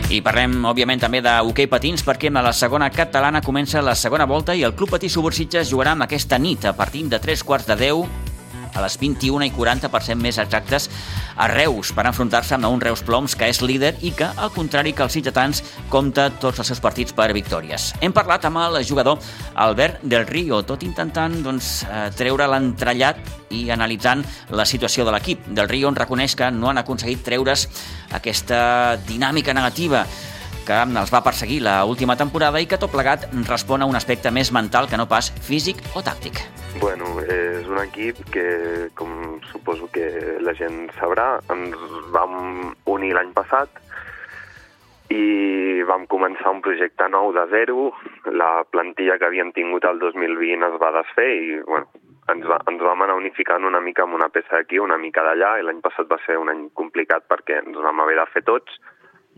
I 0.05 0.19
parlem, 0.21 0.59
òbviament, 0.69 0.99
també 1.01 1.17
d'hoquei 1.25 1.65
patins 1.65 2.03
perquè 2.05 2.29
a 2.29 2.41
la 2.45 2.51
segona 2.53 2.91
catalana 2.93 3.41
comença 3.41 3.81
la 3.81 3.95
segona 3.95 4.27
volta 4.29 4.53
i 4.53 4.61
el 4.61 4.75
Club 4.77 4.91
Patí 4.93 5.09
Subursitges 5.09 5.71
jugarà 5.71 5.95
amb 5.95 6.05
aquesta 6.05 6.37
nit 6.37 6.65
a 6.65 6.75
partir 6.77 7.07
de 7.09 7.17
3 7.17 7.41
quarts 7.43 7.65
de 7.65 7.75
10 7.75 8.24
a 8.75 8.83
les 8.83 8.97
21 9.01 9.47
i 9.47 9.51
40 9.55 9.89
per 9.91 10.01
cent 10.05 10.19
més 10.21 10.37
exactes 10.41 10.89
a 11.35 11.47
Reus 11.51 11.91
per 11.95 12.05
enfrontar-se 12.07 12.55
amb 12.55 12.67
un 12.69 12.83
Reus 12.83 13.03
Ploms 13.05 13.35
que 13.35 13.49
és 13.51 13.61
líder 13.63 13.95
i 14.05 14.11
que, 14.15 14.27
al 14.27 14.51
contrari 14.55 14.93
que 14.95 15.03
els 15.05 15.15
sitgetans, 15.17 15.63
compta 15.89 16.29
tots 16.29 16.61
els 16.61 16.71
seus 16.71 16.83
partits 16.83 17.15
per 17.15 17.31
victòries. 17.35 17.93
Hem 18.01 18.13
parlat 18.15 18.45
amb 18.47 18.61
el 18.65 18.81
jugador 18.87 19.19
Albert 19.55 20.03
Del 20.03 20.27
Río, 20.27 20.61
tot 20.67 20.83
intentant 20.83 21.41
doncs, 21.43 21.83
eh, 21.83 22.09
treure 22.15 22.47
l'entrellat 22.51 23.19
i 23.55 23.69
analitzant 23.71 24.23
la 24.51 24.65
situació 24.65 25.05
de 25.05 25.15
l'equip. 25.15 25.47
Del 25.47 25.69
Río 25.69 25.89
en 25.89 25.95
reconeix 25.95 26.35
que 26.35 26.51
no 26.51 26.69
han 26.69 26.79
aconseguit 26.81 27.23
treure's 27.23 27.67
aquesta 28.11 28.97
dinàmica 29.07 29.53
negativa 29.53 30.05
que 30.65 30.81
els 30.83 31.13
va 31.13 31.23
perseguir 31.25 31.61
la 31.63 31.77
última 31.85 32.17
temporada 32.17 32.61
i 32.61 32.67
que 32.67 32.79
tot 32.81 32.91
plegat 32.91 33.27
respon 33.47 33.81
a 33.81 33.89
un 33.89 33.95
aspecte 33.95 34.31
més 34.33 34.51
mental 34.51 34.89
que 34.89 34.97
no 34.97 35.07
pas 35.07 35.31
físic 35.47 35.81
o 35.95 36.03
tàctic. 36.05 36.41
Bueno, 36.81 37.07
és 37.21 37.67
un 37.71 37.79
equip 37.83 38.19
que, 38.33 38.45
com 38.99 39.39
suposo 39.51 39.87
que 39.93 40.09
la 40.43 40.55
gent 40.57 40.89
sabrà, 40.99 41.39
ens 41.53 41.77
vam 42.15 42.73
unir 42.91 43.13
l'any 43.15 43.31
passat 43.37 43.81
i 45.13 45.83
vam 45.85 46.07
començar 46.09 46.51
un 46.51 46.63
projecte 46.65 47.07
nou 47.13 47.31
de 47.35 47.45
zero. 47.51 47.91
La 48.33 48.65
plantilla 48.69 49.19
que 49.21 49.29
havíem 49.29 49.53
tingut 49.55 49.85
el 49.85 50.01
2020 50.01 50.65
es 50.67 50.81
va 50.81 50.91
desfer 50.97 51.29
i 51.29 51.61
bueno, 51.61 51.87
ens, 52.33 52.45
va, 52.49 52.59
ens 52.71 52.81
vam 52.81 53.05
anar 53.05 53.17
unificant 53.19 53.67
una 53.69 53.81
mica 53.83 54.05
amb 54.05 54.17
una 54.17 54.29
peça 54.33 54.57
d'aquí, 54.57 54.81
una 54.81 54.97
mica 54.97 55.23
d'allà, 55.25 55.55
i 55.59 55.65
l'any 55.67 55.81
passat 55.85 56.09
va 56.11 56.19
ser 56.25 56.39
un 56.41 56.51
any 56.51 56.67
complicat 56.73 57.27
perquè 57.29 57.61
ens 57.61 57.77
vam 57.85 58.01
haver 58.01 58.17
de 58.19 58.27
fer 58.33 58.43
tots, 58.49 58.79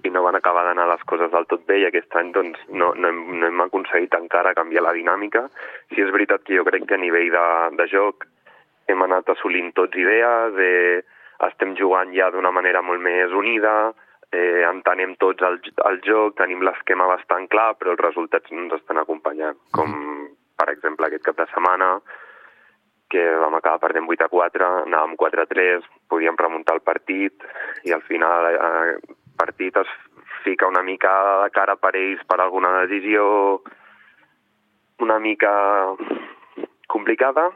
i 0.06 0.12
no 0.14 0.22
van 0.24 0.38
acabar 0.38 0.64
d'anar 0.68 0.88
les 0.92 1.04
coses 1.10 1.32
del 1.34 1.48
tot 1.50 1.66
bé 1.70 1.80
i 1.82 1.86
aquest 1.88 2.16
any 2.20 2.32
doncs, 2.36 2.60
no, 2.70 2.92
no, 2.94 3.10
hem, 3.10 3.22
no 3.40 3.48
hem 3.50 3.64
aconseguit 3.66 4.14
encara 4.14 4.56
canviar 4.58 4.84
la 4.86 4.94
dinàmica. 4.94 5.48
Si 5.94 6.04
és 6.04 6.12
veritat 6.14 6.44
que 6.46 6.58
jo 6.58 6.66
crec 6.68 6.86
que 6.88 6.98
a 6.98 7.02
nivell 7.02 7.32
de, 7.34 7.46
de 7.80 7.88
joc 7.92 8.28
hem 8.88 9.02
anat 9.04 9.30
assolint 9.34 9.74
tots 9.76 9.98
idees, 9.98 10.60
eh, 10.62 11.00
estem 11.48 11.76
jugant 11.80 12.14
ja 12.16 12.30
d'una 12.34 12.54
manera 12.54 12.84
molt 12.86 13.02
més 13.04 13.34
unida, 13.34 13.74
eh, 14.32 14.64
entenem 14.70 15.16
tots 15.22 15.44
el, 15.48 15.60
el 15.90 16.00
joc, 16.06 16.38
tenim 16.38 16.64
l'esquema 16.66 17.10
bastant 17.10 17.50
clar, 17.52 17.74
però 17.80 17.94
els 17.96 18.06
resultats 18.06 18.54
no 18.54 18.66
ens 18.66 18.78
estan 18.80 19.02
acompanyant, 19.02 19.60
com 19.76 19.92
per 20.58 20.72
exemple 20.74 21.08
aquest 21.08 21.26
cap 21.28 21.38
de 21.42 21.46
setmana, 21.52 21.98
que 23.08 23.24
vam 23.40 23.56
acabar 23.56 23.80
perdent 23.86 24.10
8 24.10 24.26
a 24.26 24.32
4, 24.32 24.72
anàvem 24.88 25.16
4 25.20 25.44
a 25.44 25.48
3, 25.52 25.86
podíem 26.12 26.36
remuntar 26.40 26.76
el 26.76 26.84
partit 26.84 27.46
i 27.88 27.94
al 27.96 28.04
final 28.04 28.50
eh, 28.52 28.98
partit 29.38 29.78
es 29.78 29.88
fica 30.44 30.68
una 30.68 30.84
mica 30.84 31.12
de 31.44 31.50
cara 31.56 31.76
per 31.80 31.96
ells 31.96 32.24
per 32.28 32.40
alguna 32.42 32.72
decisió 32.86 33.62
una 35.00 35.20
mica 35.20 35.52
complicada 36.88 37.50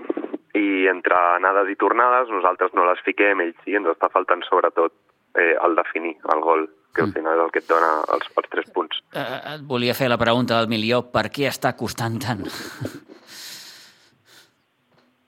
i 0.53 0.85
entre 0.91 1.15
anades 1.37 1.69
i 1.71 1.77
tornades 1.79 2.29
nosaltres 2.29 2.73
no 2.75 2.83
les 2.89 2.99
fiquem, 3.05 3.39
ells 3.41 3.55
sí, 3.63 3.73
ens 3.77 3.87
està 3.87 4.09
faltant 4.11 4.43
sobretot 4.47 4.91
eh, 5.39 5.55
el 5.63 5.75
definir 5.79 6.17
el 6.33 6.41
gol, 6.43 6.65
que 6.93 7.01
al 7.01 7.07
Mm. 7.07 7.13
final 7.15 7.37
és 7.39 7.43
el 7.45 7.51
que 7.55 7.59
et 7.63 7.69
dona 7.69 7.91
els, 8.13 8.27
els 8.35 8.49
tres 8.51 8.67
punts. 8.75 8.99
Eh, 9.15 9.39
et 9.55 9.61
volia 9.63 9.93
fer 9.95 10.09
la 10.11 10.17
pregunta 10.19 10.57
del 10.59 10.67
milió, 10.67 11.01
per 11.11 11.29
què 11.31 11.47
està 11.47 11.71
costant 11.79 12.19
tant? 12.19 12.43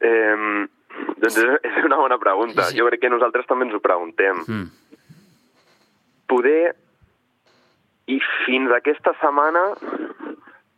Eh, 0.04 0.68
doncs 1.22 1.38
és, 1.40 1.50
és 1.64 1.86
una 1.88 1.98
bona 2.02 2.18
pregunta. 2.20 2.68
Sí. 2.68 2.78
Jo 2.80 2.88
crec 2.90 3.02
que 3.06 3.12
nosaltres 3.14 3.48
també 3.48 3.66
ens 3.70 3.76
ho 3.78 3.82
preguntem. 3.84 4.44
Mm. 4.48 4.68
Poder 6.28 6.76
i 8.12 8.20
fins 8.46 8.72
aquesta 8.76 9.14
setmana 9.22 9.64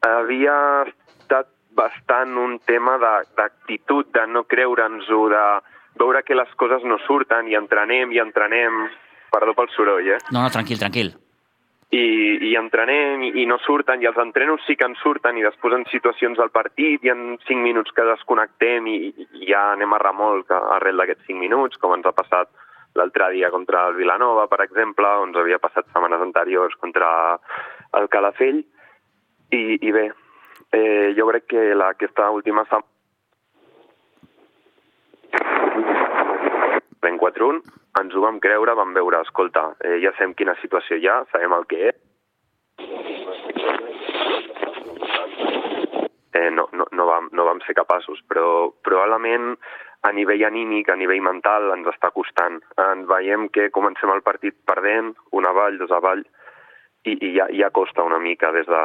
havia 0.06 0.58
estat 0.86 1.50
bastant 1.76 2.38
un 2.38 2.60
tema 2.66 2.98
d'actitud, 3.02 4.08
de, 4.14 4.22
de 4.22 4.28
no 4.32 4.46
creure'ns-ho, 4.46 5.22
de 5.34 5.46
veure 6.00 6.24
que 6.24 6.38
les 6.38 6.52
coses 6.60 6.86
no 6.88 7.00
surten 7.08 7.50
i 7.50 7.58
entrenem 7.58 8.14
i 8.14 8.22
entrenem, 8.22 8.86
perdó 9.32 9.56
pel 9.58 9.72
soroll, 9.76 10.08
eh? 10.16 10.20
No, 10.32 10.42
no, 10.42 10.50
tranquil, 10.54 10.80
tranquil. 10.80 11.14
I, 11.96 12.06
i 12.50 12.56
entrenem 12.60 13.22
i, 13.24 13.32
i 13.44 13.46
no 13.48 13.58
surten, 13.64 14.02
i 14.02 14.10
els 14.10 14.18
entrenos 14.20 14.64
sí 14.68 14.76
que 14.76 14.88
en 14.88 14.96
surten, 15.00 15.38
i 15.38 15.46
després 15.46 15.76
en 15.78 15.86
situacions 15.92 16.40
del 16.40 16.52
partit 16.52 17.04
i 17.06 17.12
en 17.14 17.38
5 17.46 17.62
minuts 17.62 17.94
que 17.96 18.08
desconnectem 18.08 18.88
i, 18.92 18.98
i 19.40 19.50
ja 19.52 19.72
anem 19.76 19.94
a 19.96 20.02
remolc 20.02 20.52
arrel 20.56 21.02
d'aquests 21.02 21.30
5 21.32 21.40
minuts, 21.40 21.80
com 21.82 21.96
ens 21.96 22.08
ha 22.10 22.16
passat 22.16 22.52
l'altre 22.96 23.32
dia 23.36 23.52
contra 23.52 23.88
el 23.90 23.96
Vilanova, 24.00 24.48
per 24.48 24.62
exemple, 24.64 25.08
o 25.08 25.26
ens 25.28 25.38
havia 25.38 25.60
passat 25.60 25.88
setmanes 25.92 26.24
anteriors 26.24 26.76
contra 26.82 27.10
el 28.00 28.10
Calafell, 28.10 28.64
i, 29.52 29.64
i 29.78 29.92
bé, 29.94 30.10
eh, 30.72 31.14
jo 31.18 31.28
crec 31.30 31.50
que 31.54 31.66
la, 31.76 31.92
aquesta 31.94 32.32
última 32.34 32.66
setmana 32.66 32.94
ben 37.06 37.20
4-1, 37.22 37.62
ens 38.02 38.16
ho 38.16 38.22
vam 38.24 38.40
creure, 38.42 38.74
vam 38.74 38.96
veure, 38.96 39.22
escolta, 39.22 39.68
eh, 39.86 40.00
ja 40.02 40.12
sabem 40.16 40.34
quina 40.40 40.56
situació 40.62 40.98
hi 40.98 41.06
ha, 41.12 41.20
sabem 41.30 41.54
el 41.54 41.68
que 41.70 41.82
és, 41.92 41.98
eh, 46.36 46.50
no, 46.52 46.68
no, 46.74 46.88
no, 46.92 47.06
vam, 47.10 47.30
no 47.32 47.46
vam 47.48 47.62
ser 47.66 47.76
capaços, 47.78 48.22
però 48.30 48.72
probablement 48.88 49.54
a 50.06 50.12
nivell 50.14 50.46
anímic, 50.46 50.90
a 50.94 50.96
nivell 51.00 51.22
mental, 51.26 51.72
ens 51.74 51.88
està 51.90 52.12
costant. 52.14 52.62
Ens 52.78 53.08
veiem 53.10 53.50
que 53.50 53.72
comencem 53.74 54.12
el 54.14 54.22
partit 54.26 54.54
perdent, 54.70 55.16
un 55.34 55.46
avall, 55.50 55.80
dos 55.82 55.92
avall, 55.96 56.22
i, 57.06 57.12
i 57.22 57.28
ja, 57.36 57.46
ja 57.54 57.68
costa 57.70 58.02
una 58.02 58.18
mica, 58.18 58.50
des 58.54 58.66
de, 58.66 58.78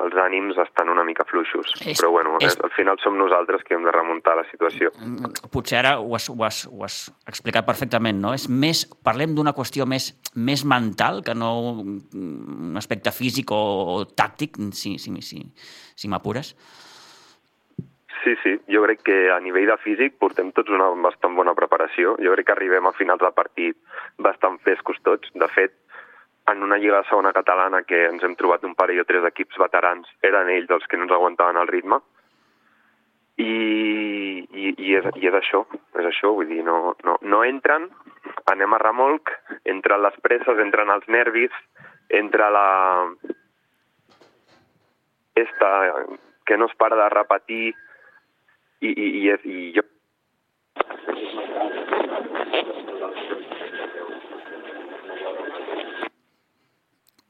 els 0.00 0.14
ànims 0.16 0.56
estan 0.62 0.88
una 0.88 1.02
mica 1.04 1.26
fluixos. 1.28 1.74
És- 1.84 1.98
Però 2.00 2.08
bueno, 2.10 2.38
és- 2.40 2.56
al 2.64 2.70
final 2.72 2.96
som 3.02 3.18
nosaltres 3.20 3.60
que 3.68 3.74
hem 3.76 3.84
de 3.84 3.92
remuntar 3.92 4.32
la 4.38 4.46
situació. 4.50 4.88
Mm, 4.96 5.28
Potser 5.52 5.82
ara 5.82 5.98
ho 6.00 6.14
has, 6.16 6.30
ho 6.32 6.38
has, 6.44 6.62
ho 6.72 6.84
has 6.84 6.96
explicat 7.28 7.66
perfectament, 7.68 8.16
no? 8.18 8.32
És 8.32 8.48
més, 8.48 8.86
parlem 9.04 9.34
d'una 9.36 9.52
qüestió 9.52 9.84
més, 9.84 10.08
més 10.34 10.64
mental 10.64 11.20
que 11.22 11.34
no 11.36 11.50
un 11.82 12.74
aspecte 12.80 13.12
físic 13.12 13.52
o, 13.52 13.60
o 13.98 14.04
tàctic, 14.08 14.56
si, 14.72 14.96
si, 14.98 15.12
si, 15.20 15.42
si 15.94 16.08
m'apures. 16.08 16.54
Sí, 18.26 18.34
sí, 18.42 18.60
jo 18.66 18.80
crec 18.82 19.04
que 19.06 19.30
a 19.30 19.36
nivell 19.38 19.68
de 19.70 19.76
físic 19.78 20.16
portem 20.18 20.48
tots 20.50 20.72
una 20.74 20.88
bastant 20.98 21.36
bona 21.38 21.52
preparació. 21.54 22.16
Jo 22.18 22.32
crec 22.34 22.48
que 22.48 22.54
arribem 22.56 22.88
a 22.88 22.92
finals 22.98 23.22
de 23.22 23.30
partit 23.36 23.78
bastant 24.18 24.56
frescos 24.64 24.98
tots. 25.06 25.30
De 25.30 25.46
fet, 25.54 25.76
en 26.50 26.64
una 26.66 26.74
lliga 26.82 27.04
de 27.04 27.06
segona 27.06 27.30
catalana 27.36 27.84
que 27.86 28.00
ens 28.08 28.26
hem 28.26 28.34
trobat 28.34 28.66
un 28.66 28.74
parell 28.74 29.04
o 29.04 29.06
tres 29.06 29.28
equips 29.30 29.62
veterans, 29.62 30.10
eren 30.26 30.50
ells 30.56 30.74
els 30.74 30.90
que 30.90 30.98
no 30.98 31.06
ens 31.06 31.14
aguantaven 31.14 31.60
el 31.62 31.70
ritme. 31.70 32.00
I, 33.38 33.46
i, 33.46 34.74
i, 34.74 34.90
és, 34.98 35.06
i 35.22 35.30
és 35.30 35.38
això, 35.44 35.62
és 35.94 36.10
això, 36.10 36.34
vull 36.34 36.50
dir, 36.50 36.64
no, 36.66 36.96
no, 37.06 37.18
no 37.22 37.44
entren, 37.46 37.86
anem 38.50 38.74
a 38.74 38.84
remolc, 38.88 39.36
entren 39.62 40.02
les 40.02 40.18
presses, 40.26 40.66
entren 40.66 40.90
els 40.90 41.06
nervis, 41.06 41.54
entra 42.10 42.50
la... 42.50 42.68
Esta, 45.38 45.74
que 46.46 46.56
no 46.58 46.66
es 46.66 46.74
para 46.74 46.96
de 46.96 47.10
repetir 47.12 47.76
i, 48.86 48.94
i, 48.94 49.10
i, 49.26 49.36
i 49.52 49.72
jo 49.76 49.84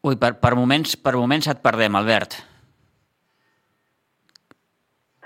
Ui, 0.07 0.15
per, 0.23 0.37
per, 0.39 0.53
moments, 0.55 0.93
per 1.03 1.17
moments 1.19 1.49
et 1.51 1.59
perdem, 1.65 1.97
Albert. 1.99 2.37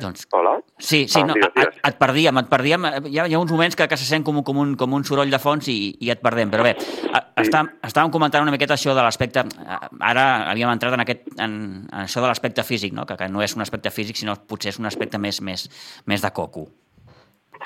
Doncs... 0.01 0.27
Hola? 0.33 0.57
Sí, 0.79 1.07
sí, 1.09 1.21
Ah, 1.21 1.27
no, 1.29 1.35
digues, 1.35 1.51
et, 1.51 1.59
digues. 1.61 1.79
et 1.91 1.99
perdíem, 2.01 2.39
et 2.41 2.49
perdíem. 2.51 2.87
Hi 3.11 3.19
ha, 3.21 3.27
hi 3.29 3.35
ha 3.37 3.39
uns 3.43 3.53
moments 3.53 3.77
que, 3.77 3.87
que 3.89 3.97
se 4.01 4.09
sent 4.09 4.25
com, 4.27 4.41
un- 4.41 4.45
com, 4.45 4.59
un, 4.65 4.75
com 4.81 4.97
un 4.97 5.05
soroll 5.05 5.31
de 5.31 5.39
fons 5.39 5.69
i, 5.69 5.77
i 6.01 6.11
et 6.11 6.21
perdem, 6.25 6.51
però 6.51 6.65
bé, 6.67 6.75
a- 7.13 7.23
està, 7.45 7.63
estàvem 7.87 8.11
comentant 8.11 8.43
una 8.43 8.53
miqueta 8.57 8.75
això 8.79 8.95
de 8.97 9.05
l'aspecte... 9.07 9.45
eh, 9.47 9.79
Ara 10.11 10.27
havíem 10.51 10.73
entrat 10.73 10.97
en, 10.99 11.05
aquest, 11.07 11.29
en, 11.39 11.55
en 11.93 12.05
això 12.07 12.25
de 12.25 12.27
l'aspecte 12.33 12.65
físic, 12.67 12.93
no? 12.97 13.07
Que, 13.07 13.17
que 13.21 13.29
no 13.29 13.43
és 13.45 13.55
un 13.57 13.63
aspecte 13.63 13.93
físic, 13.95 14.17
sinó 14.17 14.35
potser 14.49 14.73
és 14.75 14.81
un 14.83 14.89
aspecte 14.91 15.19
més, 15.21 15.41
més, 15.45 15.69
més 16.11 16.25
de 16.25 16.31
coco. 16.33 16.67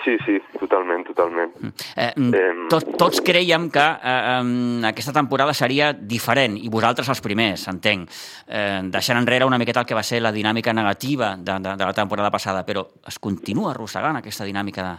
Sí, 0.05 0.17
sí, 0.27 0.41
totalment, 0.59 0.84
totalment. 1.15 1.55
Eh, 1.97 2.11
Em. 2.17 2.67
tot, 2.69 2.97
tots 2.99 3.23
creiem 3.25 3.71
que 3.71 3.85
eh, 3.85 4.89
aquesta 4.91 5.15
temporada 5.15 5.55
seria 5.55 5.93
diferent, 5.95 6.59
i 6.59 6.69
vosaltres 6.69 7.09
els 7.09 7.23
primers, 7.25 7.69
entenc, 7.71 8.11
eh, 8.49 8.83
deixant 8.91 9.19
enrere 9.21 9.47
una 9.47 9.59
miqueta 9.59 9.81
el 9.81 9.87
que 9.87 9.95
va 9.95 10.03
ser 10.03 10.21
la 10.21 10.33
dinàmica 10.35 10.75
negativa 10.75 11.37
de, 11.39 11.59
de, 11.61 11.77
de 11.79 11.85
la 11.85 11.95
temporada 11.95 12.31
passada, 12.31 12.65
però 12.67 12.87
es 13.07 13.19
continua 13.19 13.73
arrossegant 13.73 14.19
aquesta 14.19 14.45
dinàmica 14.45 14.83
de, 14.91 14.95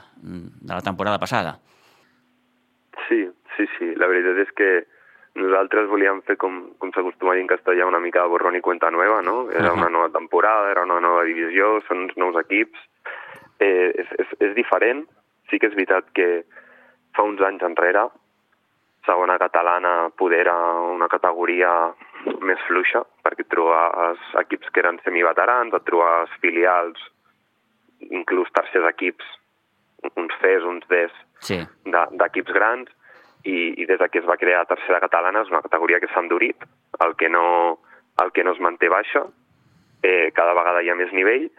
de 0.61 0.74
la 0.74 0.82
temporada 0.82 1.20
passada. 1.20 1.59
Sí, 3.07 3.26
sí, 3.57 3.68
sí. 3.78 3.93
La 3.99 4.07
veritat 4.07 4.39
és 4.45 4.51
que 4.55 4.70
nosaltres 5.36 5.89
volíem 5.91 6.22
fer 6.24 6.38
com, 6.39 6.61
com 6.80 6.91
s'acostuma 6.95 7.34
a 7.34 7.36
dir 7.36 7.43
en 7.43 7.51
castellà 7.51 7.88
una 7.88 7.99
mica 7.99 8.24
de 8.24 8.32
borrón 8.32 8.55
i 8.55 8.63
cuenta 8.63 8.91
nueva, 8.91 9.22
no? 9.22 9.49
Era 9.51 9.74
una 9.74 9.89
nova 9.89 10.09
temporada, 10.09 10.72
era 10.72 10.86
una 10.88 11.01
nova 11.03 11.26
divisió, 11.28 11.82
són 11.89 12.05
uns 12.05 12.16
nous 12.18 12.38
equips. 12.39 12.80
Eh, 13.59 13.91
és, 14.01 14.07
és, 14.20 14.32
és 14.49 14.55
diferent. 14.55 15.05
Sí 15.50 15.60
que 15.60 15.68
és 15.70 15.76
veritat 15.78 16.08
que 16.18 16.43
fa 17.16 17.24
uns 17.24 17.41
anys 17.41 17.64
enrere 17.64 18.08
segona 19.06 19.38
catalana 19.38 20.10
poder 20.18 20.39
era 20.48 20.56
una 20.89 21.08
categoria 21.08 21.70
més 22.41 22.62
fluixa, 22.68 23.04
perquè 23.22 23.43
et 23.46 23.50
trobaves 23.54 24.18
equips 24.41 24.72
que 24.74 24.82
eren 24.82 24.98
semiveterans, 25.06 25.74
et 25.78 25.86
trobaves 25.86 26.32
filials, 26.41 26.98
inclús 28.10 28.50
tercers 28.56 28.88
equips, 28.89 29.26
uns 30.16 30.34
Cs, 30.41 30.64
uns 30.66 30.88
Ds, 30.89 31.14
Sí. 31.46 31.60
de- 31.86 32.08
d'equips 32.18 32.52
grans 32.54 32.89
i, 33.43 33.76
i 33.82 33.86
des 33.86 34.00
de 34.00 34.10
que 34.10 34.20
es 34.20 34.26
va 34.26 34.38
crear 34.41 34.66
tercera 34.66 35.00
catalana 35.00 35.41
és 35.46 35.50
una 35.54 35.62
categoria 35.62 36.00
que 36.00 36.08
s'ha 36.08 36.24
endurit, 36.26 36.58
el 37.06 37.16
que 37.16 37.30
no, 37.30 37.78
el 38.24 38.32
que 38.32 38.43
no 38.43 38.54
es 38.54 38.60
manté 38.60 38.89
baixa, 38.89 39.28
eh, 40.02 40.32
cada 40.34 40.54
vegada 40.58 40.82
hi 40.82 40.89
ha 40.89 40.96
més 40.96 41.14
nivell, 41.14 41.52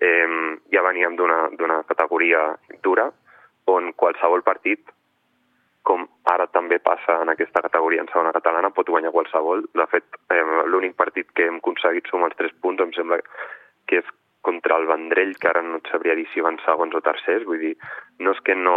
eh, 0.00 0.58
ja 0.74 0.82
veníem 0.82 1.14
d'una 1.16 1.82
categoria 1.86 2.56
dura 2.82 3.12
on 3.68 3.92
qualsevol 3.96 4.44
partit, 4.46 4.92
com 5.88 6.04
ara 6.28 6.46
també 6.52 6.78
passa 6.84 7.16
en 7.22 7.32
aquesta 7.32 7.62
categoria 7.64 8.02
en 8.04 8.10
segona 8.12 8.34
catalana, 8.36 8.70
pot 8.76 8.90
guanyar 8.92 9.14
qualsevol. 9.14 9.64
De 9.74 9.86
fet, 9.92 10.04
eh, 10.34 10.42
l'únic 10.68 10.96
partit 10.96 11.30
que 11.32 11.46
hem 11.48 11.60
aconseguit 11.62 12.08
sumar 12.10 12.28
els 12.30 12.36
tres 12.40 12.52
punts 12.60 12.82
em 12.84 12.92
sembla 12.92 13.20
que 13.88 14.02
és 14.02 14.10
contra 14.48 14.76
el 14.76 14.86
Vendrell, 14.86 15.34
que 15.40 15.48
ara 15.50 15.62
no 15.62 15.80
et 15.80 15.88
sabria 15.90 16.14
dir 16.14 16.26
si 16.32 16.44
van 16.44 16.58
segons 16.64 16.94
o 16.94 17.00
tercers, 17.04 17.44
vull 17.48 17.60
dir, 17.60 17.74
no 18.24 18.32
és 18.36 18.40
que 18.44 18.54
no, 18.54 18.76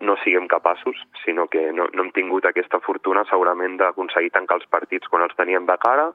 no 0.00 0.16
siguem 0.24 0.48
capaços, 0.50 0.98
sinó 1.24 1.46
que 1.52 1.70
no, 1.72 1.86
no 1.94 2.04
hem 2.04 2.10
tingut 2.16 2.48
aquesta 2.48 2.80
fortuna 2.84 3.24
segurament 3.30 3.78
d'aconseguir 3.80 4.34
tancar 4.34 4.58
els 4.60 4.68
partits 4.72 5.08
quan 5.12 5.24
els 5.24 5.36
teníem 5.38 5.68
de 5.68 5.78
cara 5.84 6.10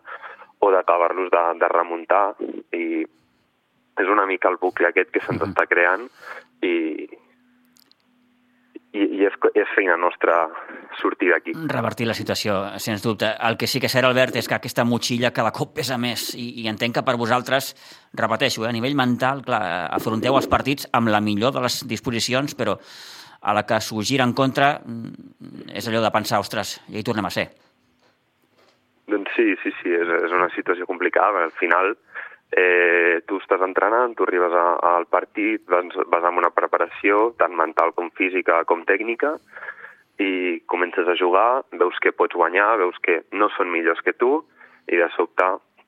o 0.60 0.70
d'acabar-los 0.74 1.32
de, 1.34 1.44
de 1.64 1.72
remuntar. 1.72 2.26
I 2.78 3.06
és 4.02 4.10
una 4.10 4.26
mica 4.26 4.50
el 4.50 4.60
bucle 4.62 4.90
aquest 4.90 5.12
que 5.14 5.24
se'ns 5.26 5.42
està 5.50 5.66
creant 5.70 6.08
i, 6.62 6.74
i, 8.94 9.04
i 9.04 9.24
és, 9.28 9.36
és 9.56 9.70
feina 9.76 9.96
nostra 10.00 10.36
sortir 11.00 11.32
d'aquí. 11.32 11.54
Revertir 11.72 12.08
la 12.10 12.16
situació, 12.18 12.58
sens 12.84 13.04
dubte. 13.06 13.30
El 13.48 13.58
que 13.60 13.70
sí 13.70 13.80
que 13.80 13.88
és 13.88 13.96
cert, 13.96 14.08
Albert, 14.10 14.36
és 14.42 14.50
que 14.50 14.58
aquesta 14.58 14.86
motxilla 14.88 15.32
cada 15.36 15.54
cop 15.56 15.74
pesa 15.80 15.98
més 16.02 16.32
i, 16.36 16.50
i 16.64 16.68
entenc 16.72 17.00
que 17.00 17.06
per 17.08 17.16
vosaltres, 17.22 17.72
repeteixo, 18.20 18.66
eh, 18.66 18.70
a 18.70 18.76
nivell 18.76 18.98
mental, 19.00 19.44
clar, 19.48 19.64
afronteu 19.96 20.36
els 20.38 20.50
partits 20.52 20.90
amb 20.98 21.14
la 21.14 21.24
millor 21.24 21.56
de 21.56 21.64
les 21.64 21.82
disposicions, 21.88 22.56
però 22.60 22.78
a 23.42 23.56
la 23.58 23.66
que 23.66 23.80
s'ho 23.82 24.04
gira 24.06 24.28
en 24.28 24.36
contra 24.38 24.76
mm, 24.84 25.72
és 25.74 25.88
allò 25.88 26.04
de 26.04 26.14
pensar, 26.14 26.44
ostres, 26.44 26.80
ja 26.92 27.00
hi 27.00 27.08
tornem 27.08 27.26
a 27.26 27.34
ser. 27.34 27.48
Doncs 29.12 29.32
sí, 29.36 29.48
sí, 29.64 29.72
sí, 29.82 29.96
és, 29.96 30.12
és 30.28 30.36
una 30.36 30.52
situació 30.56 30.86
complicada, 30.88 31.48
al 31.48 31.56
final 31.60 31.96
eh, 31.96 32.11
tu 32.52 33.38
estàs 33.40 33.62
entrenant, 33.64 34.16
tu 34.16 34.26
arribes 34.26 34.52
a, 34.52 34.66
al 34.98 35.06
partit, 35.08 35.64
vas, 35.72 35.88
vas 36.12 36.26
amb 36.28 36.42
una 36.42 36.52
preparació, 36.52 37.32
tant 37.40 37.56
mental 37.56 37.94
com 37.96 38.10
física 38.18 38.62
com 38.68 38.84
tècnica, 38.88 39.38
i 40.20 40.60
comences 40.70 41.08
a 41.08 41.16
jugar, 41.18 41.64
veus 41.72 41.98
que 42.04 42.12
pots 42.12 42.36
guanyar, 42.36 42.76
veus 42.82 42.98
que 43.06 43.22
no 43.32 43.50
són 43.56 43.72
millors 43.72 44.04
que 44.06 44.14
tu, 44.14 44.42
i 44.92 45.00
de 45.00 45.08
sobte 45.16 45.48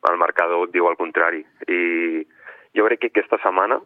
el 0.10 0.18
marcador 0.20 0.68
et 0.68 0.74
diu 0.74 0.88
el 0.90 0.98
contrari. 1.00 1.44
I 1.68 2.24
jo 2.76 2.88
crec 2.88 3.04
que 3.04 3.12
aquesta 3.12 3.40
setmana, 3.44 3.80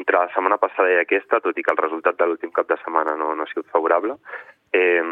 entre 0.00 0.20
la 0.20 0.30
setmana 0.34 0.60
passada 0.60 0.92
i 0.92 1.00
aquesta, 1.00 1.40
tot 1.44 1.58
i 1.58 1.64
que 1.64 1.74
el 1.74 1.80
resultat 1.80 2.20
de 2.20 2.28
l'últim 2.28 2.52
cap 2.56 2.68
de 2.68 2.78
setmana 2.84 3.16
no, 3.20 3.34
no 3.34 3.44
ha 3.44 3.50
sigut 3.50 3.68
favorable, 3.72 4.16
eh, 4.76 5.02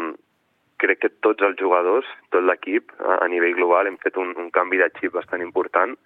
crec 0.79 1.01
que 1.03 1.11
tots 1.25 1.43
els 1.43 1.59
jugadors, 1.59 2.07
tot 2.33 2.45
l'equip, 2.45 2.93
a, 3.01 3.19
a 3.25 3.27
nivell 3.27 3.57
global, 3.59 3.89
hem 3.89 3.99
fet 4.01 4.17
un, 4.17 4.33
un 4.37 4.49
canvi 4.55 4.79
de 4.79 4.89
xip 5.01 5.17
bastant 5.17 5.43
important 5.43 5.97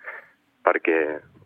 perquè 0.64 0.98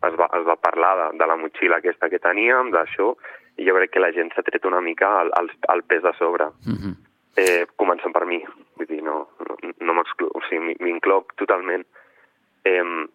es 0.07 0.15
va, 0.19 0.29
es 0.37 0.45
va 0.47 0.55
parlar 0.61 0.93
de, 1.01 1.09
de 1.17 1.27
la 1.27 1.37
motxilla 1.39 1.81
aquesta 1.81 2.09
que 2.09 2.21
teníem, 2.23 2.71
d'això, 2.71 3.11
i 3.57 3.65
jo 3.65 3.75
crec 3.77 3.95
que 3.95 4.03
la 4.03 4.13
gent 4.13 4.31
s'ha 4.33 4.45
tret 4.45 4.65
una 4.69 4.81
mica 4.81 5.09
el, 5.21 5.31
el, 5.39 5.51
el 5.73 5.83
pes 5.83 6.03
de 6.03 6.13
sobre. 6.17 6.51
Mm 6.65 6.77
-hmm. 6.77 6.95
Eh, 7.37 7.65
començant 7.75 8.13
per 8.13 8.25
mi, 8.25 8.43
vull 8.75 8.87
dir, 8.87 9.03
no, 9.03 9.29
no, 9.79 9.93
no. 9.93 10.03
O 10.33 10.41
sigui, 10.49 10.75
m'incloc 10.79 11.35
totalment. 11.35 11.85
Eh, 12.65 13.05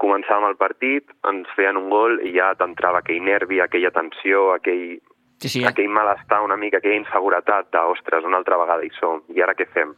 començàvem 0.00 0.48
el 0.48 0.56
partit, 0.56 1.04
ens 1.28 1.48
feien 1.56 1.76
un 1.76 1.90
gol 1.90 2.20
i 2.24 2.32
ja 2.32 2.54
t'entrava 2.54 2.98
aquell 2.98 3.22
nervi, 3.22 3.60
aquella 3.60 3.90
tensió, 3.90 4.52
aquell, 4.52 5.00
Sí, 5.40 5.48
sí, 5.48 5.64
aquell 5.64 5.88
malestar 5.88 6.42
una 6.44 6.56
mica, 6.60 6.78
aquella 6.78 6.98
inseguretat 7.00 7.70
de, 7.72 7.78
ostres, 7.78 8.24
una 8.24 8.36
altra 8.36 8.58
vegada 8.60 8.84
hi 8.84 8.90
som, 8.98 9.22
i 9.32 9.40
ara 9.40 9.54
què 9.56 9.64
fem? 9.72 9.94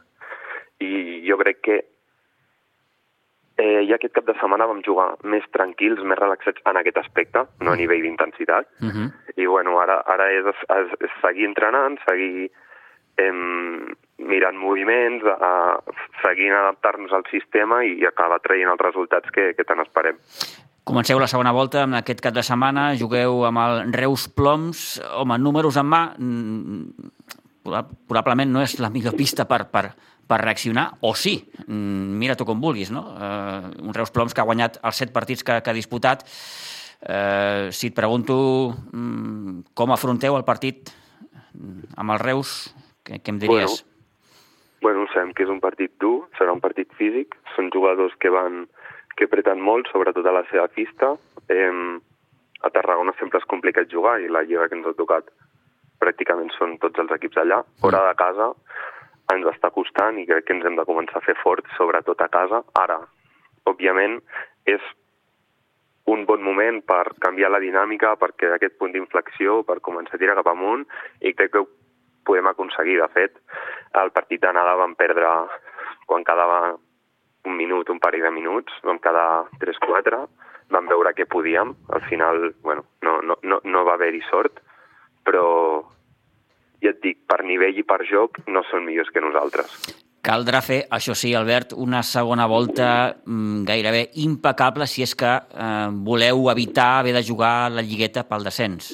I 0.79 1.19
jo 1.27 1.35
crec 1.41 1.59
que 1.61 1.75
eh, 3.57 3.85
ja 3.87 3.95
aquest 3.95 4.15
cap 4.15 4.25
de 4.25 4.35
setmana 4.39 4.67
vam 4.69 4.81
jugar 4.85 5.11
més 5.23 5.45
tranquils, 5.55 6.01
més 6.03 6.19
relaxats 6.19 6.61
en 6.69 6.79
aquest 6.79 6.97
aspecte, 7.03 7.45
no 7.61 7.73
a 7.73 7.79
nivell 7.79 8.01
d'intensitat, 8.01 8.67
mm 8.79 8.89
-hmm. 8.89 9.11
i 9.35 9.45
bueno, 9.45 9.79
ara, 9.79 10.01
ara 10.05 10.31
és, 10.31 10.45
és, 10.45 10.89
és 10.99 11.11
seguir 11.21 11.45
entrenant, 11.45 11.99
seguir 12.07 12.51
em, 13.17 13.95
mirant 14.17 14.57
moviments, 14.57 15.23
a, 15.25 15.79
seguint 16.23 16.53
adaptar-nos 16.53 17.11
al 17.13 17.25
sistema 17.29 17.83
i 17.85 18.05
acabar 18.05 18.39
traient 18.39 18.69
els 18.69 18.81
resultats 18.81 19.29
que, 19.31 19.53
que 19.53 19.63
tant 19.63 19.79
esperem. 19.79 20.17
Comenceu 20.83 21.19
la 21.19 21.27
segona 21.27 21.53
volta 21.55 21.83
en 21.83 21.93
aquest 21.93 22.19
cap 22.21 22.33
de 22.33 22.43
setmana, 22.43 22.95
jugueu 22.99 23.45
amb 23.45 23.57
el 23.57 23.93
Reus 23.93 24.27
Ploms, 24.27 25.01
home, 25.15 25.37
números 25.37 25.77
en 25.77 25.85
mà, 25.85 26.01
mm, 26.17 26.83
proba- 27.63 27.87
probablement 28.07 28.51
no 28.51 28.61
és 28.61 28.79
la 28.79 28.89
millor 28.89 29.15
pista 29.15 29.45
per, 29.47 29.71
per, 29.71 29.93
per 30.27 30.39
reaccionar, 30.41 30.93
o 31.01 31.13
sí, 31.15 31.35
mm, 31.67 32.17
mira 32.19 32.35
tu 32.35 32.45
com 32.45 32.61
vulguis, 32.61 32.91
no? 32.91 33.03
Eh, 33.19 33.81
un 33.83 33.93
Reus 33.93 34.11
Ploms 34.11 34.33
que 34.33 34.41
ha 34.41 34.47
guanyat 34.47 34.79
els 34.83 34.95
set 34.95 35.11
partits 35.13 35.43
que, 35.43 35.59
que 35.61 35.69
ha 35.69 35.75
disputat. 35.75 36.23
Eh, 37.03 37.69
si 37.75 37.91
et 37.91 37.95
pregunto 37.95 38.35
mm, 38.91 39.73
com 39.75 39.91
afronteu 39.91 40.37
el 40.37 40.45
partit 40.47 40.93
mm, 41.53 41.97
amb 41.99 42.15
el 42.15 42.21
Reus, 42.23 42.73
què, 43.03 43.19
què 43.19 43.35
em 43.35 43.41
diries? 43.41 43.83
Bueno, 44.83 45.05
sabem 45.13 45.33
que 45.35 45.43
és 45.43 45.51
un 45.51 45.61
partit 45.63 45.91
dur, 45.99 46.27
serà 46.39 46.55
un 46.55 46.63
partit 46.63 46.89
físic, 46.99 47.35
són 47.55 47.69
jugadors 47.71 48.15
que 48.19 48.31
van 48.31 48.65
que 49.13 49.27
apreten 49.27 49.61
molt, 49.61 49.87
sobretot 49.91 50.25
a 50.25 50.33
la 50.33 50.41
seva 50.49 50.65
pista. 50.71 51.13
Eh, 51.51 51.69
a 52.63 52.69
Tarragona 52.71 53.13
sempre 53.19 53.41
és 53.43 53.49
complicat 53.51 53.91
jugar 53.91 54.17
i 54.23 54.31
la 54.31 54.41
lliga 54.47 54.69
que 54.71 54.79
ens 54.79 54.87
ha 54.87 54.95
tocat 54.97 55.27
pràcticament 56.01 56.49
són 56.55 56.77
tots 56.81 56.99
els 56.99 57.11
equips 57.11 57.37
allà. 57.43 57.59
Fora 57.83 58.01
de 58.07 58.15
casa 58.17 58.53
ens 59.35 59.47
està 59.51 59.71
costant 59.73 60.17
i 60.19 60.25
crec 60.29 60.47
que 60.47 60.55
ens 60.57 60.65
hem 60.65 60.77
de 60.79 60.85
començar 60.87 61.19
a 61.19 61.25
fer 61.25 61.35
forts, 61.41 61.69
sobretot 61.77 62.21
a 62.21 62.29
casa. 62.33 62.63
Ara, 62.79 62.99
òbviament, 63.69 64.19
és 64.69 64.83
un 66.13 66.25
bon 66.27 66.43
moment 66.43 66.81
per 66.83 67.15
canviar 67.23 67.51
la 67.51 67.61
dinàmica, 67.63 68.15
perquè 68.19 68.51
aquest 68.51 68.75
punt 68.79 68.91
d'inflexió, 68.95 69.61
per 69.63 69.79
començar 69.85 70.17
a 70.17 70.21
tirar 70.21 70.35
cap 70.39 70.51
amunt, 70.51 70.83
i 71.21 71.33
crec 71.33 71.53
que 71.53 71.63
ho 71.63 71.69
podem 72.27 72.49
aconseguir. 72.51 72.99
De 73.01 73.09
fet, 73.15 73.39
el 74.01 74.11
partit 74.15 74.41
d'anada 74.43 74.75
vam 74.79 74.95
perdre 74.99 75.29
quan 76.07 76.25
quedava 76.27 76.75
un 77.43 77.55
minut, 77.59 77.89
un 77.89 77.99
parell 78.03 78.27
de 78.27 78.31
minuts, 78.31 78.75
vam 78.83 78.99
quedar 79.03 79.45
3-4, 79.63 80.19
vam 80.71 80.87
veure 80.91 81.13
que 81.13 81.27
podíem, 81.27 81.73
al 81.89 82.03
final, 82.09 82.53
bueno, 82.63 82.85
no, 83.01 83.19
no, 83.21 83.37
no, 83.43 83.59
no 83.63 83.83
va 83.87 83.97
haver-hi 83.97 84.23
sort, 84.29 84.61
però 85.27 85.83
ja 86.83 86.91
et 86.93 87.01
dic, 87.03 87.21
per 87.29 87.43
nivell 87.47 87.77
i 87.79 87.85
per 87.87 88.01
joc 88.09 88.41
no 88.47 88.63
són 88.69 88.85
millors 88.87 89.11
que 89.13 89.23
nosaltres. 89.23 89.71
Caldrà 90.23 90.61
fer, 90.63 90.83
això 90.95 91.15
sí, 91.19 91.33
Albert, 91.35 91.73
una 91.75 91.99
segona 92.07 92.45
volta 92.47 92.87
mm, 93.25 93.63
gairebé 93.67 94.03
impecable 94.23 94.87
si 94.87 95.03
és 95.03 95.15
que 95.19 95.31
eh, 95.31 95.89
voleu 96.07 96.47
evitar 96.51 96.99
haver 96.99 97.15
de 97.17 97.23
jugar 97.27 97.71
la 97.71 97.83
lligueta 97.83 98.23
pel 98.29 98.47
descens. 98.47 98.93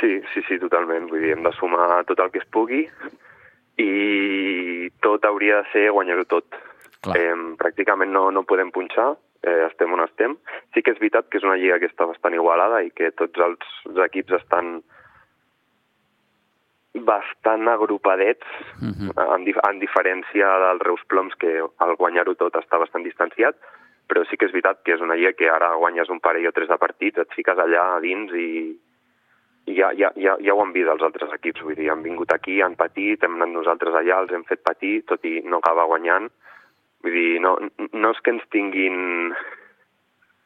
Sí, 0.00 0.18
sí, 0.32 0.42
sí, 0.48 0.58
totalment. 0.58 1.06
Vull 1.10 1.22
dir, 1.22 1.36
hem 1.36 1.46
de 1.46 1.54
sumar 1.56 2.02
tot 2.08 2.18
el 2.20 2.32
que 2.34 2.42
es 2.42 2.48
pugui 2.52 2.82
i 3.78 4.90
tot 5.04 5.24
hauria 5.24 5.62
de 5.62 5.70
ser 5.70 5.86
guanyar-ho 5.94 6.26
tot. 6.26 6.58
Clar. 7.06 7.14
Eh, 7.20 7.38
pràcticament 7.60 8.10
no, 8.10 8.28
no 8.34 8.42
podem 8.50 8.74
punxar. 8.74 9.14
eh, 9.46 9.66
estem 9.70 9.92
on 9.94 10.02
estem. 10.02 10.36
Sí 10.74 10.82
que 10.82 10.92
és 10.94 11.00
veritat 11.00 11.30
que 11.30 11.38
és 11.38 11.46
una 11.46 11.56
lliga 11.60 11.78
que 11.78 11.88
està 11.90 12.06
bastant 12.08 12.34
igualada 12.34 12.82
i 12.82 12.90
que 12.90 13.12
tots 13.14 13.42
els 13.46 14.02
equips 14.08 14.40
estan 14.40 14.80
bastant 17.04 17.68
agrupadets, 17.68 18.46
uh 18.80 18.88
-huh. 18.88 19.34
en, 19.34 19.44
dif 19.44 19.56
en 19.68 19.78
diferència 19.80 20.46
dels 20.64 20.82
Reus 20.82 21.04
Ploms, 21.06 21.34
que 21.34 21.62
al 21.78 21.96
guanyar-ho 21.96 22.34
tot 22.34 22.54
està 22.54 22.78
bastant 22.78 23.04
distanciat, 23.04 23.56
però 24.08 24.24
sí 24.24 24.36
que 24.36 24.46
és 24.46 24.52
veritat 24.52 24.82
que 24.84 24.94
és 24.94 25.00
una 25.00 25.14
lliga 25.14 25.32
que 25.32 25.50
ara 25.50 25.74
guanyes 25.74 26.08
un 26.08 26.20
parell 26.20 26.46
o 26.46 26.52
tres 26.52 26.68
de 26.68 26.78
partits, 26.78 27.18
et 27.18 27.32
fiques 27.34 27.58
allà 27.58 27.96
a 27.96 28.00
dins 28.00 28.32
i, 28.32 28.78
i 29.66 29.74
ja, 29.74 29.90
ja, 29.98 30.12
ja, 30.16 30.36
ja 30.40 30.54
ho 30.54 30.62
han 30.62 30.72
vist 30.72 30.88
els 30.88 31.02
altres 31.02 31.32
equips, 31.32 31.62
vull 31.62 31.74
dir, 31.74 31.90
han 31.90 32.02
vingut 32.02 32.32
aquí, 32.32 32.60
han 32.62 32.76
patit, 32.76 33.22
hem 33.22 33.34
anat 33.34 33.48
nosaltres 33.48 33.94
allà, 33.94 34.20
els 34.22 34.32
hem 34.32 34.44
fet 34.44 34.62
patir, 34.62 35.02
tot 35.10 35.24
i 35.24 35.40
no 35.42 35.58
acabar 35.58 35.88
guanyant. 35.90 36.30
Vull 37.02 37.12
dir, 37.12 37.40
no, 37.40 37.58
no 37.92 38.10
és 38.10 38.20
que 38.22 38.30
ens 38.30 38.46
tinguin... 38.54 39.34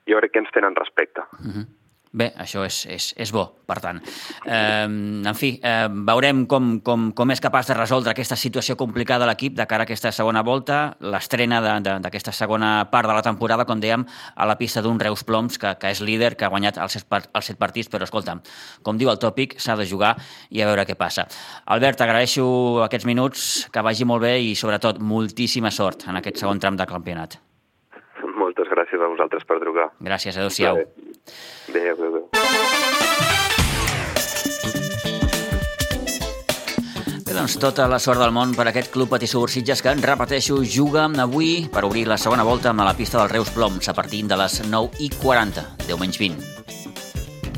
Jo 0.09 0.19
crec 0.19 0.33
que 0.33 0.41
ens 0.41 0.51
tenen 0.51 0.75
respecte. 0.75 1.21
Uh 1.21 1.53
-huh. 1.53 1.67
Bé, 2.11 2.27
això 2.43 2.65
és, 2.67 2.81
és, 2.91 3.05
és 3.23 3.31
bo, 3.31 3.45
per 3.71 3.77
tant. 3.79 4.01
Eh, 4.43 4.87
en 5.31 5.37
fi, 5.39 5.53
eh, 5.63 5.87
veurem 6.09 6.41
com, 6.51 6.73
com, 6.83 7.05
com 7.15 7.31
és 7.31 7.39
capaç 7.43 7.69
de 7.71 7.77
resoldre 7.77 8.11
aquesta 8.11 8.35
situació 8.35 8.75
complicada 8.75 9.29
l'equip 9.31 9.55
de 9.55 9.67
cara 9.71 9.87
a 9.87 9.87
aquesta 9.87 10.11
segona 10.11 10.43
volta, 10.43 10.97
l'estrena 11.07 11.61
d'aquesta 11.79 12.35
segona 12.35 12.73
part 12.91 13.07
de 13.07 13.15
la 13.15 13.23
temporada, 13.23 13.65
com 13.69 13.79
dèiem, 13.79 14.03
a 14.35 14.49
la 14.51 14.57
pista 14.59 14.83
d'un 14.83 14.99
Reus 14.99 15.23
Ploms, 15.23 15.61
que, 15.63 15.71
que 15.79 15.93
és 15.95 16.01
líder, 16.03 16.33
que 16.35 16.49
ha 16.49 16.51
guanyat 16.51 16.81
els 16.83 16.99
set, 16.99 17.07
els 17.15 17.53
set 17.53 17.61
partits, 17.63 17.87
però 17.93 18.09
escolta'm, 18.09 18.43
com 18.83 18.99
diu 18.99 19.13
el 19.15 19.23
tòpic, 19.23 19.61
s'ha 19.63 19.79
de 19.79 19.87
jugar 19.87 20.17
i 20.51 20.65
a 20.65 20.67
veure 20.67 20.89
què 20.91 20.99
passa. 20.99 21.29
Albert, 21.71 22.03
agraeixo 22.03 22.49
aquests 22.89 23.07
minuts, 23.07 23.47
que 23.71 23.87
vagi 23.87 24.09
molt 24.09 24.27
bé 24.27 24.35
i, 24.49 24.57
sobretot, 24.59 24.99
moltíssima 24.99 25.71
sort 25.71 26.09
en 26.11 26.19
aquest 26.19 26.43
segon 26.43 26.59
tram 26.59 26.75
de 26.75 26.91
campionat. 26.91 27.39
Moltes 28.35 28.67
gràcies 28.67 28.99
a 28.99 29.15
vosaltres 29.15 29.47
per 29.47 29.63
trucar. 29.63 29.93
Gràcies, 30.03 30.35
adeu-siau. 30.35 30.83
Adéu. 31.71 31.93
Adéu, 31.93 32.09
adéu. 32.09 32.29
Bé, 37.25 37.35
doncs 37.37 37.55
tota 37.63 37.87
la 37.87 38.01
sort 38.03 38.19
del 38.19 38.33
món 38.35 38.57
per 38.59 38.67
aquest 38.67 38.91
club 38.91 39.13
Patissó 39.13 39.45
Ursitges 39.45 39.85
que, 39.87 39.95
repeteixo, 40.03 40.65
juga 40.67 41.07
avui 41.23 41.69
per 41.71 41.85
obrir 41.87 42.09
la 42.11 42.19
segona 42.19 42.43
volta 42.43 42.71
amb 42.71 42.83
la 42.83 42.97
pista 42.99 43.21
del 43.21 43.31
Reus 43.31 43.55
Ploms 43.55 43.89
a 43.89 43.95
partir 43.95 44.27
de 44.27 44.37
les 44.37 44.63
9 44.67 44.99
i 44.99 45.13
40, 45.23 45.69
10 45.87 46.01
menys 46.03 46.19
20 46.19 46.80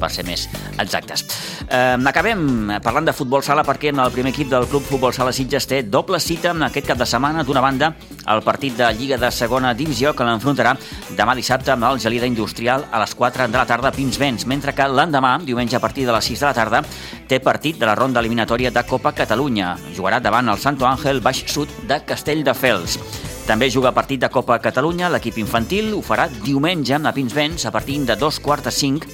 per 0.03 0.11
ser 0.11 0.27
més 0.27 0.49
exactes. 0.83 1.25
Eh, 1.69 1.97
acabem 2.11 2.75
parlant 2.83 3.07
de 3.07 3.15
futbol 3.17 3.45
sala 3.47 3.65
perquè 3.67 3.93
el 3.95 4.15
primer 4.15 4.33
equip 4.35 4.51
del 4.51 4.67
Club 4.71 4.85
Futbol 4.89 5.15
Sala 5.15 5.33
Sitges 5.33 5.69
té 5.71 5.83
doble 5.87 6.21
cita 6.21 6.51
en 6.51 6.67
aquest 6.67 6.91
cap 6.91 6.99
de 6.99 7.07
setmana. 7.07 7.47
D'una 7.47 7.63
banda, 7.63 7.93
el 8.29 8.43
partit 8.43 8.77
de 8.79 8.91
Lliga 8.99 9.19
de 9.19 9.31
Segona 9.31 9.75
Divisió 9.79 10.15
que 10.17 10.27
l'enfrontarà 10.27 10.75
demà 11.17 11.37
dissabte 11.39 11.73
amb 11.75 11.87
el 11.91 12.01
Gelida 12.03 12.29
Industrial 12.29 12.87
a 12.91 13.03
les 13.03 13.15
4 13.15 13.49
de 13.49 13.59
la 13.59 13.67
tarda 13.67 13.93
a 13.93 13.97
Pinsbens, 13.97 14.47
mentre 14.47 14.75
que 14.75 14.89
l'endemà, 14.89 15.39
diumenge 15.47 15.77
a 15.77 15.83
partir 15.83 16.07
de 16.07 16.17
les 16.17 16.33
6 16.33 16.41
de 16.41 16.49
la 16.51 16.57
tarda, 16.57 16.83
té 17.29 17.41
partit 17.41 17.79
de 17.79 17.87
la 17.89 17.97
ronda 17.99 18.21
eliminatòria 18.21 18.71
de 18.71 18.87
Copa 18.89 19.15
Catalunya. 19.17 19.77
Jugarà 19.97 20.21
davant 20.21 20.49
el 20.49 20.59
Santo 20.59 20.87
Ángel 20.89 21.21
Baix 21.21 21.45
Sud 21.47 21.71
de 21.89 22.03
Castelldefels. 22.05 22.99
També 23.47 23.67
juga 23.71 23.91
partit 23.91 24.21
de 24.23 24.31
Copa 24.31 24.59
Catalunya. 24.63 25.09
L'equip 25.11 25.41
infantil 25.43 25.91
ho 25.97 26.03
farà 26.07 26.29
diumenge 26.31 26.95
a 26.95 27.13
Pinsbens 27.13 27.67
a 27.67 27.73
partir 27.75 27.99
de 28.07 28.17
dos 28.17 28.39
quarts 28.41 28.69
de 28.69 28.71
cinc 28.71 29.09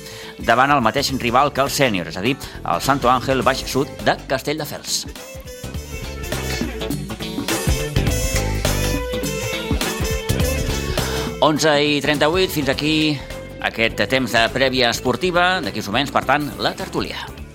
davant 0.45 0.71
el 0.71 0.85
mateix 0.85 1.11
rival 1.23 1.53
que 1.53 1.65
el 1.65 1.73
sènior, 1.73 2.09
és 2.13 2.17
a 2.17 2.23
dir, 2.23 2.37
el 2.65 2.81
Santo 2.85 3.11
Ángel 3.11 3.43
Baix 3.43 3.65
Sud 3.65 3.89
de 4.05 4.17
Castelldefels. 4.29 5.07
Onze 11.41 11.73
i 11.87 12.01
38, 12.03 12.51
fins 12.51 12.69
aquí 12.69 12.95
aquest 13.63 14.03
temps 14.11 14.33
de 14.35 14.47
prèvia 14.51 14.91
esportiva. 14.91 15.61
D'aquí 15.63 15.79
uns 15.79 15.93
moments, 15.93 16.15
per 16.15 16.27
tant, 16.27 16.51
la 16.59 16.75
tertúlia. 16.75 17.39